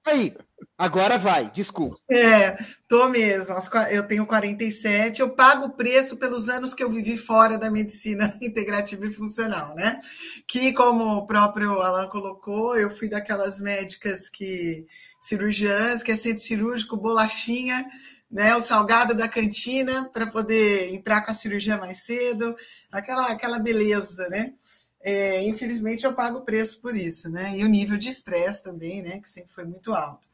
[0.05, 0.35] Aí,
[0.77, 1.97] agora vai, desculpa.
[2.11, 3.55] É, tô mesmo.
[3.91, 8.37] Eu tenho 47, eu pago o preço pelos anos que eu vivi fora da medicina
[8.41, 10.01] integrativa e funcional, né?
[10.47, 14.87] Que, como o próprio Alan colocou, eu fui daquelas médicas que
[15.21, 17.87] cirurgiãs, que é centro cirúrgico, bolachinha,
[18.31, 22.55] né, o salgado da cantina para poder entrar com a cirurgia mais cedo,
[22.93, 24.53] aquela, aquela beleza, né?
[25.01, 27.57] É, infelizmente eu pago o preço por isso, né?
[27.57, 29.21] E o nível de estresse também, né?
[29.21, 30.27] Que sempre foi muito alto.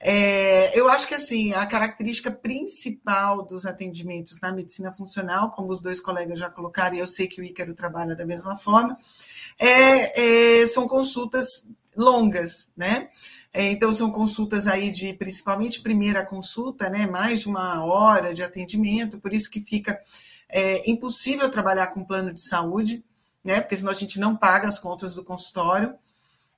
[0.00, 5.80] É, eu acho que assim a característica principal dos atendimentos na medicina funcional, como os
[5.80, 8.96] dois colegas já colocaram, e eu sei que o Ícaro trabalha da mesma forma,
[9.58, 13.10] é, é são consultas longas, né?
[13.52, 17.06] É, então, são consultas aí de, principalmente, primeira consulta, né?
[17.06, 19.98] Mais de uma hora de atendimento, por isso que fica
[20.48, 23.04] é, impossível trabalhar com plano de saúde,
[23.44, 23.60] né?
[23.60, 25.94] Porque senão a gente não paga as contas do consultório.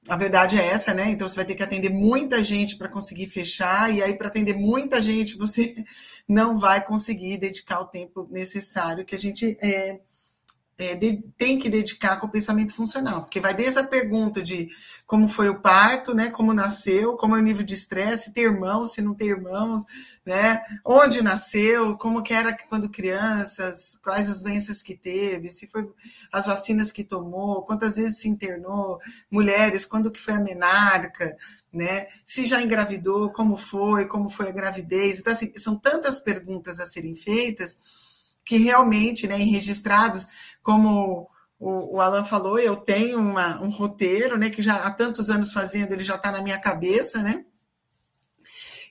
[0.09, 1.11] A verdade é essa, né?
[1.11, 4.55] Então você vai ter que atender muita gente para conseguir fechar, e aí, para atender
[4.55, 5.85] muita gente, você
[6.27, 10.01] não vai conseguir dedicar o tempo necessário que a gente é,
[10.81, 14.71] é, de, tem que dedicar com o pensamento funcional, porque vai desde a pergunta de
[15.07, 18.95] como foi o parto, né, como nasceu, como é o nível de estresse, ter irmãos,
[18.95, 19.85] se não ter irmãos,
[20.25, 25.87] né, onde nasceu, como que era quando crianças, quais as doenças que teve, se foi
[26.33, 28.99] as vacinas que tomou, quantas vezes se internou,
[29.31, 31.37] mulheres, quando que foi a menarca,
[31.71, 36.81] né, se já engravidou, como foi, como foi a gravidez, então assim, são tantas perguntas
[36.81, 37.77] a serem feitas
[38.51, 40.27] que realmente, né, em registrados,
[40.63, 41.29] como
[41.59, 45.53] o, o Alan falou, eu tenho uma, um roteiro, né, que já há tantos anos
[45.53, 47.45] fazendo, ele já está na minha cabeça, né?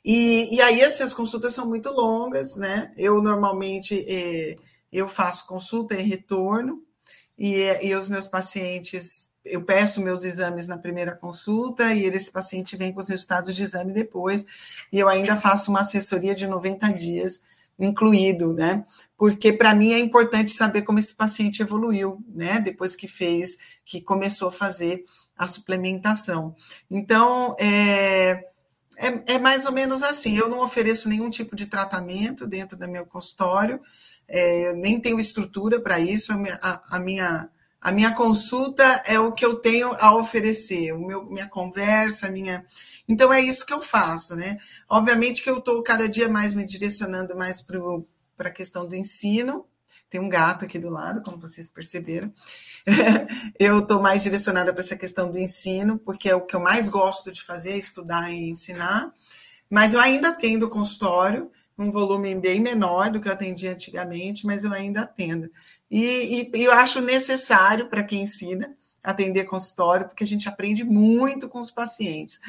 [0.06, 2.94] E, e aí essas consultas são muito longas, né?
[2.96, 4.56] Eu normalmente é,
[4.92, 6.84] eu faço consulta e retorno,
[7.38, 12.78] e, e os meus pacientes, eu peço meus exames na primeira consulta, e esse paciente
[12.78, 14.46] vem com os resultados de exame depois,
[14.92, 17.42] e eu ainda faço uma assessoria de 90 dias
[17.80, 18.86] incluído, né?
[19.18, 22.60] Porque para mim é importante saber como esse paciente evoluiu, né?
[22.60, 25.04] Depois que fez, que começou a fazer
[25.38, 26.56] a suplementação.
[26.92, 28.46] Então, é,
[28.98, 30.38] é, é mais ou menos assim.
[30.38, 33.80] Eu não ofereço nenhum tipo de tratamento dentro do meu consultório,
[34.28, 36.32] é, nem tenho estrutura para isso.
[36.62, 37.50] A a minha
[37.82, 42.66] a minha consulta é o que eu tenho a oferecer, o meu, minha conversa, minha.
[43.08, 44.58] Então é isso que eu faço, né?
[44.90, 49.66] Obviamente que eu estou cada dia mais me direcionando mais para a questão do ensino.
[50.10, 52.34] Tem um gato aqui do lado, como vocês perceberam.
[53.58, 56.90] eu estou mais direcionada para essa questão do ensino, porque é o que eu mais
[56.90, 59.14] gosto de fazer, estudar e ensinar.
[59.70, 64.66] Mas eu ainda atendo consultório, um volume bem menor do que eu atendia antigamente, mas
[64.66, 65.50] eu ainda atendo.
[65.90, 71.48] E, e eu acho necessário para quem ensina atender consultório, porque a gente aprende muito
[71.48, 72.42] com os pacientes.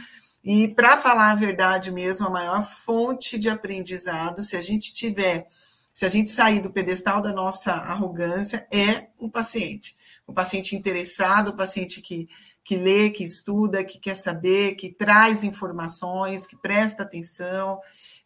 [0.42, 5.46] E para falar a verdade mesmo, a maior fonte de aprendizado, se a gente tiver,
[5.94, 9.94] se a gente sair do pedestal da nossa arrogância, é o paciente.
[10.26, 12.28] O paciente interessado, o paciente que,
[12.64, 17.78] que lê, que estuda, que quer saber, que traz informações, que presta atenção.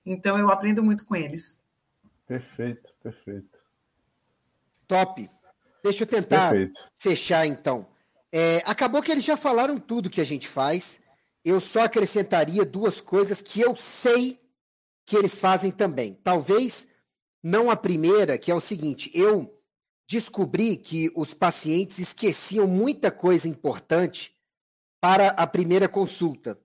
[0.05, 1.60] Então, eu aprendo muito com eles.
[2.26, 3.59] Perfeito, perfeito.
[4.86, 5.28] Top.
[5.82, 6.90] Deixa eu tentar Perfeito.
[6.97, 7.86] fechar então.
[8.32, 11.01] É, acabou que eles já falaram tudo que a gente faz.
[11.44, 14.40] Eu só acrescentaria duas coisas que eu sei
[15.06, 16.14] que eles fazem também.
[16.14, 16.89] Talvez
[17.43, 19.60] não a primeira, que é o seguinte: eu
[20.09, 24.35] descobri que os pacientes esqueciam muita coisa importante
[25.01, 26.59] para a primeira consulta.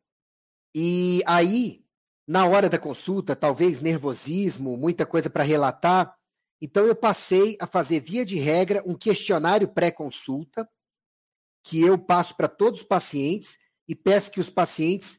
[0.73, 1.83] E aí,
[2.29, 6.15] na hora da consulta, talvez nervosismo, muita coisa para relatar.
[6.61, 10.69] Então, eu passei a fazer, via de regra, um questionário pré-consulta,
[11.63, 13.57] que eu passo para todos os pacientes
[13.87, 15.17] e peço que os pacientes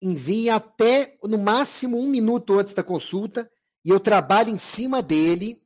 [0.00, 3.50] enviem até, no máximo, um minuto antes da consulta,
[3.84, 5.60] e eu trabalho em cima dele,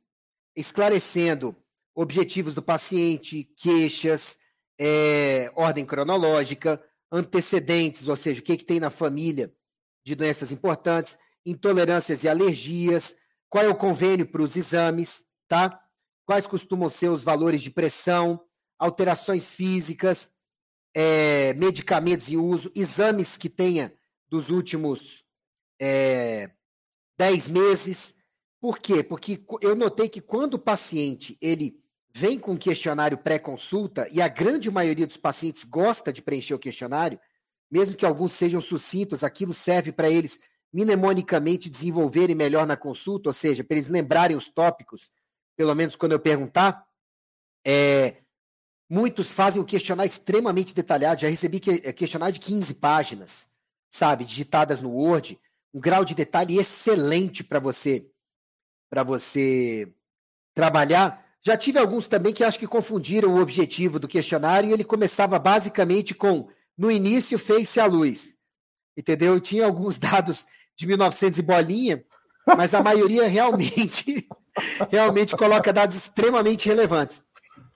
[0.55, 1.55] esclarecendo
[1.95, 4.39] objetivos do paciente, queixas,
[4.79, 9.55] é, ordem cronológica, antecedentes, ou seja, o que, que tem na família
[10.07, 13.17] de doenças importantes, intolerâncias e alergias,
[13.49, 15.77] qual é o convênio para os exames, tá?
[16.25, 18.39] Quais costumam ser os valores de pressão,
[18.79, 20.31] alterações físicas,
[20.93, 23.93] é, medicamentos em uso, exames que tenha
[24.29, 25.25] dos últimos
[25.77, 26.51] é,
[27.17, 28.15] 10 meses.
[28.61, 29.03] Por quê?
[29.03, 34.71] Porque eu notei que quando o paciente ele vem com questionário pré-consulta, e a grande
[34.71, 37.19] maioria dos pacientes gosta de preencher o questionário,
[37.69, 40.39] mesmo que alguns sejam sucintos, aquilo serve para eles
[40.73, 45.11] mnemonicamente desenvolverem melhor na consulta, ou seja, para eles lembrarem os tópicos,
[45.55, 46.85] pelo menos quando eu perguntar.
[47.65, 48.17] É,
[48.89, 53.49] muitos fazem o questionário extremamente detalhado, já recebi é, questionário de 15 páginas,
[53.89, 55.39] sabe, digitadas no Word,
[55.73, 58.09] um grau de detalhe excelente para você
[58.89, 59.93] para você
[60.53, 61.25] trabalhar.
[61.41, 65.37] Já tive alguns também que acho que confundiram o objetivo do questionário e ele começava
[65.37, 66.47] basicamente com
[66.77, 68.35] no início fez-se a luz.
[68.95, 69.33] Entendeu?
[69.33, 70.45] Eu tinha alguns dados
[70.75, 72.05] de 1900 e bolinha,
[72.45, 74.27] mas a maioria realmente
[74.89, 77.23] realmente coloca dados extremamente relevantes.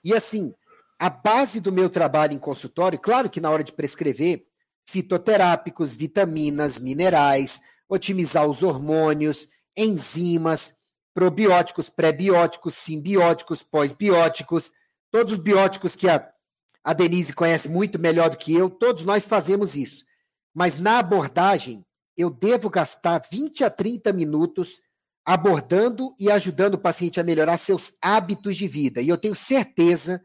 [0.03, 0.53] E assim,
[0.99, 4.45] a base do meu trabalho em consultório, claro que na hora de prescrever
[4.85, 10.75] fitoterápicos, vitaminas, minerais, otimizar os hormônios, enzimas,
[11.13, 14.71] probióticos, pré-bióticos, simbióticos, pós-bióticos,
[15.09, 16.27] todos os bióticos que a
[16.83, 20.05] a Denise conhece muito melhor do que eu, todos nós fazemos isso.
[20.53, 21.85] Mas na abordagem,
[22.17, 24.81] eu devo gastar 20 a 30 minutos
[25.23, 29.01] abordando e ajudando o paciente a melhorar seus hábitos de vida.
[29.01, 30.23] E eu tenho certeza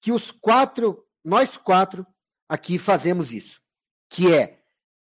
[0.00, 2.06] que os quatro, nós quatro
[2.48, 3.60] aqui fazemos isso,
[4.08, 4.58] que é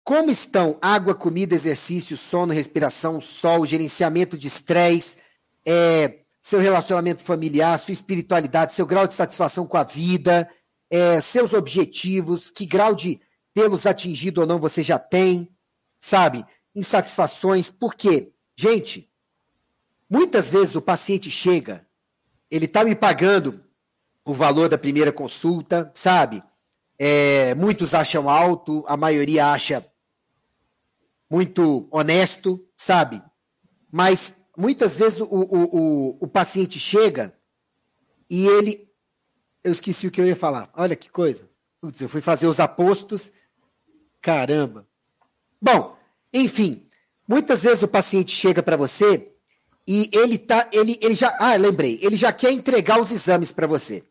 [0.05, 5.19] como estão água, comida, exercício, sono, respiração, sol, gerenciamento de estresse,
[5.65, 10.49] é, seu relacionamento familiar, sua espiritualidade, seu grau de satisfação com a vida,
[10.93, 13.19] é, seus objetivos, que grau de
[13.55, 15.49] tê-los atingido ou não você já tem,
[15.99, 16.45] sabe?
[16.75, 17.71] Insatisfações.
[17.71, 18.31] Por quê?
[18.55, 19.11] Gente,
[20.09, 21.87] muitas vezes o paciente chega,
[22.51, 23.65] ele está me pagando
[24.23, 26.43] o valor da primeira consulta, sabe?
[26.99, 29.83] É, muitos acham alto, a maioria acha
[31.31, 33.23] muito honesto, sabe?
[33.91, 37.35] Mas muitas vezes o, o, o, o paciente chega
[38.29, 38.92] e ele
[39.65, 40.71] eu esqueci o que eu ia falar.
[40.75, 41.49] Olha que coisa.
[41.81, 43.31] Putz, eu fui fazer os apostos.
[44.21, 44.87] Caramba.
[45.61, 45.97] Bom,
[46.33, 46.87] enfim,
[47.27, 49.33] muitas vezes o paciente chega para você
[49.87, 53.67] e ele tá, ele, ele já, ah, lembrei, ele já quer entregar os exames para
[53.67, 53.99] você.
[53.99, 54.05] O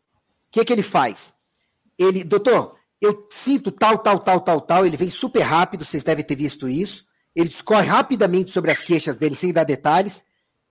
[0.52, 1.34] que que ele faz?
[1.98, 4.86] Ele, doutor, eu sinto tal, tal, tal, tal, tal.
[4.86, 7.06] Ele vem super rápido, vocês devem ter visto isso.
[7.34, 10.24] Ele discorre rapidamente sobre as queixas dele sem dar detalhes.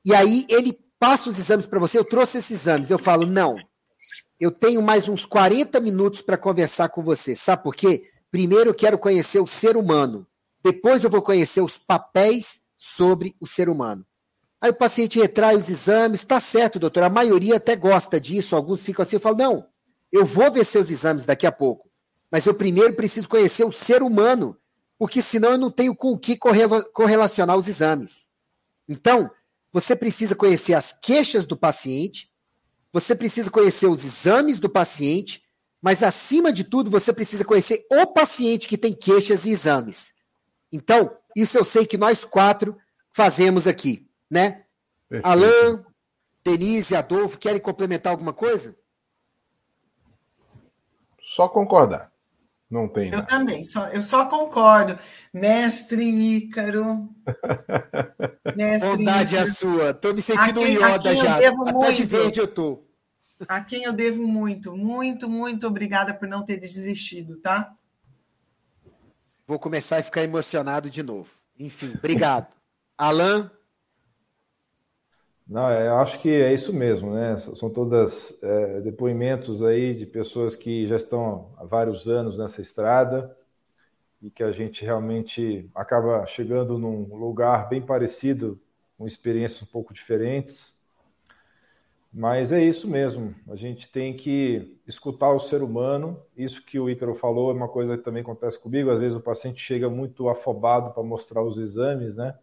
[0.05, 1.97] E aí ele passa os exames para você.
[1.97, 2.89] Eu trouxe esses exames.
[2.89, 3.57] Eu falo, não,
[4.41, 7.35] eu tenho mais uns 40 minutos para conversar com você.
[7.35, 8.09] Sabe por quê?
[8.31, 10.25] Primeiro eu quero conhecer o ser humano.
[10.63, 14.03] Depois eu vou conhecer os papéis sobre o ser humano.
[14.59, 17.03] Aí o paciente retrai os exames, tá certo, doutor.
[17.03, 19.67] A maioria até gosta disso, alguns ficam assim, eu falo, não,
[20.11, 21.87] eu vou ver seus exames daqui a pouco.
[22.31, 24.57] Mas eu primeiro preciso conhecer o ser humano,
[24.97, 28.25] porque senão eu não tenho com o que correlacionar os exames.
[28.89, 29.29] Então,
[29.71, 32.30] você precisa conhecer as queixas do paciente,
[32.91, 35.43] você precisa conhecer os exames do paciente,
[35.81, 40.13] mas acima de tudo, você precisa conhecer o paciente que tem queixas e exames.
[40.71, 42.77] Então, isso eu sei que nós quatro
[43.11, 44.65] fazemos aqui, né?
[45.09, 45.25] Perfeito.
[45.25, 45.85] Alain,
[46.43, 48.77] Denise, Adolfo, querem complementar alguma coisa?
[51.21, 52.10] Só concordar.
[52.71, 53.07] Não tem.
[53.07, 53.27] Eu nada.
[53.27, 54.97] também, só, eu só concordo.
[55.33, 57.09] Mestre Ícaro.
[58.55, 59.49] Mestre Bondade Ícaro.
[59.49, 59.89] a sua.
[59.89, 61.41] Estou me sentindo quem, Yoda já.
[61.41, 62.81] Eu devo muito, de verde eu tô.
[63.49, 67.73] A quem eu devo muito, muito, muito obrigada por não ter desistido, tá?
[69.45, 71.29] Vou começar a ficar emocionado de novo.
[71.59, 72.55] Enfim, obrigado.
[72.97, 73.49] Alain?
[75.51, 77.37] Não, é, eu acho que é isso mesmo, né?
[77.37, 83.35] São todas é, depoimentos aí de pessoas que já estão há vários anos nessa estrada
[84.21, 88.61] e que a gente realmente acaba chegando num lugar bem parecido,
[88.97, 90.79] com experiências um pouco diferentes.
[92.13, 96.17] Mas é isso mesmo, a gente tem que escutar o ser humano.
[96.35, 98.89] Isso que o Ícaro falou é uma coisa que também acontece comigo.
[98.89, 102.37] Às vezes o paciente chega muito afobado para mostrar os exames, né?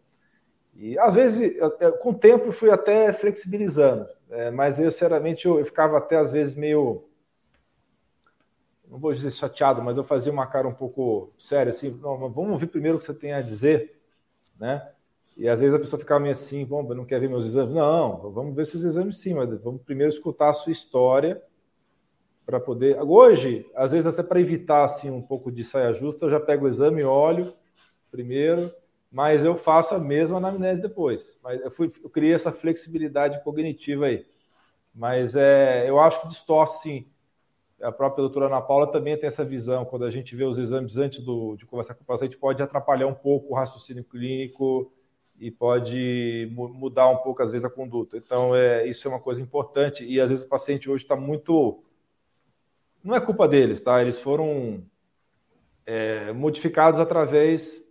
[0.79, 1.57] E às vezes,
[1.99, 6.15] com o tempo, eu fui até flexibilizando, é, mas eu, sinceramente, eu, eu, ficava até
[6.15, 7.03] às vezes meio.
[8.87, 12.67] Não vou dizer chateado, mas eu fazia uma cara um pouco séria, assim, vamos ouvir
[12.67, 13.99] primeiro o que você tem a dizer,
[14.57, 14.89] né?
[15.35, 17.75] E às vezes a pessoa ficava meio assim, bom, não quer ver meus exames?
[17.75, 21.41] Não, vamos ver seus exames sim, mas vamos primeiro escutar a sua história
[22.45, 22.99] para poder.
[23.01, 26.65] Hoje, às vezes até para evitar assim um pouco de saia justa, eu já pego
[26.65, 27.53] o exame, olho
[28.09, 28.73] primeiro,
[29.11, 31.39] mas eu faço a mesma anamnese depois.
[31.43, 34.25] Mas eu, fui, eu criei essa flexibilidade cognitiva aí.
[34.93, 37.07] Mas é, eu acho que distorce sim.
[37.81, 39.85] A própria doutora Ana Paula também tem essa visão.
[39.85, 43.07] Quando a gente vê os exames antes do, de conversar com o paciente, pode atrapalhar
[43.07, 44.91] um pouco o raciocínio clínico,
[45.39, 48.17] e pode mudar um pouco, às vezes, a conduta.
[48.17, 50.03] Então, é, isso é uma coisa importante.
[50.03, 51.81] E, às vezes, o paciente hoje está muito.
[53.01, 54.01] Não é culpa deles, tá?
[54.01, 54.83] Eles foram
[55.85, 57.88] é, modificados através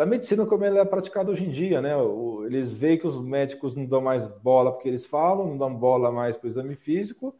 [0.00, 1.92] da medicina como ela é praticada hoje em dia, né?
[2.46, 6.10] Eles veem que os médicos não dão mais bola porque eles falam, não dão bola
[6.10, 7.36] mais para o exame físico,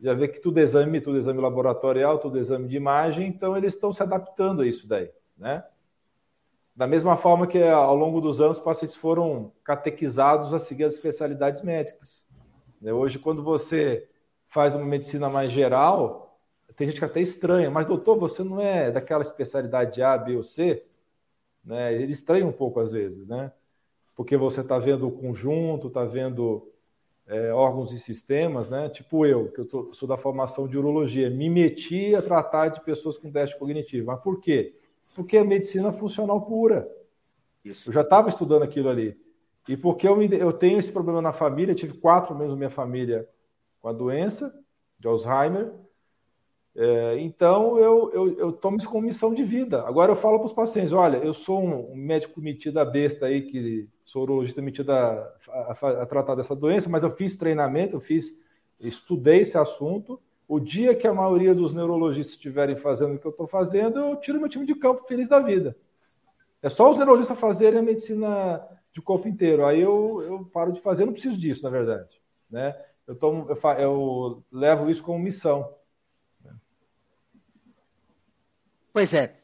[0.00, 3.28] já vê que tudo é exame, tudo é exame laboratorial, tudo é exame de imagem,
[3.28, 5.08] então eles estão se adaptando a isso daí,
[5.38, 5.62] né?
[6.74, 10.94] Da mesma forma que ao longo dos anos os pacientes foram catequizados a seguir as
[10.94, 12.26] especialidades médicas.
[12.82, 14.08] Né, hoje, quando você
[14.48, 16.40] faz uma medicina mais geral,
[16.74, 20.42] tem gente que até estranha, mas doutor, você não é daquela especialidade A, B ou
[20.42, 20.84] C?
[21.64, 21.94] Né?
[21.94, 23.52] Ele estranha um pouco às vezes, né?
[24.14, 26.70] Porque você está vendo o conjunto, está vendo
[27.26, 28.88] é, órgãos e sistemas, né?
[28.88, 32.80] Tipo eu, que eu tô, sou da formação de urologia, me meti a tratar de
[32.82, 34.06] pessoas com déficit cognitivo.
[34.06, 34.74] Mas por quê?
[35.14, 36.88] porque é medicina funcional pura.
[37.64, 37.88] Isso.
[37.88, 39.18] Eu já estava estudando aquilo ali.
[39.68, 43.26] E porque eu, eu tenho esse problema na família, tive quatro membros da minha família
[43.80, 44.54] com a doença
[44.98, 45.72] de Alzheimer.
[46.76, 49.82] É, então eu, eu, eu, tomo isso como missão de vida.
[49.86, 53.42] Agora eu falo para os pacientes: olha, eu sou um, médico metido a besta aí,
[53.42, 58.00] que sou urologista metido a, a, a tratar dessa doença, mas eu fiz treinamento, eu
[58.00, 58.38] fiz,
[58.80, 63.30] estudei esse assunto o dia que a maioria dos neurologistas estiverem fazendo o que eu
[63.30, 65.76] estou fazendo, eu tiro meu time de campo feliz da vida.
[66.62, 69.64] É só os neurologistas fazerem a medicina de corpo inteiro.
[69.64, 72.20] Aí eu, eu paro de fazer, eu não preciso disso, na verdade.
[72.50, 72.74] Né?
[73.06, 75.74] Eu, tomo, eu, eu levo isso como missão.
[78.94, 79.34] Pois é.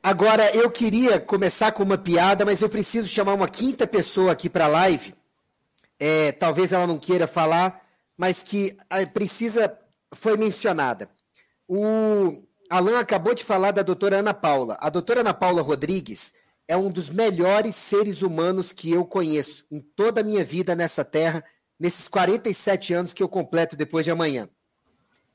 [0.00, 4.48] Agora, eu queria começar com uma piada, mas eu preciso chamar uma quinta pessoa aqui
[4.48, 5.12] para a live.
[5.98, 7.84] É, talvez ela não queira falar,
[8.16, 9.76] mas que ah, precisa
[10.12, 11.10] foi mencionada.
[11.66, 12.40] O
[12.70, 14.78] Alan acabou de falar da doutora Ana Paula.
[14.80, 16.34] A doutora Ana Paula Rodrigues
[16.68, 21.04] é um dos melhores seres humanos que eu conheço em toda a minha vida nessa
[21.04, 21.44] terra,
[21.80, 24.48] nesses 47 anos que eu completo depois de amanhã.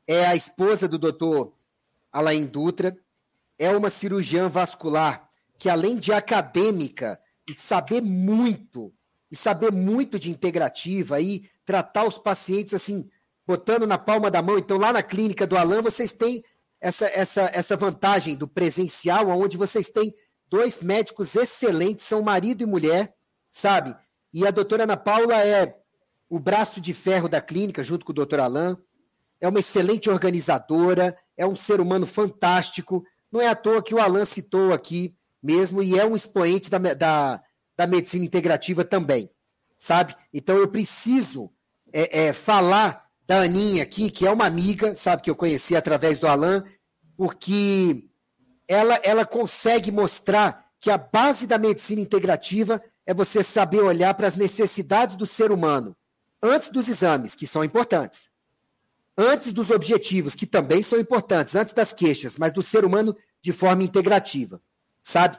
[0.07, 1.51] É a esposa do doutor
[2.09, 2.97] Alain Dutra,
[3.59, 8.93] é uma cirurgiã vascular que, além de acadêmica e saber muito,
[9.29, 13.09] e saber muito de integrativa e tratar os pacientes assim
[13.45, 14.57] botando na palma da mão.
[14.57, 16.43] Então, lá na clínica do Alan, vocês têm
[16.79, 20.13] essa, essa, essa vantagem do presencial, onde vocês têm
[20.47, 23.13] dois médicos excelentes, são marido e mulher,
[23.51, 23.95] sabe?
[24.33, 25.75] E a doutora Ana Paula é
[26.29, 28.77] o braço de ferro da clínica, junto com o doutor Alan.
[29.41, 33.03] É uma excelente organizadora, é um ser humano fantástico.
[33.31, 36.77] Não é à toa que o Alan citou aqui mesmo, e é um expoente da,
[36.77, 37.41] da,
[37.77, 39.29] da medicina integrativa também,
[39.77, 40.15] sabe?
[40.33, 41.49] Então eu preciso
[41.93, 46.19] é, é, falar da Aninha aqui, que é uma amiga, sabe, que eu conheci através
[46.19, 46.63] do Alan,
[47.15, 48.03] porque
[48.67, 54.27] ela, ela consegue mostrar que a base da medicina integrativa é você saber olhar para
[54.27, 55.95] as necessidades do ser humano,
[56.41, 58.29] antes dos exames, que são importantes,
[59.19, 63.51] antes dos objetivos, que também são importantes, antes das queixas, mas do ser humano de
[63.51, 64.61] forma integrativa,
[65.01, 65.37] sabe?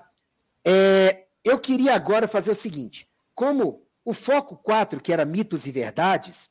[0.63, 5.73] É, eu queria agora fazer o seguinte: como o foco 4, que era mitos e
[5.73, 6.51] verdades,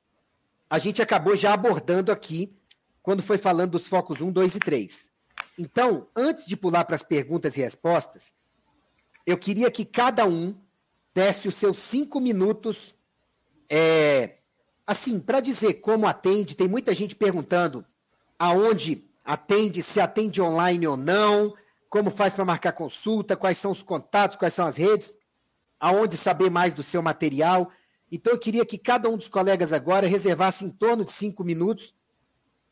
[0.67, 2.57] a gente acabou já abordando aqui
[3.03, 5.11] quando foi falando dos focos 1, 2 e 3.
[5.57, 8.33] Então, antes de pular para as perguntas e respostas,
[9.25, 10.55] eu queria que cada um
[11.13, 12.95] desse os seus cinco minutos,
[13.69, 14.38] é,
[14.89, 16.55] assim, para dizer como atende.
[16.55, 17.85] Tem muita gente perguntando
[18.39, 21.53] aonde atende, se atende online ou não,
[21.87, 25.13] como faz para marcar consulta, quais são os contatos, quais são as redes,
[25.79, 27.71] aonde saber mais do seu material.
[28.11, 31.93] Então eu queria que cada um dos colegas agora reservasse em torno de cinco minutos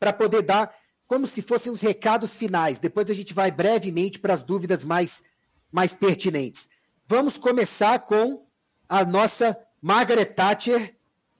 [0.00, 0.74] para poder dar
[1.06, 2.80] como se fossem os recados finais.
[2.80, 5.22] Depois a gente vai brevemente para as dúvidas mais,
[5.70, 6.68] mais pertinentes.
[7.06, 8.44] Vamos começar com
[8.88, 10.97] a nossa Margaret Thatcher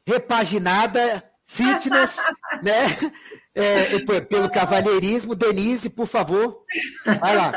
[0.09, 2.17] repaginada, fitness,
[2.63, 3.13] né?
[3.55, 5.35] É, pelo cavalheirismo.
[5.35, 6.65] Denise, por favor,
[7.21, 7.53] vai lá.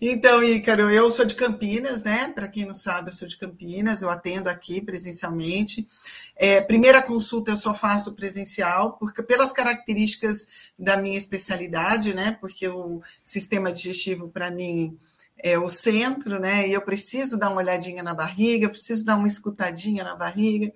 [0.00, 2.32] Então, Ícaro, eu sou de Campinas, né?
[2.32, 5.86] Para quem não sabe, eu sou de Campinas, eu atendo aqui presencialmente.
[6.34, 10.48] É, primeira consulta eu só faço presencial, porque pelas características
[10.78, 12.36] da minha especialidade, né?
[12.40, 14.98] Porque o sistema digestivo, para mim,
[15.38, 16.66] é o centro, né?
[16.68, 20.72] E eu preciso dar uma olhadinha na barriga, preciso dar uma escutadinha na barriga.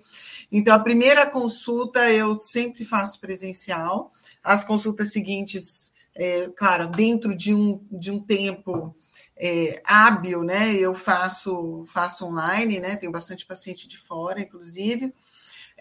[0.51, 4.11] Então, a primeira consulta eu sempre faço presencial.
[4.43, 8.95] As consultas seguintes, é, claro, dentro de um, de um tempo
[9.35, 10.75] é, hábil, né?
[10.75, 12.95] Eu faço, faço online, né?
[12.95, 15.11] Tenho bastante paciente de fora, inclusive.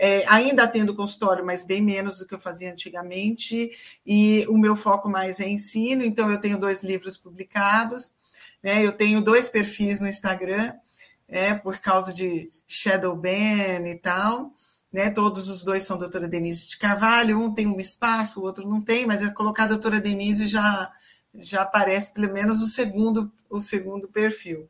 [0.03, 3.71] É, ainda atendo consultório, mas bem menos do que eu fazia antigamente,
[4.07, 8.15] e o meu foco mais é ensino, então eu tenho dois livros publicados,
[8.63, 8.85] né?
[8.85, 10.73] Eu tenho dois perfis no Instagram,
[11.29, 14.53] é, por causa de shadow ban e tal.
[14.93, 15.11] Né?
[15.11, 18.83] Todos os dois são doutora Denise de Carvalho, um tem um espaço, o outro não
[18.83, 20.93] tem, mas é colocar a doutora Denise já
[21.33, 24.69] já aparece pelo menos o segundo o segundo perfil.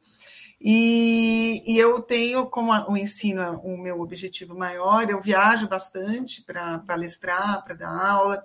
[0.61, 6.43] E, e eu tenho como o ensino é o meu objetivo maior, eu viajo bastante
[6.43, 8.45] para palestrar, para dar aula,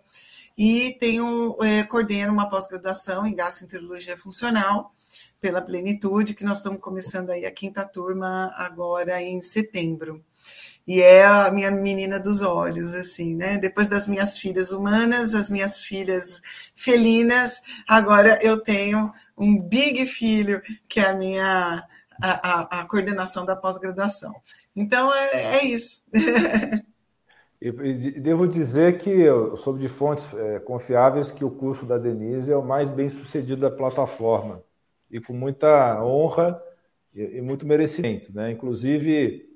[0.57, 4.93] e tenho é, coordeno uma pós-graduação em gastroenterologia funcional,
[5.45, 10.19] pela Plenitude, que nós estamos começando aí a quinta turma agora em setembro.
[10.88, 13.59] E é a minha menina dos olhos, assim, né?
[13.59, 16.41] Depois das minhas filhas humanas, as minhas filhas
[16.76, 21.84] felinas, agora eu tenho um big filho, que é a minha
[22.19, 24.34] a, a, a coordenação da pós-graduação.
[24.76, 26.01] Então é, é isso.
[27.61, 27.72] E,
[28.19, 32.55] devo dizer que eu soube de fontes é, confiáveis que o curso da Denise é
[32.55, 34.61] o mais bem sucedido da plataforma
[35.15, 36.61] e com muita honra
[37.13, 38.35] e, e muito merecimento.
[38.35, 38.51] Né?
[38.51, 39.49] Inclusive,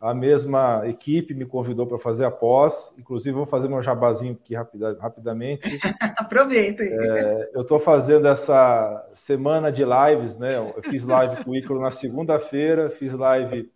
[0.00, 2.94] a mesma equipe me convidou para fazer a pós.
[2.96, 5.68] Inclusive, vou fazer meu jabazinho aqui rapida, rapidamente.
[6.16, 6.84] Aproveita.
[6.84, 10.56] É, eu estou fazendo essa semana de lives, né?
[10.56, 13.68] Eu fiz live com o Ícaro na segunda-feira, fiz live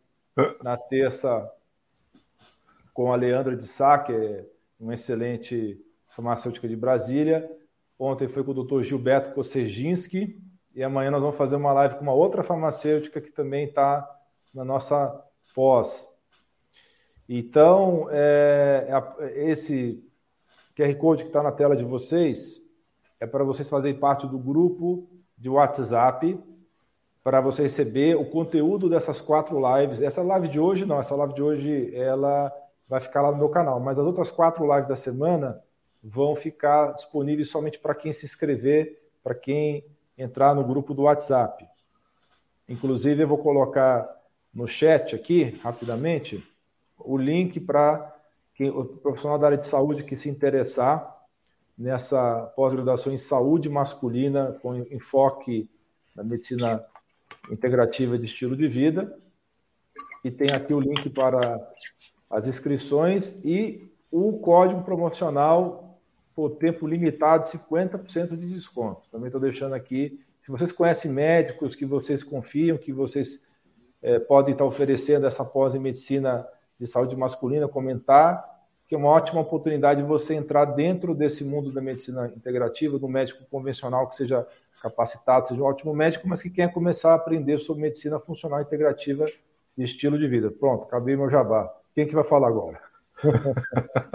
[0.62, 1.50] na terça
[2.92, 4.44] com a Leandra de Sá, que é
[4.78, 5.80] uma excelente
[6.10, 7.50] farmacêutica de Brasília.
[7.98, 8.82] Ontem foi com o Dr.
[8.82, 10.40] Gilberto Kosejinski,
[10.74, 14.08] e amanhã nós vamos fazer uma live com uma outra farmacêutica que também está
[14.52, 15.24] na nossa
[15.54, 16.08] pós.
[17.28, 18.88] Então, é,
[19.20, 20.04] é esse
[20.76, 22.62] QR Code que está na tela de vocês
[23.20, 26.38] é para vocês fazerem parte do grupo de WhatsApp
[27.22, 30.02] para você receber o conteúdo dessas quatro lives.
[30.02, 32.52] Essa live de hoje não, essa live de hoje ela
[32.86, 35.62] vai ficar lá no meu canal, mas as outras quatro lives da semana
[36.02, 41.66] vão ficar disponíveis somente para quem se inscrever, para quem entrar no grupo do WhatsApp.
[42.68, 44.08] Inclusive, eu vou colocar
[44.52, 46.42] no chat aqui, rapidamente,
[46.98, 48.14] o link para
[48.60, 51.12] o profissional da área de saúde que se interessar
[51.76, 55.68] nessa pós-graduação em saúde masculina, com enfoque
[56.14, 56.84] na medicina
[57.50, 59.18] integrativa de estilo de vida.
[60.22, 61.60] E tem aqui o link para
[62.30, 65.83] as inscrições e o código promocional
[66.34, 69.08] por tempo limitado, 50% de desconto.
[69.10, 70.20] Também estou deixando aqui.
[70.40, 73.40] Se vocês conhecem médicos que vocês confiam, que vocês
[74.02, 76.46] é, podem estar oferecendo essa pós em medicina
[76.78, 78.44] de saúde masculina, comentar,
[78.86, 83.08] que é uma ótima oportunidade de você entrar dentro desse mundo da medicina integrativa, do
[83.08, 84.46] médico convencional que seja
[84.82, 89.24] capacitado, seja um ótimo médico, mas que quer começar a aprender sobre medicina funcional integrativa
[89.76, 90.50] de estilo de vida.
[90.50, 91.72] Pronto, acabei meu jabá.
[91.94, 92.83] Quem que vai falar agora?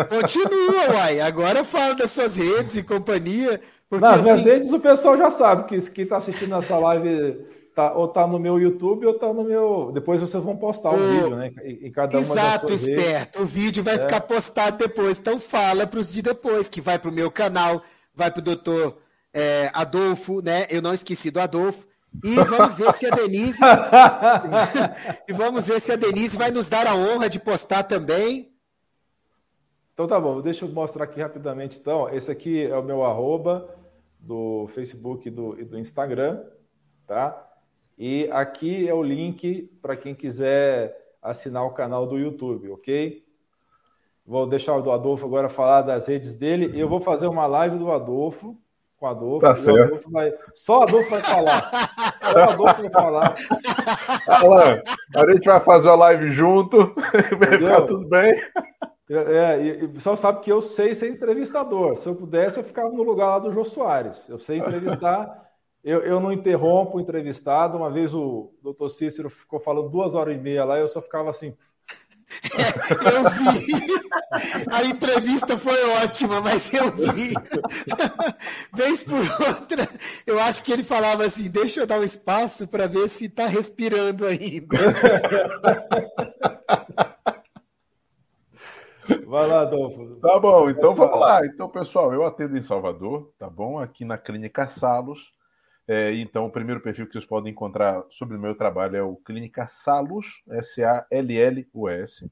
[0.09, 1.19] Continua, uai.
[1.19, 3.59] Agora fala das suas redes e companhia.
[3.89, 4.43] Porque, Nas assim...
[4.43, 8.37] redes o pessoal já sabe que quem está assistindo essa live tá, ou tá no
[8.37, 9.91] meu YouTube ou tá no meu.
[9.91, 11.51] Depois vocês vão postar o, o vídeo, né?
[11.63, 13.39] Em cada uma Exato, das suas esperto.
[13.39, 13.41] Redes.
[13.41, 13.99] O vídeo vai é.
[13.99, 15.19] ficar postado depois.
[15.19, 17.81] Então fala para os de depois, que vai para o meu canal,
[18.13, 18.97] vai para o doutor
[19.33, 20.67] é, Adolfo, né?
[20.69, 21.87] Eu não esqueci do Adolfo.
[22.23, 23.59] E vamos ver se a Denise.
[25.27, 28.51] e vamos ver se a Denise vai nos dar a honra de postar também
[29.99, 31.77] então tá bom, deixa eu mostrar aqui rapidamente.
[31.77, 33.67] Então, esse aqui é o meu arroba
[34.17, 36.41] do Facebook e do, e do Instagram,
[37.05, 37.45] tá?
[37.97, 43.25] E aqui é o link para quem quiser assinar o canal do YouTube, ok?
[44.25, 46.77] Vou deixar o Adolfo agora falar das redes dele.
[46.77, 48.57] E eu vou fazer uma live do Adolfo
[48.97, 49.41] com o Adolfo.
[49.41, 49.83] Tá certo.
[49.83, 50.33] Adolfo vai...
[50.53, 51.71] Só o Adolfo vai falar.
[52.31, 53.35] Só o Adolfo vai falar.
[54.27, 54.81] Alan,
[55.13, 56.95] a gente vai fazer a live junto.
[57.37, 58.33] Vai ficar tudo bem.
[59.09, 61.97] É, o pessoal sabe que eu sei ser entrevistador.
[61.97, 64.29] Se eu pudesse, eu ficava no lugar lá do Jô Soares.
[64.29, 65.49] Eu sei entrevistar.
[65.83, 67.77] Eu, eu não interrompo o entrevistado.
[67.77, 71.01] Uma vez o doutor Cícero ficou falando duas horas e meia lá e eu só
[71.01, 71.57] ficava assim.
[73.11, 73.75] eu vi.
[74.71, 77.33] A entrevista foi ótima, mas eu vi.
[78.71, 79.89] Vez por outra,
[80.27, 83.47] eu acho que ele falava assim: deixa eu dar um espaço para ver se está
[83.47, 84.77] respirando ainda.
[89.29, 90.15] Vai lá, Adolfo.
[90.15, 91.45] Tá bom, então vamos lá.
[91.45, 93.77] Então, pessoal, eu atendo em Salvador, tá bom?
[93.77, 95.31] Aqui na Clínica Salos.
[95.87, 99.17] É, então, o primeiro perfil que vocês podem encontrar sobre o meu trabalho é o
[99.17, 102.31] Clínica Salus, S-A-L-L-U-S.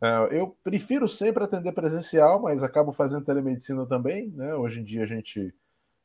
[0.00, 4.28] É, eu prefiro sempre atender presencial, mas acabo fazendo telemedicina também.
[4.28, 4.54] Né?
[4.54, 5.52] Hoje em dia a gente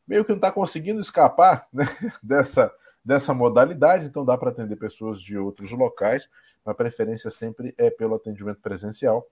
[0.07, 1.85] meio que não está conseguindo escapar né?
[2.23, 2.73] dessa,
[3.05, 6.27] dessa modalidade, então dá para atender pessoas de outros locais.
[6.65, 9.27] A preferência sempre é pelo atendimento presencial.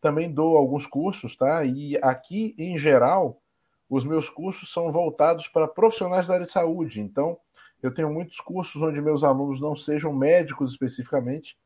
[0.00, 1.64] Também dou alguns cursos, tá?
[1.64, 3.40] E aqui, em geral,
[3.88, 7.00] os meus cursos são voltados para profissionais da área de saúde.
[7.00, 7.38] Então,
[7.82, 11.56] eu tenho muitos cursos onde meus alunos não sejam médicos especificamente,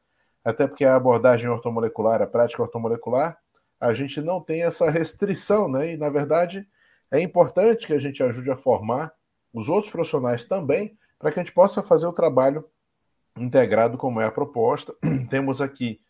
[0.44, 3.38] até porque a abordagem ortomolecular, a prática ortomolecular,
[3.80, 5.94] a gente não tem essa restrição, né?
[5.94, 6.66] E, na verdade,
[7.10, 9.12] é importante que a gente ajude a formar
[9.52, 12.64] os outros profissionais também, para que a gente possa fazer o trabalho
[13.36, 14.94] integrado como é a proposta.
[15.30, 16.00] Temos aqui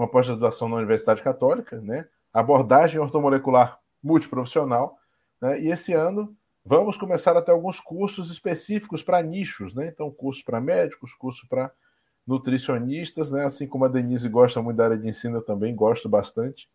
[0.00, 2.08] uma pós-graduação na Universidade Católica, né?
[2.32, 4.98] Abordagem ortomolecular multiprofissional,
[5.40, 5.60] né?
[5.60, 9.88] E esse ano vamos começar a ter alguns cursos específicos para nichos, né?
[9.88, 11.70] Então, cursos para médicos, cursos para
[12.26, 13.44] nutricionistas, né?
[13.44, 16.66] Assim como a Denise gosta muito da área de ensino, eu também gosto bastante.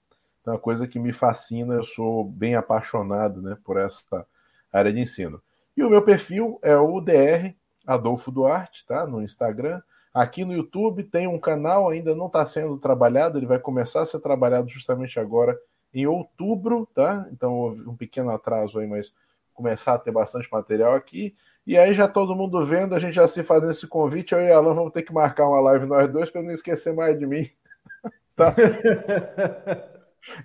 [0.42, 4.28] Então, é uma coisa que me fascina, eu sou bem apaixonado né, por essa
[4.72, 5.42] área de ensino.
[5.76, 7.56] E o meu perfil é o DR
[7.88, 9.08] Adolfo Duarte, tá?
[9.08, 9.82] No Instagram.
[10.16, 14.06] Aqui no YouTube tem um canal, ainda não está sendo trabalhado, ele vai começar a
[14.06, 15.60] ser trabalhado justamente agora
[15.94, 17.28] em outubro, tá?
[17.34, 19.14] Então houve um pequeno atraso aí, mas
[19.54, 21.36] começar a ter bastante material aqui.
[21.68, 24.50] E aí já todo mundo vendo, a gente já se fazendo esse convite, eu e
[24.50, 27.50] Alan vamos ter que marcar uma live nós dois para não esquecer mais de mim.
[28.38, 28.56] tá?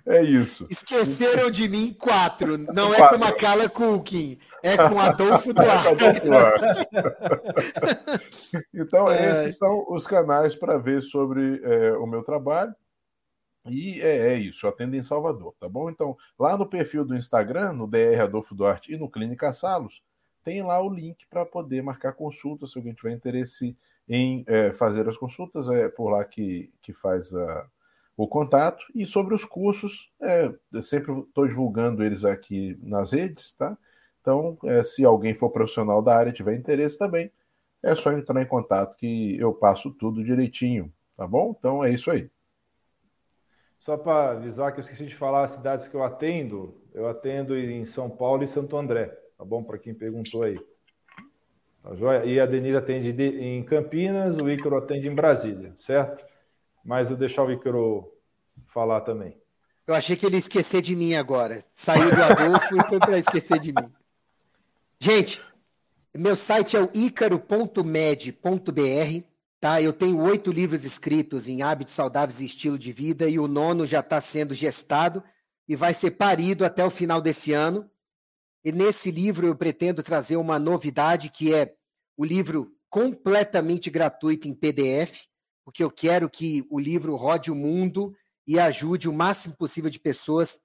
[0.05, 0.67] É isso.
[0.69, 2.57] Esqueceram de mim quatro.
[2.57, 6.05] Não é com a Carla Culkin, é com Adolfo Duarte.
[8.73, 9.31] então, é.
[9.31, 12.75] esses são os canais para ver sobre é, o meu trabalho.
[13.65, 15.89] E é, é, isso, atendo em Salvador, tá bom?
[15.89, 20.01] Então, lá no perfil do Instagram, no DR Adolfo Duarte e no Clínica Salos,
[20.43, 23.77] tem lá o link para poder marcar consulta, se alguém tiver interesse
[24.09, 27.67] em é, fazer as consultas, é por lá que, que faz a,
[28.23, 28.83] o contato.
[28.93, 33.77] E sobre os cursos, é, eu sempre estou divulgando eles aqui nas redes, tá?
[34.21, 37.31] Então, é, se alguém for profissional da área tiver interesse também,
[37.81, 41.55] é só entrar em contato que eu passo tudo direitinho, tá bom?
[41.57, 42.29] Então é isso aí.
[43.79, 46.79] Só para avisar que eu esqueci de falar as cidades que eu atendo.
[46.93, 49.63] Eu atendo em São Paulo e Santo André, tá bom?
[49.63, 50.59] Para quem perguntou aí.
[51.81, 52.23] Tá joia?
[52.25, 56.23] E a Denise atende em Campinas, o Ícaro atende em Brasília, certo?
[56.85, 58.10] Mas eu deixar o Ícaro
[58.71, 59.37] falar também.
[59.85, 61.63] Eu achei que ele ia esquecer de mim agora.
[61.75, 63.91] Saiu do Adolfo e foi para esquecer de mim.
[64.99, 65.41] Gente,
[66.15, 67.81] meu site é o icaro.med.br.
[69.59, 69.81] Tá?
[69.81, 73.85] Eu tenho oito livros escritos em hábitos saudáveis e estilo de vida, e o nono
[73.85, 75.23] já está sendo gestado
[75.67, 77.89] e vai ser parido até o final desse ano.
[78.63, 81.75] E nesse livro eu pretendo trazer uma novidade que é
[82.17, 85.25] o livro completamente gratuito em PDF,
[85.63, 88.15] porque eu quero que o livro rode o mundo
[88.51, 90.59] e ajude o máximo possível de pessoas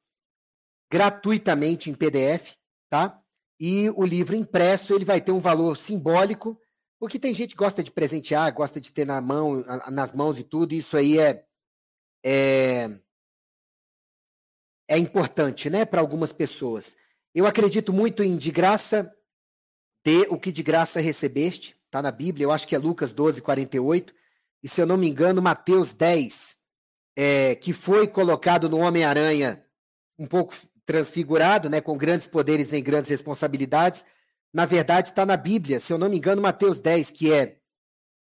[0.90, 2.56] gratuitamente em PDF,
[2.90, 3.22] tá?
[3.60, 6.60] E o livro impresso ele vai ter um valor simbólico
[6.98, 10.42] porque tem gente que gosta de presentear, gosta de ter na mão, nas mãos e
[10.42, 11.44] tudo, e isso aí é,
[12.24, 12.90] é,
[14.88, 16.96] é importante, né, para algumas pessoas.
[17.32, 19.12] Eu acredito muito em de graça
[20.02, 23.42] dê o que de graça recebeste, está na Bíblia, eu acho que é Lucas 12,
[23.42, 24.14] 48,
[24.62, 26.56] e se eu não me engano, Mateus 10,
[27.16, 29.64] é, que foi colocado no Homem-Aranha
[30.18, 34.04] um pouco transfigurado, né, com grandes poderes vem grandes responsabilidades,
[34.52, 37.58] na verdade, está na Bíblia, se eu não me engano, Mateus 10, que é,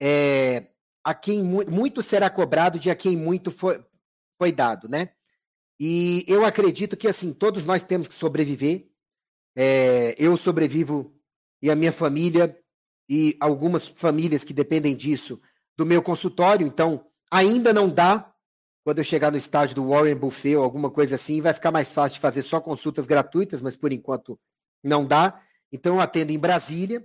[0.03, 0.67] é
[1.05, 3.81] a quem mu muito será cobrado de a quem muito foi,
[4.37, 5.11] foi dado, né?
[5.79, 8.89] E eu acredito que, assim, todos nós temos que sobreviver.
[9.55, 11.15] É, eu sobrevivo
[11.63, 12.59] e a minha família
[13.09, 15.41] e algumas famílias que dependem disso
[15.77, 16.67] do meu consultório.
[16.67, 18.35] Então, ainda não dá
[18.87, 21.93] quando eu chegar no estágio do Warren Buffet ou alguma coisa assim, vai ficar mais
[21.93, 24.39] fácil de fazer só consultas gratuitas, mas por enquanto
[24.81, 25.43] não dá.
[25.73, 27.05] Então eu atendo em Brasília,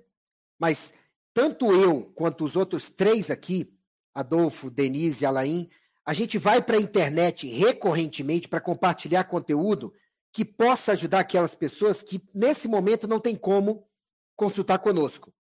[0.60, 0.94] mas
[1.34, 3.76] tanto eu quanto os outros três aqui,
[4.14, 5.72] Adolfo, Denise e Alain,
[6.06, 9.91] a gente vai para a internet recorrentemente para compartilhar conteúdo
[10.32, 13.88] que possa ajudar aquelas pessoas que nesse momento não tem como
[14.36, 15.34] consultar conosco.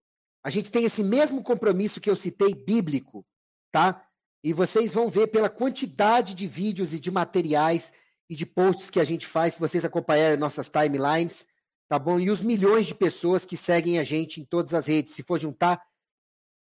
[0.43, 3.23] A gente tem esse mesmo compromisso que eu citei bíblico,
[3.71, 4.07] tá?
[4.43, 7.93] E vocês vão ver pela quantidade de vídeos e de materiais
[8.29, 11.47] e de posts que a gente faz, se vocês acompanharem nossas timelines,
[11.87, 12.19] tá bom?
[12.19, 15.39] E os milhões de pessoas que seguem a gente em todas as redes, se for
[15.39, 15.81] juntar,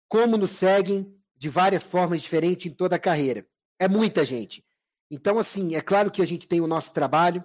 [0.08, 3.46] como nos seguem de várias formas diferentes em toda a carreira.
[3.78, 4.64] É muita gente.
[5.10, 7.42] Então, assim, é claro que a gente tem o nosso trabalho,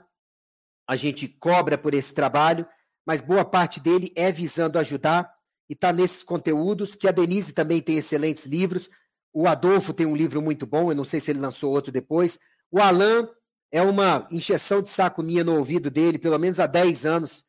[0.87, 2.67] a gente cobra por esse trabalho,
[3.05, 5.33] mas boa parte dele é visando ajudar
[5.69, 8.89] e está nesses conteúdos, que a Denise também tem excelentes livros.
[9.33, 12.39] O Adolfo tem um livro muito bom, eu não sei se ele lançou outro depois.
[12.71, 13.29] O Alan
[13.71, 17.45] é uma injeção de saco minha no ouvido dele, pelo menos há 10 anos,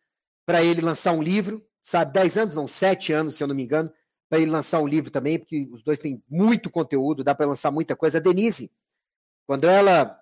[0.47, 2.13] para ele lançar um livro, sabe?
[2.13, 3.91] 10 anos, não, 7 anos, se eu não me engano,
[4.29, 7.71] para ele lançar um livro também, porque os dois têm muito conteúdo, dá para lançar
[7.71, 8.19] muita coisa.
[8.19, 8.71] A Denise,
[9.47, 10.19] quando ela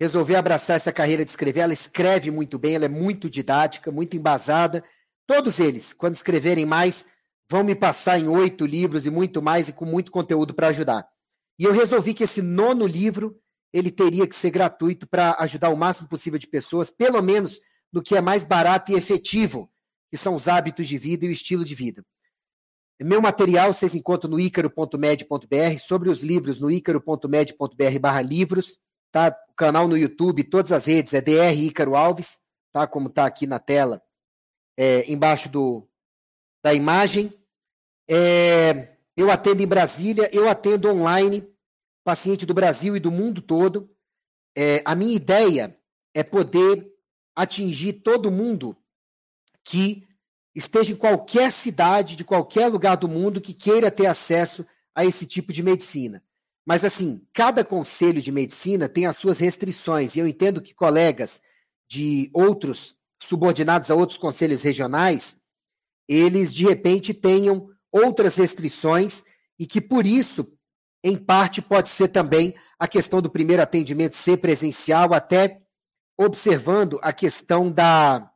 [0.00, 4.16] resolver abraçar essa carreira de escrever, ela escreve muito bem, ela é muito didática, muito
[4.16, 4.84] embasada.
[5.26, 7.06] Todos eles, quando escreverem mais,
[7.50, 11.08] vão me passar em oito livros e muito mais e com muito conteúdo para ajudar.
[11.58, 13.40] E eu resolvi que esse nono livro
[13.72, 17.60] ele teria que ser gratuito para ajudar o máximo possível de pessoas, pelo menos
[17.92, 19.70] no que é mais barato e efetivo,
[20.10, 22.04] que são os hábitos de vida e o estilo de vida.
[23.00, 28.78] Meu material vocês encontram no icaro.med.br, sobre os livros no icaro.med.br barra livros,
[29.12, 29.34] tá?
[29.50, 32.40] O canal no YouTube, todas as redes é DR Ícaro Alves,
[32.72, 32.86] tá?
[32.86, 34.02] Como está aqui na tela,
[34.76, 35.87] é, embaixo do,
[36.68, 37.32] da imagem.
[38.06, 41.48] É, eu atendo em Brasília, eu atendo online,
[42.04, 43.90] paciente do Brasil e do mundo todo.
[44.54, 45.74] É, a minha ideia
[46.12, 46.86] é poder
[47.34, 48.76] atingir todo mundo
[49.64, 50.06] que
[50.54, 55.26] esteja em qualquer cidade, de qualquer lugar do mundo, que queira ter acesso a esse
[55.26, 56.22] tipo de medicina.
[56.66, 61.40] Mas, assim, cada conselho de medicina tem as suas restrições, e eu entendo que colegas
[61.88, 65.47] de outros, subordinados a outros conselhos regionais,
[66.08, 69.24] eles de repente tenham outras restrições
[69.58, 70.46] e que por isso,
[71.04, 75.60] em parte, pode ser também a questão do primeiro atendimento ser presencial, até
[76.16, 78.30] observando a questão da,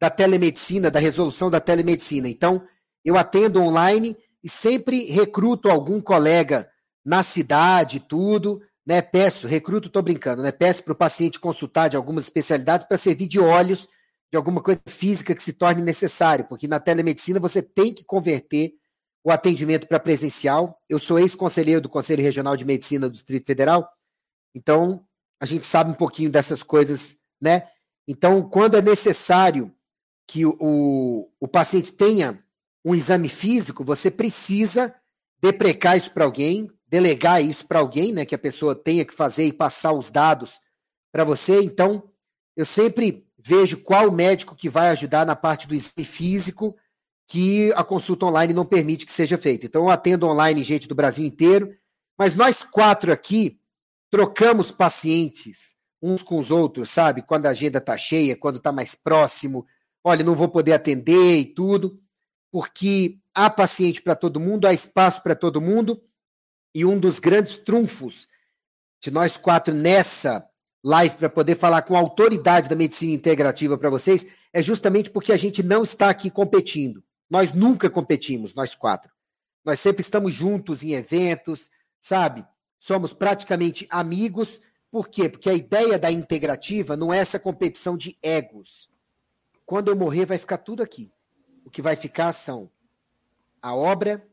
[0.00, 2.28] da telemedicina, da resolução da telemedicina.
[2.28, 2.66] Então,
[3.04, 6.68] eu atendo online e sempre recruto algum colega
[7.04, 9.00] na cidade, tudo, né?
[9.00, 10.52] Peço, recruto, estou brincando, né?
[10.52, 13.88] Peço para o paciente consultar de algumas especialidades para servir de olhos
[14.30, 18.74] de alguma coisa física que se torne necessário, porque na telemedicina você tem que converter
[19.24, 20.80] o atendimento para presencial.
[20.88, 23.90] Eu sou ex-conselheiro do Conselho Regional de Medicina do Distrito Federal,
[24.54, 25.04] então
[25.40, 27.68] a gente sabe um pouquinho dessas coisas, né?
[28.06, 29.72] Então, quando é necessário
[30.26, 32.42] que o, o, paciente tenha
[32.84, 34.94] um exame físico, você precisa
[35.40, 38.24] deprecar isso para alguém, delegar isso para alguém, né?
[38.24, 40.60] Que a pessoa tenha que fazer e passar os dados
[41.12, 41.62] para você.
[41.62, 42.10] Então,
[42.56, 46.76] eu sempre vejo qual médico que vai ajudar na parte do exame físico
[47.28, 49.66] que a consulta online não permite que seja feita.
[49.66, 51.76] Então, eu atendo online gente do Brasil inteiro,
[52.18, 53.60] mas nós quatro aqui
[54.10, 57.22] trocamos pacientes uns com os outros, sabe?
[57.22, 59.66] Quando a agenda está cheia, quando está mais próximo,
[60.02, 62.00] olha, não vou poder atender e tudo,
[62.50, 66.02] porque há paciente para todo mundo, há espaço para todo mundo,
[66.74, 68.28] e um dos grandes trunfos
[69.02, 70.47] de nós quatro nessa
[70.82, 75.32] live para poder falar com a autoridade da medicina integrativa para vocês, é justamente porque
[75.32, 77.02] a gente não está aqui competindo.
[77.28, 79.12] Nós nunca competimos, nós quatro.
[79.64, 81.68] Nós sempre estamos juntos em eventos,
[82.00, 82.44] sabe?
[82.78, 84.60] Somos praticamente amigos.
[84.90, 85.28] Por quê?
[85.28, 88.88] Porque a ideia da integrativa não é essa competição de egos.
[89.66, 91.12] Quando eu morrer, vai ficar tudo aqui.
[91.64, 92.70] O que vai ficar são
[93.60, 94.26] a obra,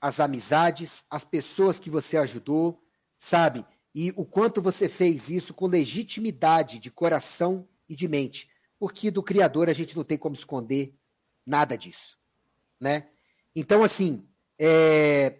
[0.00, 2.80] as amizades, as pessoas que você ajudou,
[3.18, 3.66] sabe?
[3.96, 8.46] E o quanto você fez isso com legitimidade de coração e de mente.
[8.78, 10.94] Porque do Criador a gente não tem como esconder
[11.46, 12.18] nada disso.
[12.78, 13.06] Né?
[13.54, 14.28] Então, assim,
[14.58, 15.36] é...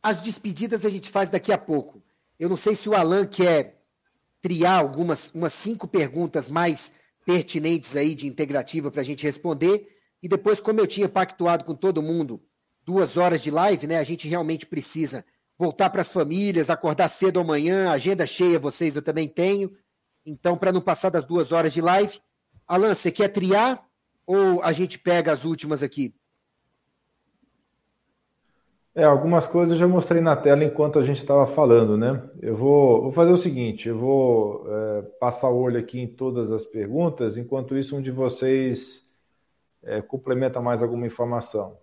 [0.00, 2.00] as despedidas a gente faz daqui a pouco.
[2.38, 3.82] Eu não sei se o Alan quer
[4.40, 6.94] triar algumas umas cinco perguntas mais
[7.26, 9.98] pertinentes aí de integrativa para a gente responder.
[10.22, 12.40] E depois, como eu tinha pactuado com todo mundo,
[12.84, 13.98] duas horas de live, né?
[13.98, 15.24] A gente realmente precisa
[15.60, 19.70] voltar para as famílias, acordar cedo amanhã, agenda cheia vocês eu também tenho.
[20.24, 22.18] Então, para não passar das duas horas de live,
[22.66, 23.84] Alan, você quer triar
[24.26, 26.14] ou a gente pega as últimas aqui?
[28.94, 32.22] É, algumas coisas eu já mostrei na tela enquanto a gente estava falando, né?
[32.40, 36.50] Eu vou, vou, fazer o seguinte: eu vou é, passar o olho aqui em todas
[36.50, 39.06] as perguntas, enquanto isso, um de vocês
[39.82, 41.76] é, complementa mais alguma informação,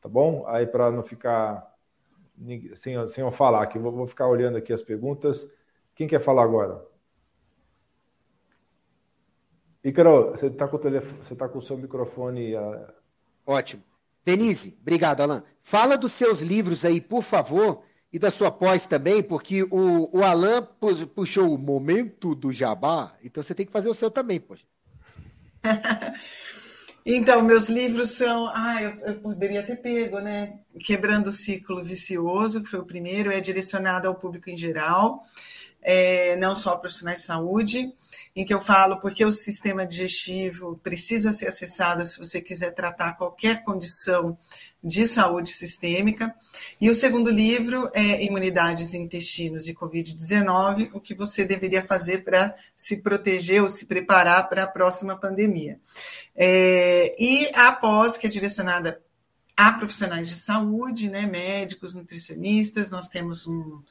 [0.00, 0.44] tá bom?
[0.46, 1.71] Aí, para não ficar
[2.74, 5.48] sem, sem eu falar, que vou, vou ficar olhando aqui as perguntas.
[5.94, 6.84] Quem quer falar agora?
[9.84, 12.52] Ícaro, você está com, o telefone, você tá com o seu microfone.
[13.44, 13.82] Ótimo.
[14.24, 15.42] Denise, obrigado, Alan.
[15.60, 17.82] Fala dos seus livros aí, por favor,
[18.12, 20.62] e da sua pós também, porque o, o Alan
[21.14, 24.64] puxou o momento do jabá, então você tem que fazer o seu também, poxa.
[27.04, 28.48] então, meus livros são.
[28.54, 30.60] Ah, eu, eu, poderia ter pego, né?
[30.84, 35.22] Quebrando o Ciclo Vicioso, que foi o primeiro, é direcionado ao público em geral,
[35.82, 37.92] é, não só profissionais de saúde,
[38.34, 43.14] em que eu falo porque o sistema digestivo precisa ser acessado se você quiser tratar
[43.14, 44.38] qualquer condição
[44.82, 46.34] de saúde sistêmica.
[46.80, 52.54] E o segundo livro é Imunidades Intestinos e Covid-19, o que você deveria fazer para
[52.76, 55.78] se proteger ou se preparar para a próxima pandemia.
[56.34, 59.02] É, e a pós, que é direcionada
[59.56, 63.82] a profissionais de saúde, né, médicos, nutricionistas, nós temos um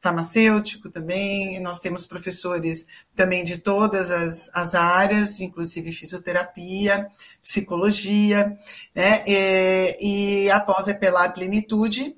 [0.00, 7.10] farmacêutico também, nós temos professores também de todas as, as áreas, inclusive fisioterapia,
[7.42, 8.58] psicologia,
[8.94, 9.22] né?
[9.26, 12.16] E, e após é pela plenitude,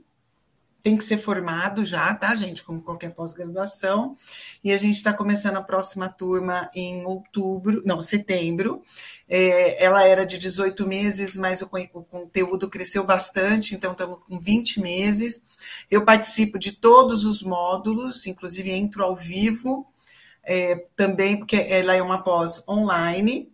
[0.82, 2.62] tem que ser formado já, tá, gente?
[2.64, 4.16] Como qualquer pós-graduação.
[4.64, 8.82] E a gente está começando a próxima turma em outubro, não, setembro.
[9.28, 14.40] É, ela era de 18 meses, mas o, o, conteúdo cresceu bastante, então estamos com
[14.40, 15.42] 20 meses.
[15.90, 19.86] Eu participo de todos os módulos, inclusive entro ao vivo,
[20.42, 23.51] é, também, porque ela é uma pós online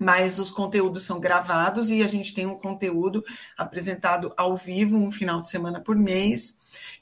[0.00, 3.22] mas os conteúdos são gravados e a gente tem um conteúdo
[3.54, 6.56] apresentado ao vivo um final de semana por mês.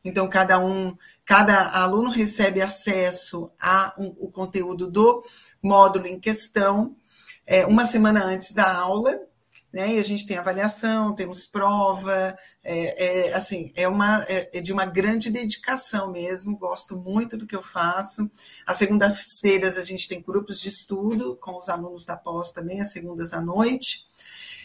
[0.04, 5.22] Então cada um, cada aluno recebe acesso a um, o conteúdo do
[5.62, 6.96] módulo em questão
[7.46, 9.27] é, uma semana antes da aula
[9.72, 9.94] né?
[9.94, 14.72] E a gente tem avaliação, temos prova, é, é assim, é, uma, é, é, de
[14.72, 18.30] uma grande dedicação mesmo, gosto muito do que eu faço.
[18.66, 22.92] Às segundas-feiras a gente tem grupos de estudo com os alunos da pós também, às
[22.92, 24.06] segundas à noite.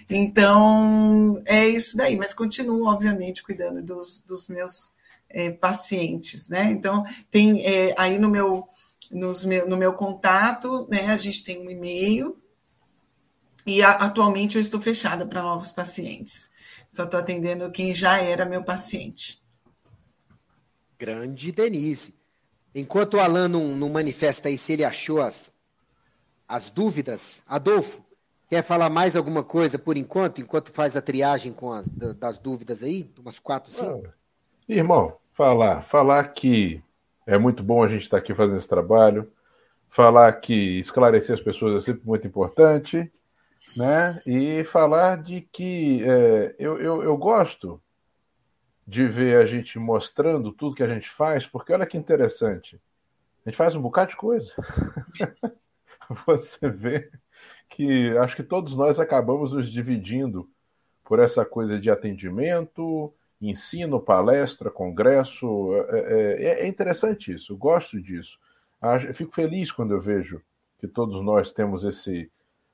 [0.10, 4.92] Então, é isso daí, mas continuo, obviamente, cuidando dos, dos meus
[5.30, 6.72] é, pacientes, né?
[6.72, 8.68] Então, tem é, aí no meu,
[9.12, 12.38] nos meu, no meu contato, né, a gente tem um e-mail,
[13.65, 16.52] e a, atualmente eu estou fechada para novos pacientes.
[16.90, 19.41] Só estou atendendo quem já era meu paciente.
[20.99, 22.15] Grande Denise.
[22.76, 25.53] Enquanto o Alan não, não manifesta aí se ele achou as,
[26.48, 28.03] as dúvidas, Adolfo,
[28.49, 32.84] quer falar mais alguma coisa por enquanto, enquanto faz a triagem com as, das dúvidas
[32.84, 33.10] aí?
[33.19, 34.07] Umas quatro, cinco?
[34.07, 34.14] Ah,
[34.68, 36.81] irmão, falar, falar que
[37.26, 39.31] é muito bom a gente estar aqui fazendo esse trabalho,
[39.90, 43.11] falar que esclarecer as pessoas é sempre muito importante
[43.76, 44.22] né?
[44.26, 47.81] E falar de que é, eu, eu, eu gosto
[48.88, 52.80] de ver a gente mostrando tudo que a gente faz, porque olha que interessante.
[53.45, 54.53] A gente faz um bocado de coisa.
[56.26, 57.10] Você vê
[57.69, 60.49] que acho que todos nós acabamos nos dividindo
[61.03, 65.73] por essa coisa de atendimento, ensino, palestra, congresso.
[65.90, 68.38] É, é, é, é interessante isso, gosto disso.
[69.07, 70.41] Eu fico feliz quando eu vejo
[70.80, 72.30] que todos nós temos esse,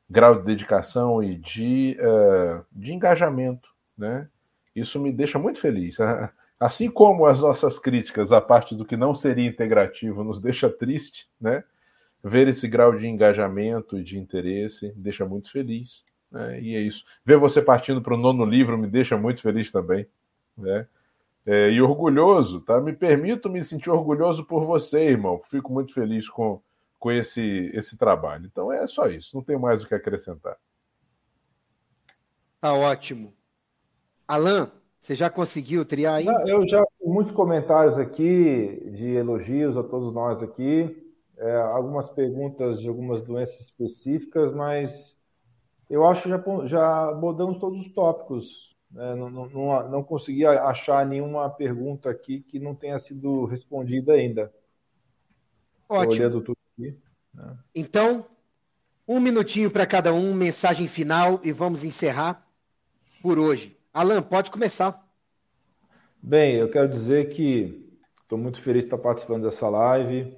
[0.10, 4.28] grau de dedicação e de, uh, de engajamento, né?
[4.76, 5.98] Isso me deixa muito feliz.
[6.60, 11.30] Assim como as nossas críticas à parte do que não seria integrativo nos deixa triste,
[11.40, 11.64] né?
[12.22, 16.04] Ver esse grau de engajamento e de interesse me deixa muito feliz.
[16.30, 16.62] Né?
[16.62, 17.06] E é isso.
[17.24, 20.06] Ver você partindo para o nono livro me deixa muito feliz também.
[20.58, 20.86] Né?
[21.46, 22.82] É, e orgulhoso, tá?
[22.82, 25.42] Me permito me sentir orgulhoso por você, irmão.
[25.46, 26.62] Fico muito feliz com,
[27.00, 28.46] com esse, esse trabalho.
[28.46, 30.58] Então é só isso, não tem mais o que acrescentar.
[32.60, 33.34] Tá ótimo.
[34.28, 34.70] Alan,
[35.00, 36.28] você já conseguiu triar aí?
[36.46, 42.88] Eu já muitos comentários aqui de elogios a todos nós aqui, é, algumas perguntas de
[42.90, 45.18] algumas doenças específicas, mas
[45.90, 48.76] eu acho que já, já abordamos todos os tópicos.
[48.92, 49.16] Né?
[49.16, 54.54] Não, não, não consegui achar nenhuma pergunta aqui que não tenha sido respondida ainda.
[55.88, 56.14] Ótimo.
[56.14, 56.59] Olhando tudo?
[57.74, 58.26] Então,
[59.08, 62.46] um minutinho para cada um, mensagem final e vamos encerrar
[63.22, 63.76] por hoje.
[63.94, 65.04] Alan, pode começar.
[66.22, 67.90] Bem, eu quero dizer que
[68.22, 70.38] estou muito feliz de estar participando dessa live.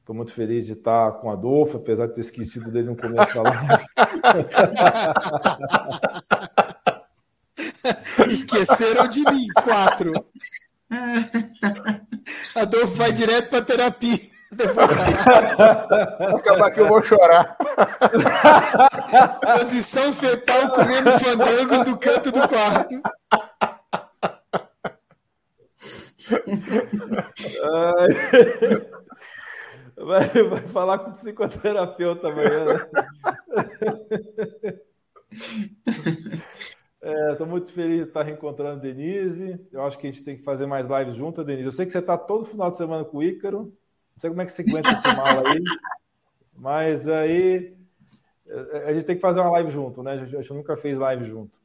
[0.00, 3.34] Estou muito feliz de estar com o Adolfo, apesar de ter esquecido dele no começo
[3.34, 3.84] da live.
[8.32, 10.12] Esqueceram de mim, quatro.
[12.56, 14.31] Adolfo vai direto para terapia.
[16.18, 17.56] Vou acabar que eu vou chorar.
[19.58, 23.00] Posição fetal comendo fandangos do canto do quarto.
[29.96, 32.64] Vai, vai falar com o psicoterapeuta amanhã.
[32.64, 32.74] Né?
[37.32, 39.58] Estou é, muito feliz de estar reencontrando a Denise.
[39.72, 41.66] Eu acho que a gente tem que fazer mais lives juntas, Denise.
[41.66, 43.72] Eu sei que você está todo final de semana com o Ícaro.
[44.22, 45.62] Não sei como é que você aguenta essa mala aí.
[46.56, 47.74] Mas aí
[48.46, 50.12] eh, a gente tem que fazer uma live junto, né?
[50.12, 51.60] A gente nunca fez live junto.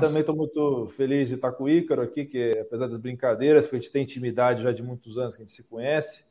[0.00, 3.76] Também estou muito feliz de estar com o Ícaro aqui, que apesar das brincadeiras, que
[3.76, 6.24] a gente tem intimidade já de muitos anos que a gente se conhece,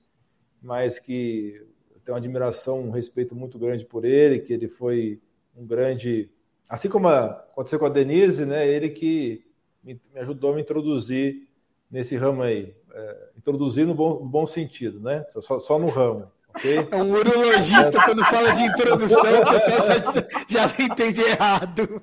[0.61, 1.65] mas que
[2.03, 5.19] tenho uma admiração, um respeito muito grande por ele, que ele foi
[5.56, 6.30] um grande
[6.72, 8.65] Assim como aconteceu com a Denise, né?
[8.65, 9.43] Ele que
[9.84, 11.49] me, ajudou a me introduzir
[11.91, 12.73] nesse ramo aí.
[12.93, 15.26] É, introduzir no bom, no bom sentido, né?
[15.39, 16.31] Só, só no ramo.
[16.49, 16.88] Okay?
[16.91, 18.03] É um urologista, é.
[18.05, 22.01] quando fala de introdução, o pessoal já, já entende errado.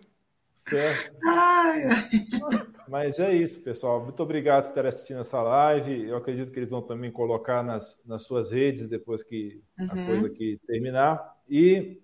[0.69, 1.12] Certo.
[2.89, 4.02] Mas é isso, pessoal.
[4.02, 6.09] Muito obrigado por estarem assistindo essa live.
[6.09, 9.86] Eu acredito que eles vão também colocar nas, nas suas redes depois que uhum.
[9.86, 11.36] a coisa aqui terminar.
[11.48, 12.01] E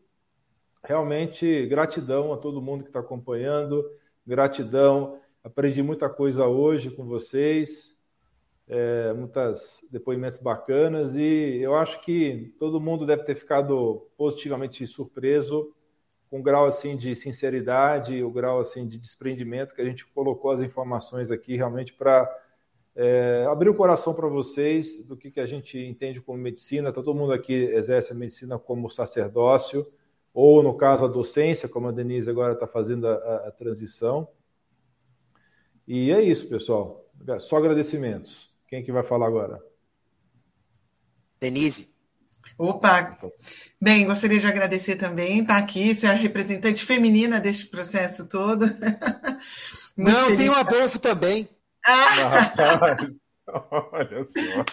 [0.83, 3.85] realmente gratidão a todo mundo que está acompanhando,
[4.27, 5.19] gratidão.
[5.43, 7.95] Aprendi muita coisa hoje com vocês,
[8.67, 15.75] é, muitos depoimentos bacanas e eu acho que todo mundo deve ter ficado positivamente surpreso
[16.31, 20.51] com o grau assim de sinceridade, o grau assim de desprendimento que a gente colocou
[20.51, 22.29] as informações aqui realmente para
[22.97, 26.93] é, abrir o coração para vocês do que, que a gente entende como medicina.
[26.93, 29.87] Todo mundo aqui exerce a medicina como sacerdócio
[30.33, 34.27] ou no caso a docência, como a Denise agora está fazendo a, a, transição.
[35.87, 37.09] E é isso, pessoal.
[37.39, 38.53] Só agradecimentos.
[38.69, 39.61] Quem que vai falar agora?
[41.41, 41.95] Denise.
[42.59, 43.19] Opa!
[43.81, 48.67] Bem, gostaria de agradecer também, estar tá aqui, ser a representante feminina deste processo todo.
[49.97, 51.49] Não, tem o Adolfo também.
[51.85, 52.97] Ah!
[53.93, 54.65] Olha só.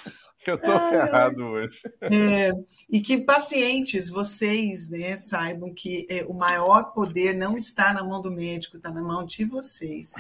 [0.48, 1.80] Eu tô ah, ferrado hoje.
[2.02, 2.52] É,
[2.90, 8.22] e que pacientes vocês né, saibam que é, o maior poder não está na mão
[8.22, 10.14] do médico, está na mão de vocês.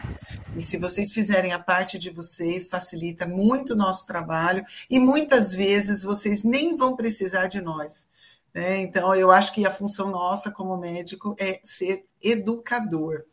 [0.55, 5.55] E se vocês fizerem a parte de vocês, facilita muito o nosso trabalho e muitas
[5.55, 8.09] vezes vocês nem vão precisar de nós.
[8.53, 8.81] Né?
[8.81, 13.23] Então, eu acho que a função nossa como médico é ser educador.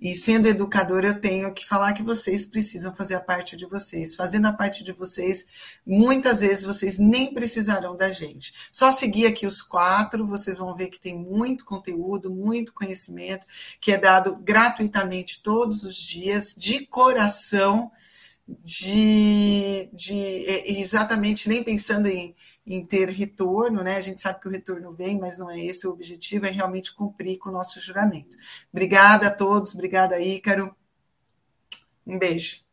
[0.00, 4.14] E sendo educador, eu tenho que falar que vocês precisam fazer a parte de vocês.
[4.14, 5.44] Fazendo a parte de vocês,
[5.84, 8.52] muitas vezes vocês nem precisarão da gente.
[8.70, 13.46] Só seguir aqui os quatro, vocês vão ver que tem muito conteúdo, muito conhecimento,
[13.80, 17.90] que é dado gratuitamente todos os dias, de coração
[18.48, 20.14] de, de
[20.80, 22.34] exatamente nem pensando em,
[22.66, 23.96] em ter retorno, né?
[23.96, 26.94] A gente sabe que o retorno vem, mas não é esse o objetivo, é realmente
[26.94, 28.36] cumprir com o nosso juramento.
[28.72, 30.74] Obrigada a todos, obrigada, Ícaro.
[32.06, 32.64] Um beijo.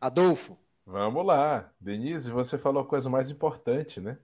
[0.00, 0.56] Adolfo.
[0.86, 1.70] Vamos lá.
[1.80, 4.18] Denise, você falou a coisa mais importante, né?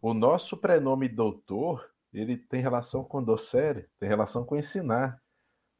[0.00, 5.21] O nosso prenome doutor, ele tem relação com docere, tem relação com ensinar.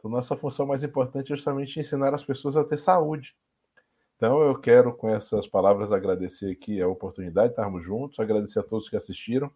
[0.02, 3.36] Então, nossa função mais importante é justamente ensinar as pessoas a ter saúde.
[4.16, 8.64] Então, eu quero, com essas palavras, agradecer aqui a oportunidade de estarmos juntos, agradecer a
[8.64, 9.48] todos que assistiram.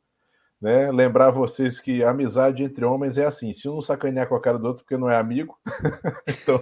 [0.60, 0.93] Né?
[0.93, 4.40] Lembrar vocês que a amizade entre homens é assim: se um não sacanear com a
[4.40, 5.59] cara do outro porque não é amigo,
[6.28, 6.60] então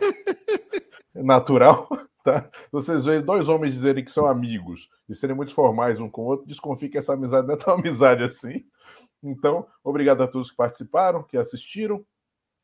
[1.15, 1.86] é natural.
[2.24, 2.48] Tá?
[2.73, 6.24] Vocês veem dois homens dizerem que são amigos e serem muito formais um com o
[6.24, 8.65] outro, desconfie que essa amizade não é tão amizade assim.
[9.23, 12.02] Então, obrigado a todos que participaram, que assistiram.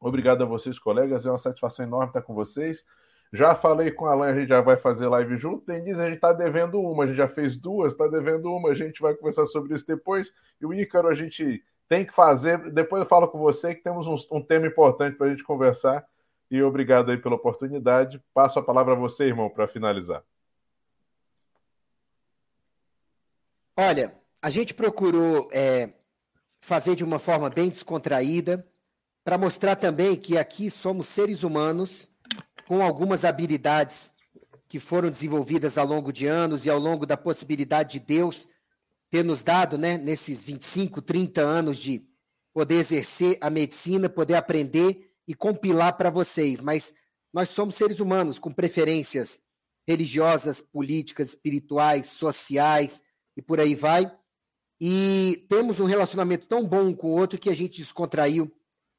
[0.01, 1.27] Obrigado a vocês, colegas.
[1.27, 2.85] É uma satisfação enorme estar com vocês.
[3.33, 5.67] Já falei com a Alain, a gente já vai fazer live junto.
[5.67, 8.75] Denise, a gente está devendo uma, a gente já fez duas, está devendo uma, a
[8.75, 10.33] gente vai conversar sobre isso depois.
[10.61, 12.71] E o Ícaro, a gente tem que fazer.
[12.71, 16.05] Depois eu falo com você que temos um, um tema importante para a gente conversar.
[16.51, 18.21] E obrigado aí pela oportunidade.
[18.35, 20.25] Passo a palavra a você, irmão, para finalizar.
[23.77, 24.13] Olha,
[24.43, 25.91] a gente procurou é,
[26.61, 28.67] fazer de uma forma bem descontraída
[29.25, 32.09] para mostrar também que aqui somos seres humanos
[32.67, 34.13] com algumas habilidades
[34.69, 38.49] que foram desenvolvidas ao longo de anos e ao longo da possibilidade de Deus
[39.11, 42.07] ter nos dado, né, nesses 25, 30 anos de
[42.55, 46.61] poder exercer a medicina, poder aprender e compilar para vocês.
[46.61, 46.95] Mas
[47.33, 49.41] nós somos seres humanos com preferências
[49.87, 53.03] religiosas, políticas, espirituais, sociais
[53.37, 54.11] e por aí vai.
[54.81, 58.51] E temos um relacionamento tão bom um com o outro que a gente descontraiu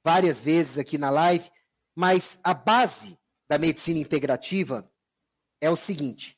[0.03, 1.49] várias vezes aqui na live,
[1.95, 3.17] mas a base
[3.49, 4.89] da medicina integrativa
[5.59, 6.37] é o seguinte: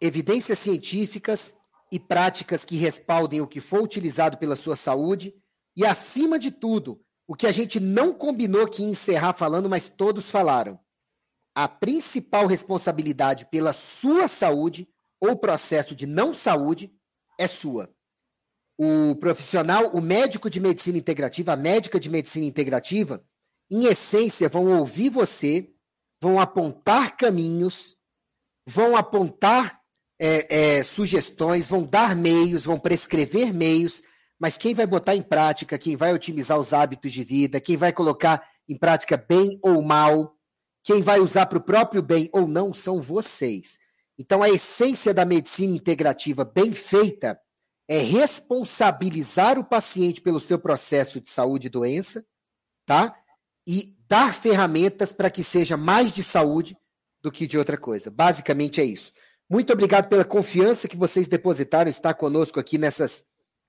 [0.00, 1.54] evidências científicas
[1.92, 5.34] e práticas que respaldem o que for utilizado pela sua saúde
[5.76, 9.88] e, acima de tudo, o que a gente não combinou que ia encerrar falando, mas
[9.88, 10.78] todos falaram.
[11.54, 14.88] A principal responsabilidade pela sua saúde
[15.20, 16.92] ou processo de não saúde
[17.38, 17.92] é sua
[18.82, 23.22] o profissional, o médico de medicina integrativa, a médica de medicina integrativa,
[23.70, 25.68] em essência, vão ouvir você,
[26.18, 27.96] vão apontar caminhos,
[28.66, 29.82] vão apontar
[30.18, 34.02] é, é, sugestões, vão dar meios, vão prescrever meios,
[34.38, 37.92] mas quem vai botar em prática, quem vai otimizar os hábitos de vida, quem vai
[37.92, 40.34] colocar em prática bem ou mal,
[40.82, 43.78] quem vai usar para o próprio bem ou não, são vocês.
[44.18, 47.38] Então, a essência da medicina integrativa bem feita
[47.90, 52.24] é responsabilizar o paciente pelo seu processo de saúde e doença,
[52.86, 53.20] tá?
[53.66, 56.76] E dar ferramentas para que seja mais de saúde
[57.20, 58.08] do que de outra coisa.
[58.08, 59.12] Basicamente é isso.
[59.48, 63.24] Muito obrigado pela confiança que vocês depositaram estar conosco aqui nessas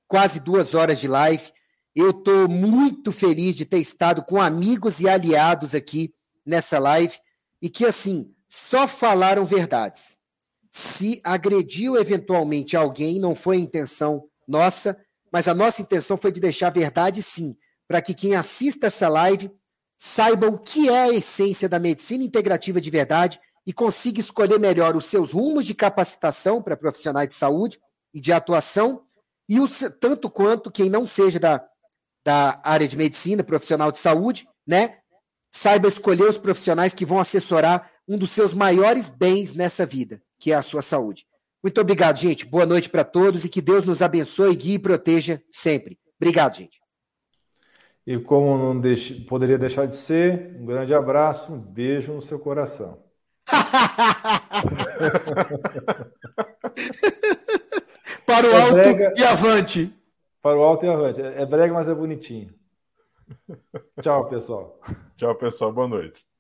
[0.07, 1.52] quase duas horas de live.
[1.95, 6.14] Eu estou muito feliz de ter estado com amigos e aliados aqui
[6.45, 7.18] nessa live
[7.60, 10.20] e que, assim, só falaram verdades.
[10.72, 14.98] Se agrediu eventualmente alguém, não foi a intenção nossa,
[15.31, 17.56] mas a nossa intenção foi de deixar a verdade, sim,
[17.88, 19.52] para que quem assista essa live
[19.98, 24.95] saiba o que é a essência da medicina integrativa de verdade e consiga escolher melhor
[24.95, 27.80] os seus rumos de capacitação para profissionais de saúde
[28.14, 29.03] e de atuação,
[29.48, 31.64] e os, tanto quanto quem não seja da,
[32.26, 34.98] da área de medicina, profissional de saúde, né,
[35.49, 40.52] saiba escolher os profissionais que vão assessorar um dos seus maiores bens nessa vida, que
[40.52, 41.28] é a sua saúde.
[41.62, 42.48] Muito obrigado, gente.
[42.48, 46.00] Boa noite para todos e que Deus nos abençoe, guie e proteja sempre.
[46.20, 46.82] Obrigado, gente.
[48.08, 52.40] E como não deixe, poderia deixar de ser, um grande abraço, um beijo no seu
[52.40, 53.04] coração.
[58.26, 59.94] Para o é alto brega, e avante.
[60.42, 61.22] Para o alto e avante.
[61.22, 62.52] É brega, mas é bonitinho.
[64.02, 64.80] Tchau, pessoal.
[65.16, 65.72] Tchau, pessoal.
[65.72, 66.31] Boa noite.